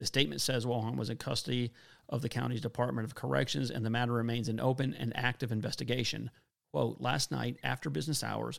The 0.01 0.07
statement 0.07 0.41
says 0.41 0.65
Wojahn 0.67 0.97
was 0.97 1.11
in 1.11 1.19
custody 1.19 1.71
of 2.09 2.23
the 2.23 2.29
county's 2.29 2.63
Department 2.63 3.07
of 3.07 3.15
Corrections, 3.15 3.71
and 3.71 3.85
the 3.85 3.91
matter 3.91 4.13
remains 4.13 4.49
an 4.49 4.59
open 4.59 4.95
and 4.95 5.15
active 5.17 5.53
investigation. 5.53 6.31
Quote, 6.73 7.01
last 7.01 7.31
night, 7.31 7.59
after 7.63 7.91
business 7.91 8.25
hours, 8.25 8.59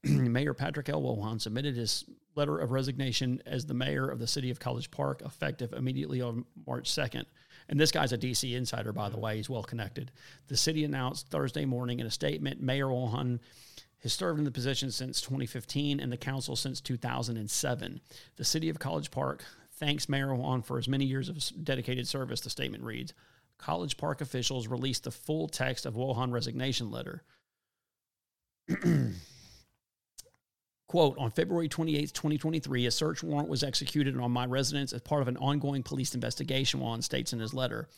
Mayor 0.04 0.54
Patrick 0.54 0.88
L. 0.88 1.02
Wojahn 1.02 1.40
submitted 1.40 1.76
his 1.76 2.04
letter 2.34 2.58
of 2.58 2.70
resignation 2.70 3.42
as 3.46 3.66
the 3.66 3.74
mayor 3.74 4.08
of 4.08 4.18
the 4.18 4.26
city 4.26 4.50
of 4.50 4.60
College 4.60 4.90
Park, 4.90 5.22
effective 5.24 5.72
immediately 5.72 6.20
on 6.20 6.44
March 6.66 6.88
2nd. 6.90 7.24
And 7.68 7.78
this 7.78 7.90
guy's 7.90 8.12
a 8.12 8.18
DC 8.18 8.54
insider, 8.54 8.92
by 8.92 9.08
the 9.08 9.18
way. 9.18 9.36
He's 9.36 9.50
well 9.50 9.62
connected. 9.62 10.10
The 10.46 10.56
city 10.56 10.84
announced 10.84 11.28
Thursday 11.28 11.64
morning 11.64 12.00
in 12.00 12.06
a 12.06 12.10
statement 12.10 12.62
Mayor 12.62 12.86
Wojahn 12.86 13.40
has 14.02 14.12
served 14.12 14.38
in 14.38 14.44
the 14.44 14.50
position 14.50 14.90
since 14.90 15.20
2015 15.20 16.00
and 16.00 16.12
the 16.12 16.16
council 16.16 16.54
since 16.54 16.80
2007. 16.80 18.00
The 18.36 18.44
city 18.44 18.68
of 18.68 18.78
College 18.78 19.10
Park 19.10 19.44
thanks 19.72 20.08
Mayor 20.08 20.28
Wojahn 20.28 20.64
for 20.64 20.76
his 20.76 20.88
many 20.88 21.04
years 21.04 21.28
of 21.28 21.38
dedicated 21.64 22.08
service, 22.08 22.40
the 22.40 22.50
statement 22.50 22.84
reads. 22.84 23.12
College 23.58 23.96
Park 23.96 24.20
officials 24.20 24.68
released 24.68 25.04
the 25.04 25.10
full 25.10 25.48
text 25.48 25.84
of 25.84 25.94
Wojahn 25.94 26.32
resignation 26.32 26.90
letter. 26.90 27.22
Quote, 30.88 31.18
on 31.18 31.30
February 31.30 31.68
28, 31.68 32.14
2023, 32.14 32.86
a 32.86 32.90
search 32.90 33.22
warrant 33.22 33.50
was 33.50 33.62
executed 33.62 34.18
on 34.18 34.32
my 34.32 34.46
residence 34.46 34.94
as 34.94 35.02
part 35.02 35.20
of 35.20 35.28
an 35.28 35.36
ongoing 35.36 35.82
police 35.82 36.14
investigation, 36.14 36.80
Juan 36.80 37.02
states 37.02 37.34
in 37.34 37.38
his 37.38 37.52
letter. 37.52 37.88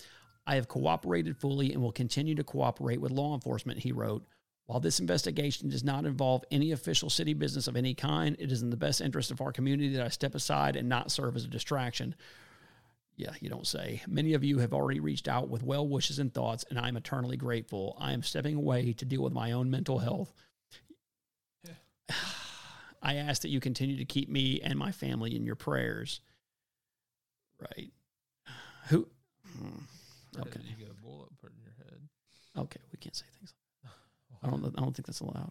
I 0.44 0.56
have 0.56 0.66
cooperated 0.66 1.36
fully 1.36 1.72
and 1.72 1.80
will 1.80 1.92
continue 1.92 2.34
to 2.34 2.42
cooperate 2.42 3.00
with 3.00 3.12
law 3.12 3.32
enforcement, 3.34 3.78
he 3.78 3.92
wrote. 3.92 4.26
While 4.66 4.80
this 4.80 4.98
investigation 4.98 5.68
does 5.68 5.84
not 5.84 6.04
involve 6.04 6.44
any 6.50 6.72
official 6.72 7.10
city 7.10 7.32
business 7.32 7.68
of 7.68 7.76
any 7.76 7.94
kind, 7.94 8.34
it 8.40 8.50
is 8.50 8.62
in 8.62 8.70
the 8.70 8.76
best 8.76 9.00
interest 9.00 9.30
of 9.30 9.40
our 9.40 9.52
community 9.52 9.94
that 9.94 10.04
I 10.04 10.08
step 10.08 10.34
aside 10.34 10.74
and 10.74 10.88
not 10.88 11.12
serve 11.12 11.36
as 11.36 11.44
a 11.44 11.48
distraction. 11.48 12.16
Yeah, 13.16 13.34
you 13.40 13.48
don't 13.48 13.66
say. 13.66 14.02
Many 14.08 14.34
of 14.34 14.42
you 14.42 14.58
have 14.58 14.72
already 14.72 14.98
reached 14.98 15.28
out 15.28 15.48
with 15.48 15.62
well 15.62 15.86
wishes 15.86 16.18
and 16.18 16.34
thoughts, 16.34 16.64
and 16.70 16.78
I 16.78 16.88
am 16.88 16.96
eternally 16.96 17.36
grateful. 17.36 17.96
I 18.00 18.12
am 18.12 18.24
stepping 18.24 18.56
away 18.56 18.94
to 18.94 19.04
deal 19.04 19.22
with 19.22 19.32
my 19.32 19.52
own 19.52 19.70
mental 19.70 19.98
health. 19.98 20.32
I 23.10 23.14
ask 23.16 23.42
that 23.42 23.48
you 23.48 23.58
continue 23.58 23.96
to 23.96 24.04
keep 24.04 24.28
me 24.28 24.60
and 24.62 24.78
my 24.78 24.92
family 24.92 25.34
in 25.34 25.44
your 25.44 25.56
prayers. 25.56 26.20
Right. 27.60 27.90
Who? 28.88 29.08
hmm, 29.58 29.68
Okay. 30.40 30.60
You 30.62 30.76
get 30.76 30.90
a 30.90 31.02
bullet 31.02 31.28
put 31.42 31.50
in 31.50 31.58
your 31.62 31.72
head. 31.78 31.98
Okay. 32.56 32.80
We 32.92 32.98
can't 32.98 33.16
say 33.16 33.26
things. 33.38 33.52
Like. 33.84 33.92
I 34.44 34.46
don't. 34.50 34.64
I 34.64 34.80
don't 34.80 34.94
think 34.94 35.06
that's 35.06 35.20
allowed. 35.20 35.50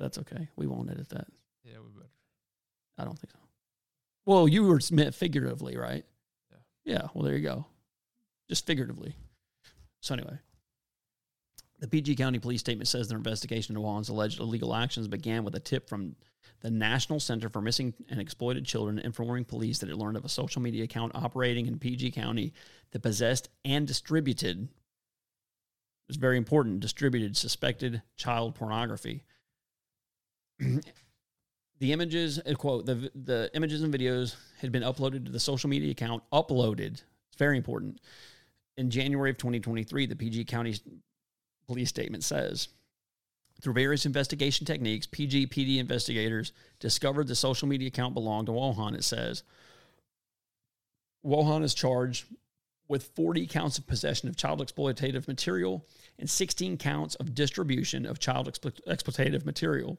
That's 0.00 0.18
okay. 0.18 0.48
We 0.56 0.66
won't 0.66 0.90
edit 0.90 1.08
that. 1.10 1.28
Yeah, 1.64 1.78
we 1.78 1.92
better. 1.96 2.10
I 2.98 3.04
don't 3.04 3.16
think 3.18 3.30
so. 3.30 3.38
Well, 4.26 4.48
you 4.48 4.64
were 4.64 4.80
meant 4.90 5.14
figuratively, 5.14 5.76
right? 5.76 6.04
Yeah. 6.50 6.92
Yeah. 6.94 7.08
Well, 7.14 7.24
there 7.24 7.36
you 7.36 7.42
go. 7.42 7.66
Just 8.48 8.66
figuratively. 8.66 9.14
So 10.00 10.14
anyway, 10.14 10.38
the 11.80 11.88
PG 11.88 12.16
County 12.16 12.38
Police 12.38 12.60
statement 12.60 12.88
says 12.88 13.08
their 13.08 13.18
investigation 13.18 13.72
into 13.72 13.80
Wallen's 13.80 14.08
alleged 14.08 14.40
illegal 14.40 14.74
actions 14.74 15.08
began 15.08 15.44
with 15.44 15.54
a 15.54 15.60
tip 15.60 15.88
from 15.88 16.16
the 16.60 16.70
National 16.70 17.20
Center 17.20 17.48
for 17.48 17.60
Missing 17.60 17.94
and 18.08 18.20
Exploited 18.20 18.64
Children, 18.64 18.98
informing 19.00 19.44
police 19.44 19.80
that 19.80 19.90
it 19.90 19.96
learned 19.96 20.16
of 20.16 20.24
a 20.24 20.30
social 20.30 20.62
media 20.62 20.84
account 20.84 21.12
operating 21.14 21.66
in 21.66 21.78
PG 21.78 22.12
County 22.12 22.52
that 22.92 23.02
possessed 23.02 23.48
and 23.64 23.86
distributed. 23.86 24.68
It's 26.08 26.16
very 26.16 26.38
important. 26.38 26.80
Distributed 26.80 27.36
suspected 27.36 28.02
child 28.16 28.54
pornography. 28.54 29.24
the 31.80 31.92
images 31.92 32.38
uh, 32.38 32.54
quote 32.54 32.86
the 32.86 33.10
the 33.14 33.50
images 33.54 33.82
and 33.82 33.92
videos 33.92 34.36
had 34.58 34.70
been 34.70 34.82
uploaded 34.82 35.26
to 35.26 35.32
the 35.32 35.40
social 35.40 35.68
media 35.68 35.90
account 35.90 36.22
uploaded 36.32 36.92
it's 36.92 37.36
very 37.38 37.56
important 37.56 38.00
in 38.76 38.88
january 38.88 39.30
of 39.30 39.36
2023 39.36 40.06
the 40.06 40.14
pg 40.14 40.44
county 40.44 40.74
police 41.66 41.88
statement 41.88 42.24
says 42.24 42.68
through 43.60 43.72
various 43.72 44.06
investigation 44.06 44.66
techniques 44.66 45.06
PGPD 45.06 45.78
investigators 45.78 46.52
discovered 46.80 47.26
the 47.26 47.34
social 47.34 47.68
media 47.68 47.88
account 47.88 48.14
belonged 48.14 48.46
to 48.46 48.52
Wojahn 48.52 48.94
it 48.94 49.04
says 49.04 49.42
Wojahn 51.24 51.62
is 51.62 51.74
charged 51.74 52.26
with 52.86 53.10
40 53.16 53.46
counts 53.46 53.78
of 53.78 53.86
possession 53.86 54.28
of 54.28 54.36
child 54.36 54.60
exploitative 54.60 55.26
material 55.26 55.86
and 56.18 56.28
16 56.28 56.76
counts 56.76 57.14
of 57.14 57.34
distribution 57.34 58.04
of 58.04 58.18
child 58.18 58.52
explo- 58.52 58.78
exploitative 58.86 59.44
material 59.46 59.98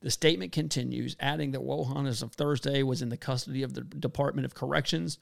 the 0.00 0.10
statement 0.10 0.52
continues, 0.52 1.16
adding 1.18 1.52
that 1.52 1.62
Wojahn 1.62 2.06
as 2.06 2.22
of 2.22 2.32
Thursday 2.32 2.82
was 2.82 3.02
in 3.02 3.08
the 3.08 3.16
custody 3.16 3.62
of 3.62 3.74
the 3.74 3.80
Department 3.80 4.44
of 4.44 4.54
Corrections. 4.54 5.18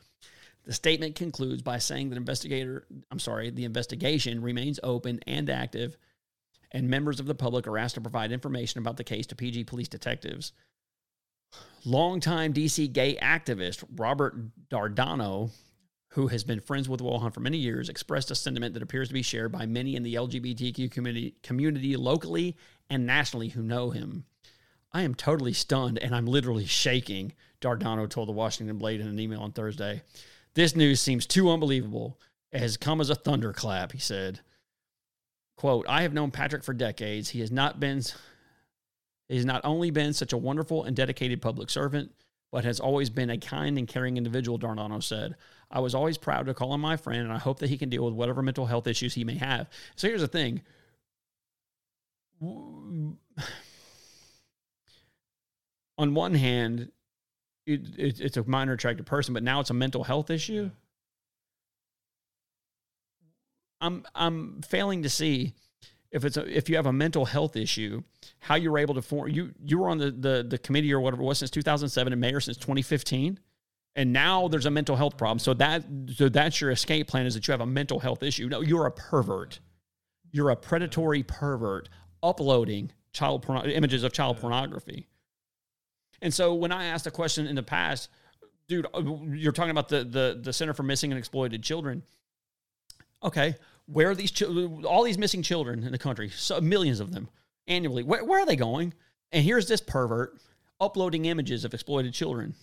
The 0.67 0.73
statement 0.73 1.15
concludes 1.15 1.63
by 1.63 1.79
saying 1.79 2.11
that 2.11 2.17
investigator, 2.17 2.87
I'm 3.11 3.21
sorry, 3.21 3.51
the 3.51 3.65
investigation 3.65 4.43
remains 4.43 4.81
open 4.83 5.21
and 5.27 5.49
active, 5.49 5.97
and 6.73 6.91
members 6.91 7.21
of 7.21 7.27
the 7.27 7.37
public 7.37 7.69
are 7.69 7.79
asked 7.79 7.95
to 7.95 8.01
provide 8.01 8.33
information 8.33 8.81
about 8.81 8.97
the 8.97 9.05
case 9.05 9.27
to 9.29 9.37
PG 9.37 9.65
police 9.65 9.89
detectives. 9.89 10.53
Longtime 11.85 12.53
DC 12.53 12.93
gay 12.93 13.17
activist 13.23 13.85
Robert 13.95 14.35
Dardano, 14.69 15.51
who 16.09 16.27
has 16.27 16.43
been 16.43 16.59
friends 16.59 16.89
with 16.89 17.01
Wojahn 17.01 17.33
for 17.33 17.39
many 17.39 17.59
years, 17.59 17.89
expressed 17.89 18.33
a 18.33 18.35
sentiment 18.35 18.75
that 18.75 18.83
appears 18.83 19.07
to 19.07 19.15
be 19.15 19.23
shared 19.23 19.53
by 19.53 19.67
many 19.67 19.95
in 19.95 20.03
the 20.03 20.17
LGBTQ 20.17 20.91
community, 20.91 21.37
community 21.45 21.97
locally 21.97 22.57
and 22.91 23.07
nationally 23.07 23.51
who 23.51 23.63
know 23.63 23.91
him. 23.91 24.25
I 24.93 25.03
am 25.03 25.15
totally 25.15 25.53
stunned 25.53 25.99
and 25.99 26.13
I'm 26.13 26.27
literally 26.27 26.67
shaking, 26.67 27.35
Dardano 27.61 28.09
told 28.09 28.29
the 28.29 28.33
Washington 28.33 28.79
Blade 28.79 29.01
in 29.01 29.07
an 29.07 29.21
email 29.21 29.43
on 29.43 29.53
Thursday. 29.53 30.03
This 30.57 30.75
news 30.75 31.01
seems 31.03 31.27
too 31.27 31.51
unbelievable. 31.51 32.19
It 32.51 32.61
has 32.61 32.79
come 32.79 33.03
as 33.03 33.11
a 33.11 33.15
thunderclap, 33.15 33.93
he 33.93 33.99
said. 33.99 34.41
Quote, 35.59 35.85
I 35.87 36.01
have 36.01 36.15
known 36.15 36.31
Patrick 36.31 36.65
for 36.65 36.73
decades. 36.73 37.29
He 37.29 37.41
has 37.41 37.53
not 37.53 37.79
been 37.79 38.01
he 39.29 39.37
has 39.37 39.45
not 39.45 39.61
only 39.65 39.91
been 39.91 40.15
such 40.15 40.33
a 40.33 40.39
wonderful 40.39 40.85
and 40.85 40.97
dedicated 40.97 41.43
public 41.43 41.69
servant, 41.69 42.11
but 42.51 42.65
has 42.65 42.81
always 42.81 43.11
been 43.11 43.29
a 43.29 43.37
kind 43.37 43.77
and 43.77 43.87
caring 43.87 44.17
individual, 44.17 44.59
Dardano 44.59 45.03
said. 45.03 45.37
I 45.71 45.81
was 45.81 45.95
always 45.95 46.17
proud 46.17 46.47
to 46.47 46.55
call 46.55 46.73
him 46.73 46.81
my 46.81 46.97
friend, 46.97 47.23
and 47.23 47.33
I 47.33 47.39
hope 47.39 47.59
that 47.59 47.69
he 47.69 47.77
can 47.77 47.91
deal 47.91 48.05
with 48.05 48.15
whatever 48.15 48.41
mental 48.41 48.65
health 48.65 48.87
issues 48.87 49.13
he 49.13 49.25
may 49.25 49.35
have. 49.37 49.69
So 49.97 50.09
here's 50.09 50.23
the 50.23 50.29
thing. 50.29 50.63
on 52.41 53.19
one 55.99 56.35
hand, 56.35 56.93
it, 57.67 57.81
it, 57.99 58.21
it's 58.21 58.37
a 58.37 58.45
minor 58.45 58.73
attractive 58.73 59.07
person, 59.07 59.35
but 59.35 59.43
now 59.43 59.61
it's 59.61 59.71
a 59.71 59.75
mental 59.75 60.05
health 60.05 60.31
issue. 60.31 60.71
I'm 63.81 64.05
I'm 64.15 64.63
failing 64.63 65.03
to 65.03 65.11
see 65.11 65.53
if 66.11 66.25
it's 66.25 66.37
a, 66.37 66.47
if 66.47 66.69
you 66.69 66.77
have 66.77 66.87
a 66.87 66.93
mental 66.93 67.27
health 67.27 67.57
issue, 67.57 68.03
how 68.39 68.55
you 68.55 68.71
were 68.71 68.79
able 68.79 68.95
to 68.95 69.03
form 69.03 69.29
you 69.31 69.53
you 69.65 69.79
were 69.79 69.91
on 69.91 69.99
the 69.99 70.11
the 70.11 70.47
the 70.49 70.59
committee 70.59 70.93
or 70.93 71.01
whatever 71.01 71.23
it 71.23 71.27
was 71.27 71.39
since 71.39 71.51
2007 71.51 72.13
and 72.13 72.21
mayor 72.21 72.41
since 72.41 72.57
2015, 72.57 73.39
and 73.97 74.13
now 74.13 74.49
there's 74.49 74.67
a 74.67 74.71
mental 74.71 74.97
health 74.97 75.17
problem. 75.19 75.39
So 75.39 75.53
that 75.55 75.85
so 76.15 76.29
that's 76.29 76.61
your 76.61 76.71
escape 76.71 77.09
plan 77.09 77.27
is 77.27 77.35
that 77.35 77.47
you 77.47 77.53
have 77.53 77.61
a 77.61 77.67
mental 77.67 78.01
health 78.01 78.23
issue. 78.23 78.49
No, 78.49 78.61
you're 78.63 78.87
a 78.87 78.93
pervert. 78.93 79.61
You're 80.33 80.51
a 80.51 80.57
predatory 80.57 81.23
pervert 81.23 81.89
uploading 82.23 82.93
child 83.13 83.43
porno- 83.43 83.65
images 83.65 84.03
of 84.05 84.13
child 84.13 84.39
pornography. 84.39 85.07
And 86.23 86.33
so 86.33 86.55
when 86.55 86.73
I 86.73 86.87
asked 86.87 87.07
a 87.07 87.11
question 87.11 87.47
in 87.47 87.57
the 87.57 87.63
past, 87.63 88.09
dude, 88.69 88.87
uh, 88.95 89.03
you're 89.29 89.53
talking 89.53 89.71
about 89.71 89.89
the 89.89 90.05
the 90.05 90.41
the 90.43 90.53
Center 90.53 90.75
for 90.75 90.83
Missing 90.83 91.13
and 91.13 91.19
Exploited 91.19 91.63
Children. 91.63 92.03
Okay, 93.23 93.57
where 93.87 94.11
are 94.11 94.15
these? 94.15 94.43
All 94.43 95.03
these 95.05 95.19
missing 95.19 95.43
children 95.43 95.85
in 95.85 95.93
the 95.93 95.99
country, 95.99 96.31
so 96.31 96.61
millions 96.61 97.01
of 97.01 97.13
them 97.13 97.29
annually. 97.67 98.03
Where, 98.03 98.25
where 98.25 98.41
are 98.41 98.47
they 98.47 98.57
going? 98.57 98.95
And 99.33 99.45
here's 99.45 99.69
this 99.69 99.81
pervert 99.81 100.39
uploading 100.81 101.25
images 101.25 101.65
of 101.65 101.75
exploited 101.75 102.13
children. 102.13 102.55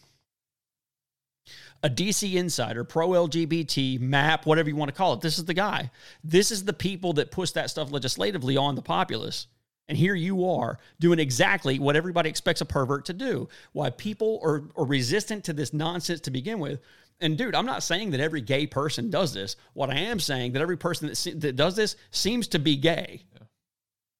A 1.82 1.90
DC 1.90 2.36
insider, 2.36 2.86
pro 2.86 3.10
LGBT, 3.10 4.00
map, 4.00 4.46
whatever 4.46 4.70
you 4.70 4.76
want 4.76 4.90
to 4.90 4.96
call 4.96 5.14
it. 5.14 5.22
This 5.22 5.38
is 5.38 5.46
the 5.46 5.54
guy. 5.54 5.92
This 6.24 6.52
is 6.52 6.64
the 6.64 6.72
people 6.72 7.14
that 7.14 7.32
push 7.32 7.52
that 7.52 7.70
stuff 7.70 7.92
legislatively 7.92 8.56
on 8.56 8.76
the 8.76 8.82
populace. 8.82 9.48
And 9.88 9.98
here 9.98 10.16
you 10.16 10.46
are 10.50 10.80
doing 11.00 11.20
exactly 11.20 11.78
what 11.78 11.96
everybody 11.96 12.30
expects 12.30 12.62
a 12.62 12.66
pervert 12.66 13.06
to 13.06 13.14
do. 13.14 13.50
Why 13.74 13.90
people 13.90 14.40
are, 14.44 14.64
are 14.78 14.86
resistant 14.86 15.44
to 15.46 15.54
this 15.54 15.74
nonsense 15.74 16.22
to 16.22 16.32
begin 16.32 16.60
with. 16.60 16.80
And 17.20 17.38
dude, 17.38 17.56
I'm 17.56 17.66
not 17.66 17.84
saying 17.84 18.12
that 18.12 18.20
every 18.20 18.42
gay 18.42 18.66
person 18.66 19.10
does 19.10 19.34
this. 19.34 19.56
What 19.74 19.90
I 19.90 19.96
am 19.96 20.20
saying 20.20 20.54
that 20.54 20.62
every 20.62 20.78
person 20.78 21.08
that, 21.08 21.16
se- 21.16 21.34
that 21.34 21.56
does 21.56 21.76
this 21.76 21.96
seems 22.12 22.48
to 22.50 22.60
be 22.60 22.76
gay. 22.78 23.24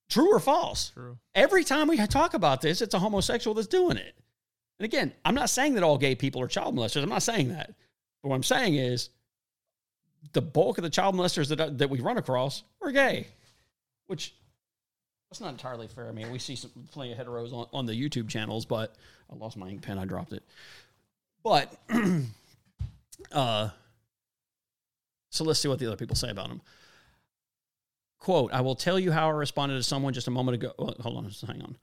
True 0.10 0.36
or 0.36 0.40
false? 0.40 0.92
True. 0.92 1.18
Every 1.34 1.64
time 1.64 1.88
we 1.88 1.98
talk 2.08 2.34
about 2.34 2.62
this, 2.62 2.82
it's 2.82 2.94
a 2.94 3.00
homosexual 3.00 3.56
that's 3.56 3.68
doing 3.68 3.98
it. 3.98 4.16
And 4.80 4.86
again, 4.86 5.14
I'm 5.24 5.36
not 5.36 5.50
saying 5.50 5.76
that 5.76 5.84
all 5.84 5.98
gay 5.98 6.14
people 6.14 6.42
are 6.42 6.48
child 6.48 6.76
molesters. 6.76 7.04
I'm 7.04 7.10
not 7.10 7.24
saying 7.24 7.50
that. 7.50 7.74
But 8.22 8.30
what 8.30 8.36
I'm 8.36 8.44
saying 8.44 8.76
is 8.76 9.10
the 10.34 10.42
bulk 10.42 10.78
of 10.78 10.84
the 10.84 10.90
child 10.90 11.16
molesters 11.16 11.56
that, 11.56 11.78
that 11.78 11.90
we 11.90 12.00
run 12.00 12.18
across 12.18 12.64
are 12.82 12.92
gay, 12.92 13.28
which 14.08 14.36
that's 15.34 15.42
not 15.42 15.50
entirely 15.50 15.88
fair. 15.88 16.08
I 16.08 16.12
mean, 16.12 16.30
we 16.30 16.38
see 16.38 16.56
some, 16.56 16.70
plenty 16.92 17.12
of 17.12 17.18
heteros 17.18 17.52
on, 17.54 17.66
on 17.74 17.88
the 17.88 17.94
YouTube 17.94 18.30
channels, 18.30 18.66
but 18.66 18.94
I 19.32 19.36
lost 19.36 19.58
my 19.58 19.68
ink 19.68 19.82
pen. 19.82 19.98
I 19.98 20.06
dropped 20.06 20.32
it. 20.32 20.44
But, 21.44 21.76
uh, 23.32 23.70
so 25.32 25.44
let's 25.44 25.60
see 25.60 25.68
what 25.68 25.80
the 25.80 25.88
other 25.88 25.96
people 25.96 26.16
say 26.16 26.30
about 26.30 26.50
him. 26.50 26.62
Quote, 28.20 28.54
I 28.54 28.62
will 28.62 28.76
tell 28.76 29.00
you 29.00 29.12
how 29.12 29.28
I 29.28 29.32
responded 29.32 29.76
to 29.76 29.82
someone 29.82 30.14
just 30.14 30.28
a 30.28 30.32
moment 30.32 30.54
ago. 30.54 30.72
Well, 30.78 30.96
hold 31.00 31.18
on, 31.18 31.28
just 31.28 31.42
hang 31.42 31.64
on. 31.64 31.78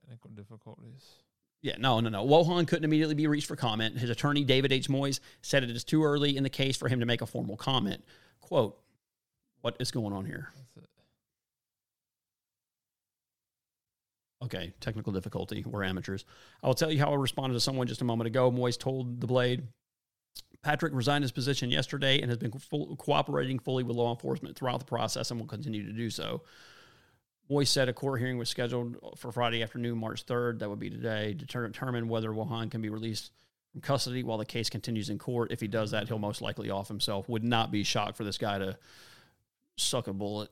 technical 0.00 0.30
difficulties. 0.30 1.16
Yeah, 1.60 1.74
no, 1.76 1.98
no, 1.98 2.08
no. 2.08 2.24
Wojahn 2.24 2.68
couldn't 2.68 2.84
immediately 2.84 3.16
be 3.16 3.26
reached 3.26 3.48
for 3.48 3.56
comment. 3.56 3.98
His 3.98 4.10
attorney, 4.10 4.44
David 4.44 4.70
H. 4.70 4.88
Moyes, 4.88 5.18
said 5.42 5.64
it 5.64 5.70
is 5.70 5.82
too 5.82 6.04
early 6.04 6.36
in 6.36 6.44
the 6.44 6.50
case 6.50 6.76
for 6.76 6.88
him 6.88 7.00
to 7.00 7.06
make 7.06 7.20
a 7.20 7.26
formal 7.26 7.56
comment. 7.56 8.04
Quote, 8.40 8.78
what 9.60 9.74
is 9.80 9.90
going 9.90 10.12
on 10.12 10.24
here? 10.24 10.50
That's 10.54 10.76
it. 10.76 10.90
Okay, 14.42 14.72
technical 14.80 15.12
difficulty. 15.12 15.62
We're 15.66 15.84
amateurs. 15.84 16.24
I 16.62 16.66
will 16.66 16.74
tell 16.74 16.90
you 16.90 16.98
how 16.98 17.12
I 17.12 17.16
responded 17.16 17.54
to 17.54 17.60
someone 17.60 17.86
just 17.86 18.00
a 18.00 18.04
moment 18.04 18.26
ago. 18.26 18.50
Moyes 18.50 18.78
told 18.78 19.20
The 19.20 19.26
Blade 19.26 19.68
Patrick 20.62 20.94
resigned 20.94 21.24
his 21.24 21.32
position 21.32 21.70
yesterday 21.70 22.20
and 22.20 22.30
has 22.30 22.38
been 22.38 22.50
cooperating 22.50 23.58
fully 23.58 23.82
with 23.82 23.96
law 23.96 24.10
enforcement 24.10 24.56
throughout 24.56 24.78
the 24.78 24.84
process 24.84 25.30
and 25.30 25.40
will 25.40 25.46
continue 25.46 25.86
to 25.86 25.92
do 25.92 26.10
so. 26.10 26.42
Moyes 27.50 27.68
said 27.68 27.88
a 27.88 27.92
court 27.92 28.20
hearing 28.20 28.38
was 28.38 28.48
scheduled 28.48 28.96
for 29.16 29.32
Friday 29.32 29.62
afternoon, 29.62 29.98
March 29.98 30.24
3rd. 30.26 30.60
That 30.60 30.68
would 30.68 30.78
be 30.78 30.90
today. 30.90 31.34
To 31.34 31.44
determine 31.44 32.08
whether 32.08 32.30
Wojahn 32.30 32.70
can 32.70 32.80
be 32.80 32.90
released 32.90 33.32
from 33.72 33.80
custody 33.80 34.22
while 34.22 34.38
the 34.38 34.44
case 34.44 34.70
continues 34.70 35.10
in 35.10 35.18
court. 35.18 35.50
If 35.50 35.60
he 35.60 35.66
does 35.66 35.90
that, 35.90 36.08
he'll 36.08 36.18
most 36.18 36.42
likely 36.42 36.70
off 36.70 36.88
himself. 36.88 37.28
Would 37.28 37.42
not 37.42 37.70
be 37.70 37.82
shocked 37.82 38.16
for 38.16 38.24
this 38.24 38.38
guy 38.38 38.58
to 38.58 38.78
suck 39.76 40.06
a 40.08 40.12
bullet 40.12 40.50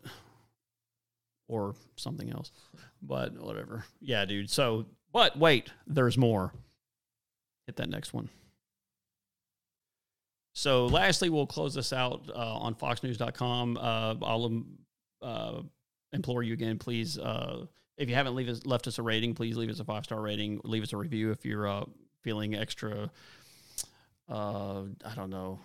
or 1.48 1.74
something 1.96 2.30
else. 2.30 2.52
But 3.02 3.38
whatever. 3.40 3.84
Yeah, 4.00 4.24
dude. 4.24 4.50
So, 4.50 4.86
but 5.12 5.38
wait, 5.38 5.70
there's 5.86 6.16
more. 6.16 6.52
Hit 7.66 7.76
that 7.76 7.88
next 7.88 8.12
one. 8.14 8.28
So, 10.54 10.86
lastly, 10.86 11.30
we'll 11.30 11.46
close 11.46 11.74
this 11.74 11.92
out 11.92 12.28
uh, 12.34 12.56
on 12.56 12.74
FoxNews.com. 12.74 13.76
Uh, 13.76 14.14
I'll 14.22 14.44
um, 14.44 14.78
uh, 15.22 15.62
implore 16.12 16.42
you 16.42 16.52
again, 16.52 16.78
please. 16.78 17.18
Uh, 17.18 17.66
if 17.96 18.08
you 18.08 18.14
haven't 18.14 18.34
leave 18.34 18.48
us, 18.48 18.64
left 18.64 18.86
us 18.86 18.98
a 18.98 19.02
rating, 19.02 19.34
please 19.34 19.56
leave 19.56 19.70
us 19.70 19.80
a 19.80 19.84
five 19.84 20.04
star 20.04 20.20
rating. 20.20 20.60
Leave 20.64 20.82
us 20.82 20.92
a 20.92 20.96
review 20.96 21.30
if 21.30 21.44
you're 21.44 21.68
uh, 21.68 21.84
feeling 22.22 22.54
extra. 22.54 23.10
Uh, 24.28 24.82
I 25.04 25.14
don't 25.14 25.30
know. 25.30 25.58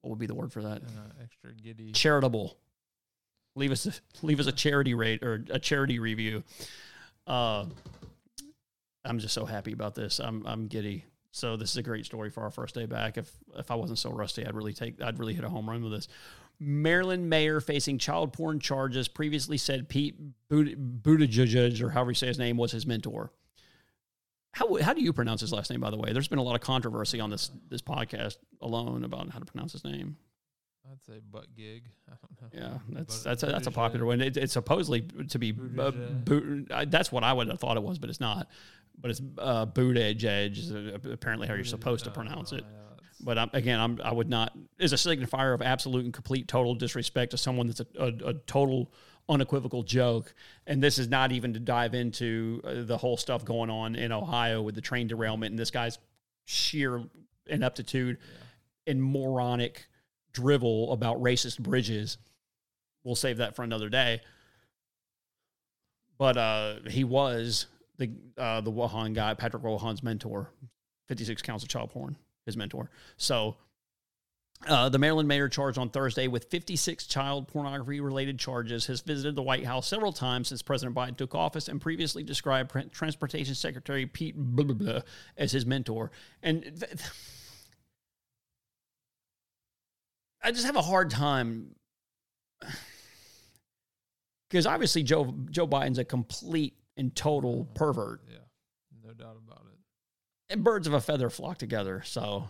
What 0.00 0.10
would 0.10 0.18
be 0.18 0.26
the 0.26 0.34
word 0.34 0.52
for 0.52 0.62
that? 0.62 0.82
Uh, 0.82 1.22
extra 1.22 1.52
giddy. 1.52 1.92
charitable. 1.92 2.56
Leave 3.56 3.72
us 3.72 3.86
a, 3.86 3.92
leave 4.26 4.40
us 4.40 4.46
a 4.46 4.52
charity 4.52 4.94
rate 4.94 5.22
or 5.22 5.44
a 5.50 5.58
charity 5.58 5.98
review. 5.98 6.42
Uh, 7.26 7.66
I'm 9.04 9.18
just 9.18 9.34
so 9.34 9.44
happy 9.44 9.72
about 9.72 9.94
this. 9.94 10.18
I'm 10.18 10.46
I'm 10.46 10.66
giddy. 10.66 11.04
So 11.32 11.56
this 11.56 11.70
is 11.70 11.76
a 11.76 11.82
great 11.82 12.04
story 12.04 12.28
for 12.30 12.42
our 12.42 12.50
first 12.50 12.74
day 12.74 12.86
back. 12.86 13.16
If 13.16 13.30
if 13.56 13.70
I 13.70 13.74
wasn't 13.74 13.98
so 13.98 14.10
rusty, 14.10 14.44
I'd 14.44 14.54
really 14.54 14.72
take 14.72 15.00
I'd 15.02 15.18
really 15.18 15.34
hit 15.34 15.44
a 15.44 15.48
home 15.48 15.68
run 15.68 15.82
with 15.82 15.92
this. 15.92 16.08
Maryland 16.58 17.30
mayor 17.30 17.60
facing 17.60 17.98
child 17.98 18.32
porn 18.34 18.60
charges 18.60 19.08
previously 19.08 19.56
said 19.56 19.88
Pete 19.88 20.16
But- 20.48 21.02
Buttigieg 21.02 21.80
or 21.80 21.90
however 21.90 22.10
you 22.10 22.14
say 22.14 22.26
his 22.26 22.38
name 22.38 22.56
was 22.56 22.72
his 22.72 22.86
mentor. 22.86 23.32
How 24.52 24.74
how 24.82 24.92
do 24.92 25.00
you 25.00 25.12
pronounce 25.12 25.40
his 25.40 25.52
last 25.52 25.70
name? 25.70 25.80
By 25.80 25.90
the 25.90 25.96
way, 25.96 26.12
there's 26.12 26.28
been 26.28 26.38
a 26.38 26.42
lot 26.42 26.56
of 26.56 26.60
controversy 26.60 27.20
on 27.20 27.30
this 27.30 27.50
this 27.68 27.80
podcast 27.82 28.36
alone 28.60 29.04
about 29.04 29.30
how 29.30 29.38
to 29.38 29.44
pronounce 29.44 29.72
his 29.72 29.84
name. 29.84 30.16
I'd 30.90 31.02
say 31.02 31.20
butt 31.30 31.46
gig. 31.56 31.84
I 32.10 32.14
don't 32.40 32.54
know. 32.54 32.60
Yeah, 32.60 32.78
that's 32.90 33.22
that's 33.22 33.42
a, 33.42 33.46
that's 33.46 33.66
a 33.66 33.70
popular 33.70 34.06
one. 34.06 34.20
It, 34.20 34.36
it's 34.36 34.52
supposedly 34.52 35.02
to 35.28 35.38
be 35.38 35.54
uh, 35.78 35.90
boot. 35.90 36.70
I- 36.72 36.84
That's 36.84 37.12
what 37.12 37.22
I 37.24 37.32
would 37.32 37.48
have 37.48 37.60
thought 37.60 37.76
it 37.76 37.82
was, 37.82 37.98
but 37.98 38.10
it's 38.10 38.20
not. 38.20 38.48
But 38.98 39.12
it's 39.12 39.22
uh, 39.38 39.66
boot 39.66 39.96
edge 39.96 40.24
edge 40.24 40.58
is 40.58 40.72
uh, 40.72 40.98
apparently 41.10 41.46
how 41.48 41.54
you're 41.54 41.64
supposed 41.64 42.04
to 42.04 42.10
Uh, 42.10 42.14
pronounce 42.14 42.52
it. 42.52 42.64
But 43.22 43.36
I'm, 43.38 43.50
again, 43.52 43.78
I'm, 43.78 44.00
I 44.02 44.12
would 44.12 44.30
not 44.30 44.56
is 44.78 44.92
a 44.94 44.96
signifier 44.96 45.52
of 45.54 45.60
absolute 45.62 46.04
and 46.06 46.12
complete 46.14 46.48
total 46.48 46.74
disrespect 46.74 47.32
to 47.32 47.36
someone 47.38 47.66
that's 47.66 47.80
a, 47.80 47.86
a, 47.98 48.06
a 48.30 48.34
total 48.46 48.90
unequivocal 49.28 49.82
joke. 49.82 50.34
And 50.66 50.82
this 50.82 50.98
is 50.98 51.08
not 51.08 51.30
even 51.30 51.52
to 51.52 51.60
dive 51.60 51.94
into 51.94 52.62
uh, 52.64 52.82
the 52.82 52.96
whole 52.96 53.16
stuff 53.18 53.44
going 53.44 53.68
on 53.70 53.94
in 53.94 54.10
Ohio 54.10 54.62
with 54.62 54.74
the 54.74 54.80
train 54.80 55.06
derailment 55.06 55.50
and 55.50 55.58
this 55.58 55.70
guy's 55.70 55.98
sheer 56.46 57.04
ineptitude 57.46 58.16
and 58.86 59.02
moronic 59.02 59.86
drivel 60.32 60.92
about 60.92 61.20
racist 61.22 61.58
bridges. 61.58 62.18
We'll 63.04 63.14
save 63.14 63.38
that 63.38 63.56
for 63.56 63.62
another 63.62 63.88
day. 63.88 64.20
But 66.18 66.36
uh, 66.36 66.74
he 66.88 67.04
was 67.04 67.66
the 67.96 68.10
uh, 68.36 68.60
the 68.60 68.70
Wojahn 68.72 69.14
guy, 69.14 69.34
Patrick 69.34 69.62
Wojahn's 69.62 70.02
mentor, 70.02 70.52
56 71.08 71.40
counts 71.42 71.64
of 71.64 71.70
child 71.70 71.90
porn, 71.90 72.16
his 72.44 72.56
mentor. 72.56 72.90
So 73.16 73.56
uh, 74.68 74.90
the 74.90 74.98
Maryland 74.98 75.26
mayor 75.26 75.48
charged 75.48 75.78
on 75.78 75.88
Thursday 75.88 76.28
with 76.28 76.44
56 76.50 77.06
child 77.06 77.48
pornography 77.48 78.00
related 78.00 78.38
charges 78.38 78.86
has 78.86 79.00
visited 79.00 79.34
the 79.34 79.42
White 79.42 79.64
House 79.64 79.88
several 79.88 80.12
times 80.12 80.48
since 80.48 80.60
President 80.60 80.94
Biden 80.94 81.16
took 81.16 81.34
office 81.34 81.68
and 81.68 81.80
previously 81.80 82.22
described 82.22 82.70
Transportation 82.92 83.54
Secretary 83.54 84.04
Pete 84.04 84.36
blah, 84.36 84.64
blah, 84.66 84.74
blah, 84.74 85.00
as 85.38 85.52
his 85.52 85.64
mentor. 85.64 86.10
And 86.42 86.62
th- 86.62 86.92
I 90.42 90.50
just 90.52 90.64
have 90.66 90.76
a 90.76 90.82
hard 90.82 91.10
time 91.10 91.74
because 94.48 94.66
obviously 94.66 95.02
Joe 95.02 95.34
Joe 95.50 95.66
Biden's 95.66 95.98
a 95.98 96.04
complete 96.04 96.74
and 96.96 97.14
total 97.14 97.68
oh, 97.70 97.74
pervert, 97.74 98.20
Yeah, 98.30 98.38
no 99.06 99.12
doubt 99.12 99.36
about 99.44 99.64
it. 99.72 100.52
and 100.52 100.64
birds 100.64 100.86
of 100.86 100.92
a 100.92 101.00
feather 101.00 101.30
flock 101.30 101.58
together. 101.58 102.02
So, 102.04 102.48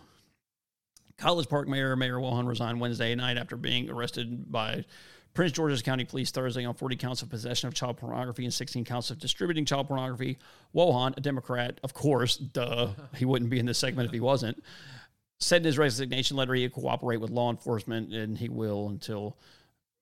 College 1.17 1.47
Park 1.47 1.67
Mayor 1.67 1.95
Mayor 1.95 2.19
Wilhelm 2.19 2.47
resigned 2.47 2.79
Wednesday 2.79 3.13
night 3.15 3.37
after 3.37 3.55
being 3.55 3.89
arrested 3.89 4.51
by 4.51 4.85
Prince 5.33 5.53
George's 5.53 5.81
County 5.81 6.03
Police 6.03 6.31
Thursday 6.31 6.65
on 6.65 6.73
40 6.73 6.97
counts 6.97 7.21
of 7.21 7.29
possession 7.29 7.67
of 7.67 7.73
child 7.73 7.97
pornography 7.97 8.43
and 8.43 8.53
16 8.53 8.83
counts 8.83 9.11
of 9.11 9.19
distributing 9.19 9.63
child 9.63 9.87
pornography. 9.87 10.37
Wojahn, 10.75 11.15
a 11.15 11.21
Democrat, 11.21 11.79
of 11.83 11.93
course, 11.93 12.35
duh, 12.37 12.89
he 13.15 13.23
wouldn't 13.23 13.49
be 13.49 13.59
in 13.59 13.65
this 13.65 13.77
segment 13.77 14.07
if 14.07 14.13
he 14.13 14.19
wasn't, 14.19 14.61
said 15.41 15.57
in 15.61 15.65
his 15.65 15.77
resignation 15.77 16.37
letter 16.37 16.53
he 16.53 16.63
would 16.63 16.73
cooperate 16.73 17.17
with 17.17 17.29
law 17.29 17.49
enforcement 17.51 18.13
and 18.13 18.37
he 18.37 18.47
will 18.47 18.87
until. 18.89 19.37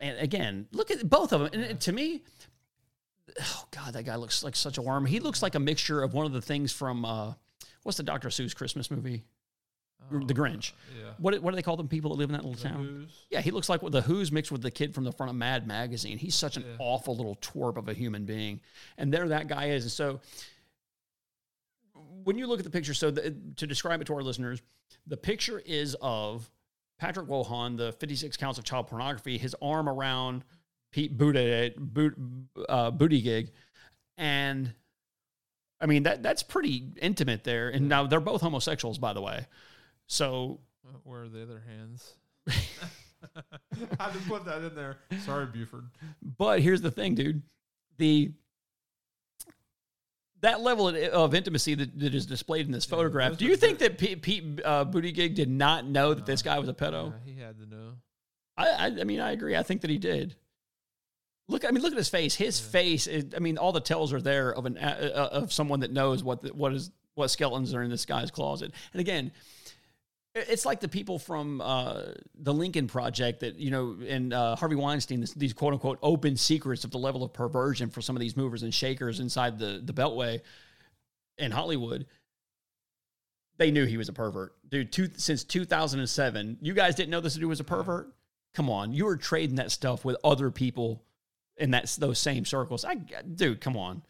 And 0.01 0.17
again, 0.19 0.67
look 0.71 0.91
at 0.91 1.09
both 1.09 1.33
of 1.33 1.51
them. 1.51 1.61
And 1.63 1.79
to 1.81 1.91
me, 1.91 2.21
oh 3.41 3.65
god, 3.71 3.93
that 3.93 4.03
guy 4.03 4.15
looks 4.15 4.43
like 4.43 4.55
such 4.55 4.77
a 4.77 4.81
worm. 4.81 5.05
He 5.05 5.19
looks 5.19 5.41
like 5.41 5.55
a 5.55 5.59
mixture 5.59 6.01
of 6.03 6.13
one 6.13 6.25
of 6.25 6.31
the 6.31 6.41
things 6.41 6.71
from 6.71 7.03
uh, 7.05 7.33
what's 7.83 7.97
the 7.97 8.03
Dr. 8.03 8.29
Seuss 8.29 8.55
Christmas 8.55 8.91
movie? 8.91 9.23
the 10.11 10.33
Grinch. 10.33 10.71
Yeah. 10.97 11.11
What 11.19 11.39
what 11.43 11.51
do 11.51 11.55
they 11.55 11.61
call 11.61 11.77
them? 11.77 11.87
People 11.87 12.11
that 12.11 12.17
live 12.17 12.29
in 12.29 12.33
that 12.33 12.43
little 12.43 12.55
The 12.59 12.69
town. 12.69 12.85
Who's? 12.85 13.25
Yeah, 13.29 13.41
he 13.41 13.51
looks 13.51 13.69
like 13.69 13.81
the 13.81 14.01
Who's 14.01 14.31
mixed 14.31 14.51
with 14.51 14.61
the 14.63 14.71
kid 14.71 14.95
from 14.95 15.03
the 15.03 15.11
front 15.11 15.29
of 15.29 15.35
Mad 15.35 15.67
Magazine. 15.67 16.17
He's 16.17 16.33
such 16.35 16.57
an 16.57 16.63
Yeah. 16.63 16.75
awful 16.79 17.15
little 17.15 17.35
twerp 17.35 17.77
of 17.77 17.89
a 17.89 17.93
human 17.93 18.25
being, 18.25 18.59
and 18.97 19.13
there 19.13 19.27
that 19.27 19.47
guy 19.47 19.69
is. 19.71 19.83
And 19.83 19.91
so, 19.91 20.19
when 22.30 22.38
you 22.38 22.45
look 22.45 22.59
at 22.59 22.63
the 22.63 22.69
picture, 22.69 22.93
so 22.93 23.09
the, 23.09 23.36
to 23.55 23.65
describe 23.65 24.01
it 24.01 24.05
to 24.05 24.13
our 24.13 24.21
listeners, 24.21 24.61
the 25.07 25.17
picture 25.17 25.63
is 25.65 25.95
of 25.99 26.47
Patrick 26.99 27.25
Wojahn, 27.25 27.75
the 27.75 27.91
56 27.93 28.38
counts 28.38 28.59
of 28.59 28.63
child 28.63 28.86
pornography, 28.86 29.39
his 29.39 29.55
arm 29.63 29.89
around 29.89 30.43
Pete 30.91 31.17
Buttigieg, 31.17 31.75
boot, 31.75 32.15
uh, 32.69 32.91
booty 32.91 33.19
gig, 33.21 33.49
and 34.15 34.71
I 35.82 35.88
mean 35.88 36.03
that 36.03 36.21
that's 36.21 36.43
pretty 36.43 36.91
intimate 37.01 37.43
there. 37.43 37.69
And 37.69 37.89
now 37.89 38.05
they're 38.05 38.19
both 38.19 38.41
homosexuals, 38.41 38.99
by 38.99 39.13
the 39.13 39.21
way. 39.21 39.47
So 40.05 40.59
Where 41.05 41.23
are 41.23 41.30
the 41.30 41.41
other 41.41 41.63
hands? 41.67 42.13
I 43.99 44.11
to 44.11 44.19
put 44.27 44.45
that 44.45 44.61
in 44.61 44.75
there. 44.75 44.97
Sorry, 45.25 45.47
Buford. 45.47 45.86
But 46.38 46.61
here's 46.61 46.82
the 46.82 46.91
thing, 46.91 47.15
dude. 47.15 47.41
The 47.97 48.34
that 50.41 50.61
level 50.61 50.87
of- 50.89 51.33
intimacy 51.35 51.75
that, 51.75 51.99
that 51.99 52.15
is 52.15 52.25
displayed 52.25 52.65
in 52.65 52.71
this 52.71 52.85
Yeah, 52.87 52.95
photograph. 52.97 53.37
Do 53.37 53.45
you 53.45 53.55
think 53.55 53.79
very- 53.79 53.89
that 53.89 53.97
Pete, 53.97 54.21
Pete 54.21 54.59
uh, 54.63 54.85
Buttigieg 54.85 55.35
did 55.35 55.49
not 55.49 55.85
know 55.85 56.13
that 56.13 56.25
this 56.25 56.41
guy 56.41 56.57
was 56.59 56.69
a 56.69 56.73
pedo? 56.73 57.13
Yeah, 57.25 57.33
he 57.33 57.39
had 57.39 57.57
to 57.59 57.65
know. 57.65 57.93
I, 58.57 58.67
I, 58.69 58.85
I 58.85 59.03
mean, 59.03 59.19
I 59.19 59.31
agree. 59.31 59.55
I 59.55 59.63
think 59.63 59.81
that 59.81 59.89
he 59.89 59.97
did. 59.97 60.35
Look, 61.47 61.65
I 61.65 61.71
mean, 61.71 61.81
look 61.81 61.91
at 61.93 61.97
his 61.97 62.09
face. 62.09 62.35
His 62.35 62.61
Yeah. 62.61 62.71
face. 62.71 63.07
Is, 63.07 63.25
I 63.35 63.39
mean, 63.39 63.57
all 63.57 63.71
the 63.71 63.79
tells 63.81 64.13
are 64.13 64.21
there 64.21 64.53
of 64.53 64.65
an 64.65 64.77
uh, 64.77 65.11
uh, 65.33 65.35
of 65.37 65.51
someone 65.51 65.79
that 65.79 65.91
knows 65.91 66.23
what 66.23 66.41
the, 66.43 66.49
what 66.53 66.73
is 66.73 66.91
what 67.15 67.29
skeletons 67.31 67.73
are 67.73 67.81
in 67.81 67.89
this 67.89 68.05
guy's 68.05 68.29
closet. 68.31 68.71
And 68.93 69.01
again, 69.01 69.31
it's 70.47 70.65
like 70.65 70.79
the 70.79 70.87
people 70.87 71.19
from 71.19 71.61
uh, 71.61 72.01
the 72.35 72.53
Lincoln 72.53 72.87
Project 72.87 73.41
that 73.41 73.57
you 73.57 73.71
know, 73.71 73.97
and 74.07 74.33
uh, 74.33 74.55
Harvey 74.55 74.75
Weinstein. 74.75 75.21
This, 75.21 75.33
these 75.33 75.53
quote 75.53 75.73
unquote 75.73 75.99
open 76.01 76.37
secrets 76.37 76.83
of 76.83 76.91
the 76.91 76.97
level 76.97 77.23
of 77.23 77.33
perversion 77.33 77.89
for 77.89 78.01
some 78.01 78.15
of 78.15 78.19
these 78.19 78.37
movers 78.37 78.63
and 78.63 78.73
shakers 78.73 79.19
inside 79.19 79.59
the 79.59 79.81
the 79.83 79.93
Beltway 79.93 80.41
in 81.37 81.51
Hollywood. 81.51 82.05
They 83.57 83.71
knew 83.71 83.85
he 83.85 83.97
was 83.97 84.07
a 84.07 84.13
pervert, 84.13 84.53
dude. 84.69 84.91
Two, 84.91 85.09
since 85.17 85.43
2007, 85.43 86.59
you 86.61 86.73
guys 86.73 86.95
didn't 86.95 87.09
know 87.09 87.19
this 87.19 87.35
dude 87.35 87.45
was 87.45 87.59
a 87.59 87.65
pervert. 87.65 88.13
Come 88.53 88.69
on, 88.69 88.93
you 88.93 89.05
were 89.05 89.17
trading 89.17 89.57
that 89.57 89.71
stuff 89.71 90.05
with 90.05 90.15
other 90.23 90.49
people 90.49 91.03
in 91.57 91.71
that 91.71 91.95
those 91.99 92.19
same 92.19 92.45
circles. 92.45 92.85
I, 92.85 92.95
dude, 92.95 93.61
come 93.61 93.77
on. 93.77 94.01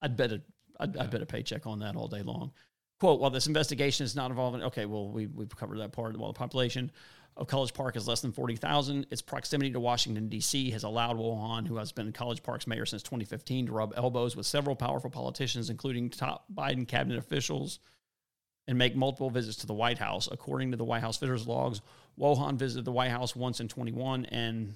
I'd 0.00 0.16
bet 0.16 0.32
a, 0.32 0.42
I'd, 0.80 0.96
I'd 0.96 1.10
bet 1.10 1.22
a 1.22 1.26
paycheck 1.26 1.66
on 1.66 1.80
that 1.80 1.96
all 1.96 2.08
day 2.08 2.22
long. 2.22 2.52
Quote, 3.00 3.20
while 3.20 3.30
this 3.30 3.46
investigation 3.46 4.04
is 4.04 4.16
not 4.16 4.30
involving, 4.30 4.62
okay, 4.64 4.84
well, 4.84 5.08
we, 5.08 5.26
we've 5.26 5.54
covered 5.54 5.78
that 5.78 5.92
part. 5.92 6.16
While 6.16 6.32
the 6.32 6.38
population 6.38 6.90
of 7.36 7.46
College 7.46 7.72
Park 7.72 7.96
is 7.96 8.08
less 8.08 8.20
than 8.20 8.32
40,000, 8.32 9.06
its 9.10 9.22
proximity 9.22 9.70
to 9.70 9.78
Washington, 9.78 10.28
D.C. 10.28 10.72
has 10.72 10.82
allowed 10.82 11.16
Wojahn, 11.16 11.68
who 11.68 11.76
has 11.76 11.92
been 11.92 12.12
College 12.12 12.42
Park's 12.42 12.66
mayor 12.66 12.84
since 12.84 13.02
2015, 13.04 13.66
to 13.66 13.72
rub 13.72 13.94
elbows 13.96 14.34
with 14.34 14.46
several 14.46 14.74
powerful 14.74 15.10
politicians, 15.10 15.70
including 15.70 16.10
top 16.10 16.46
Biden 16.52 16.88
cabinet 16.88 17.18
officials, 17.18 17.78
and 18.66 18.76
make 18.76 18.96
multiple 18.96 19.30
visits 19.30 19.58
to 19.58 19.66
the 19.68 19.74
White 19.74 19.98
House. 19.98 20.28
According 20.30 20.72
to 20.72 20.76
the 20.76 20.84
White 20.84 21.02
House 21.02 21.18
visitors 21.18 21.46
logs, 21.46 21.80
Wojahn 22.18 22.56
visited 22.56 22.84
the 22.84 22.92
White 22.92 23.12
House 23.12 23.36
once 23.36 23.60
in 23.60 23.68
21, 23.68 24.24
and 24.26 24.74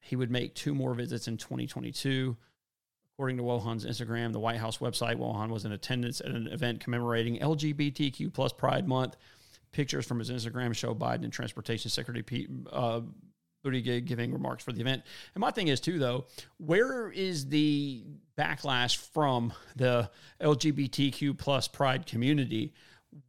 he 0.00 0.16
would 0.16 0.30
make 0.30 0.56
two 0.56 0.74
more 0.74 0.92
visits 0.94 1.28
in 1.28 1.36
2022. 1.36 2.36
According 3.16 3.36
to 3.36 3.44
Wojahn's 3.44 3.86
Instagram, 3.86 4.32
the 4.32 4.40
White 4.40 4.56
House 4.56 4.78
website, 4.78 5.16
Wojahn 5.16 5.50
was 5.50 5.64
in 5.64 5.70
attendance 5.70 6.20
at 6.20 6.28
an 6.28 6.48
event 6.48 6.80
commemorating 6.80 7.38
LGBTQ 7.38 8.32
plus 8.32 8.52
Pride 8.52 8.88
Month. 8.88 9.16
Pictures 9.70 10.04
from 10.04 10.18
his 10.18 10.30
Instagram 10.30 10.74
show 10.74 10.94
Biden 10.94 11.22
and 11.22 11.32
Transportation 11.32 11.90
Secretary 11.90 12.22
Pete 12.24 12.50
uh, 12.72 13.02
Buttigieg 13.64 14.04
giving 14.04 14.32
remarks 14.32 14.64
for 14.64 14.72
the 14.72 14.80
event. 14.80 15.02
And 15.34 15.40
my 15.40 15.50
thing 15.52 15.68
is 15.68 15.80
too, 15.80 15.98
though, 15.98 16.26
where 16.58 17.10
is 17.10 17.48
the 17.48 18.04
backlash 18.36 18.96
from 18.96 19.52
the 19.76 20.10
LGBTQ 20.40 21.38
plus 21.38 21.68
Pride 21.68 22.06
community? 22.06 22.72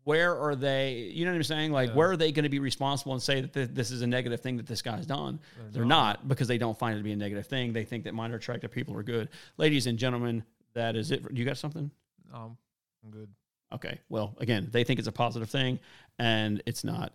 Where 0.04 0.38
are 0.38 0.56
they? 0.56 1.12
You 1.14 1.26
know 1.26 1.32
what 1.32 1.38
I'm 1.38 1.44
saying? 1.44 1.72
Like, 1.72 1.94
where 1.94 2.12
are 2.12 2.18
they 2.18 2.32
going 2.32 2.44
to 2.44 2.50
be 2.50 2.60
responsible 2.60 3.14
and 3.14 3.22
say 3.22 3.42
that 3.42 3.54
th- 3.54 3.70
this 3.74 3.92
is 3.92 4.02
a 4.02 4.08
negative 4.08 4.42
thing 4.42 4.58
that 4.58 4.68
this 4.68 4.82
guy's 4.82 5.06
done? 5.06 5.40
They're, 5.72 5.86
not. 5.86 6.28
because 6.28 6.48
they 6.48 6.58
don't 6.58 6.78
find 6.78 6.96
it 6.96 7.00
to 7.00 7.04
be 7.04 7.12
a 7.12 7.16
negative 7.16 7.48
thing. 7.48 7.74
They 7.74 7.86
think 7.86 8.04
that 8.04 8.14
minor 8.14 8.36
attractive 8.36 8.72
people 8.72 8.96
are 8.98 9.04
good. 9.04 9.30
Ladies 9.58 9.88
and 9.88 9.98
gentlemen, 9.98 10.44
that 10.74 10.96
is 10.96 11.12
it. 11.12 11.24
For, 11.24 11.32
you 11.32 11.46
got 11.46 11.58
something? 11.58 11.90
Um, 12.34 12.58
I'm 13.04 13.12
good. 13.12 13.30
Okay. 13.74 14.00
Well, 14.10 14.36
again, 14.40 14.68
they 14.72 14.84
think 14.84 15.00
it's 15.00 15.08
a 15.08 15.12
positive 15.12 15.50
thing, 15.50 15.80
and 16.20 16.62
it's 16.66 16.84
not. 16.84 17.14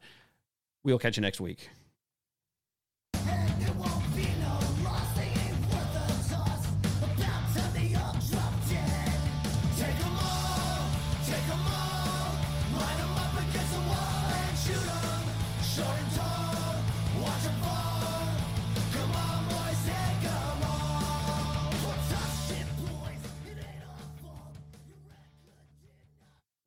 We'll 0.83 0.99
catch 0.99 1.16
you 1.16 1.21
next 1.23 1.41
week. 1.41 1.68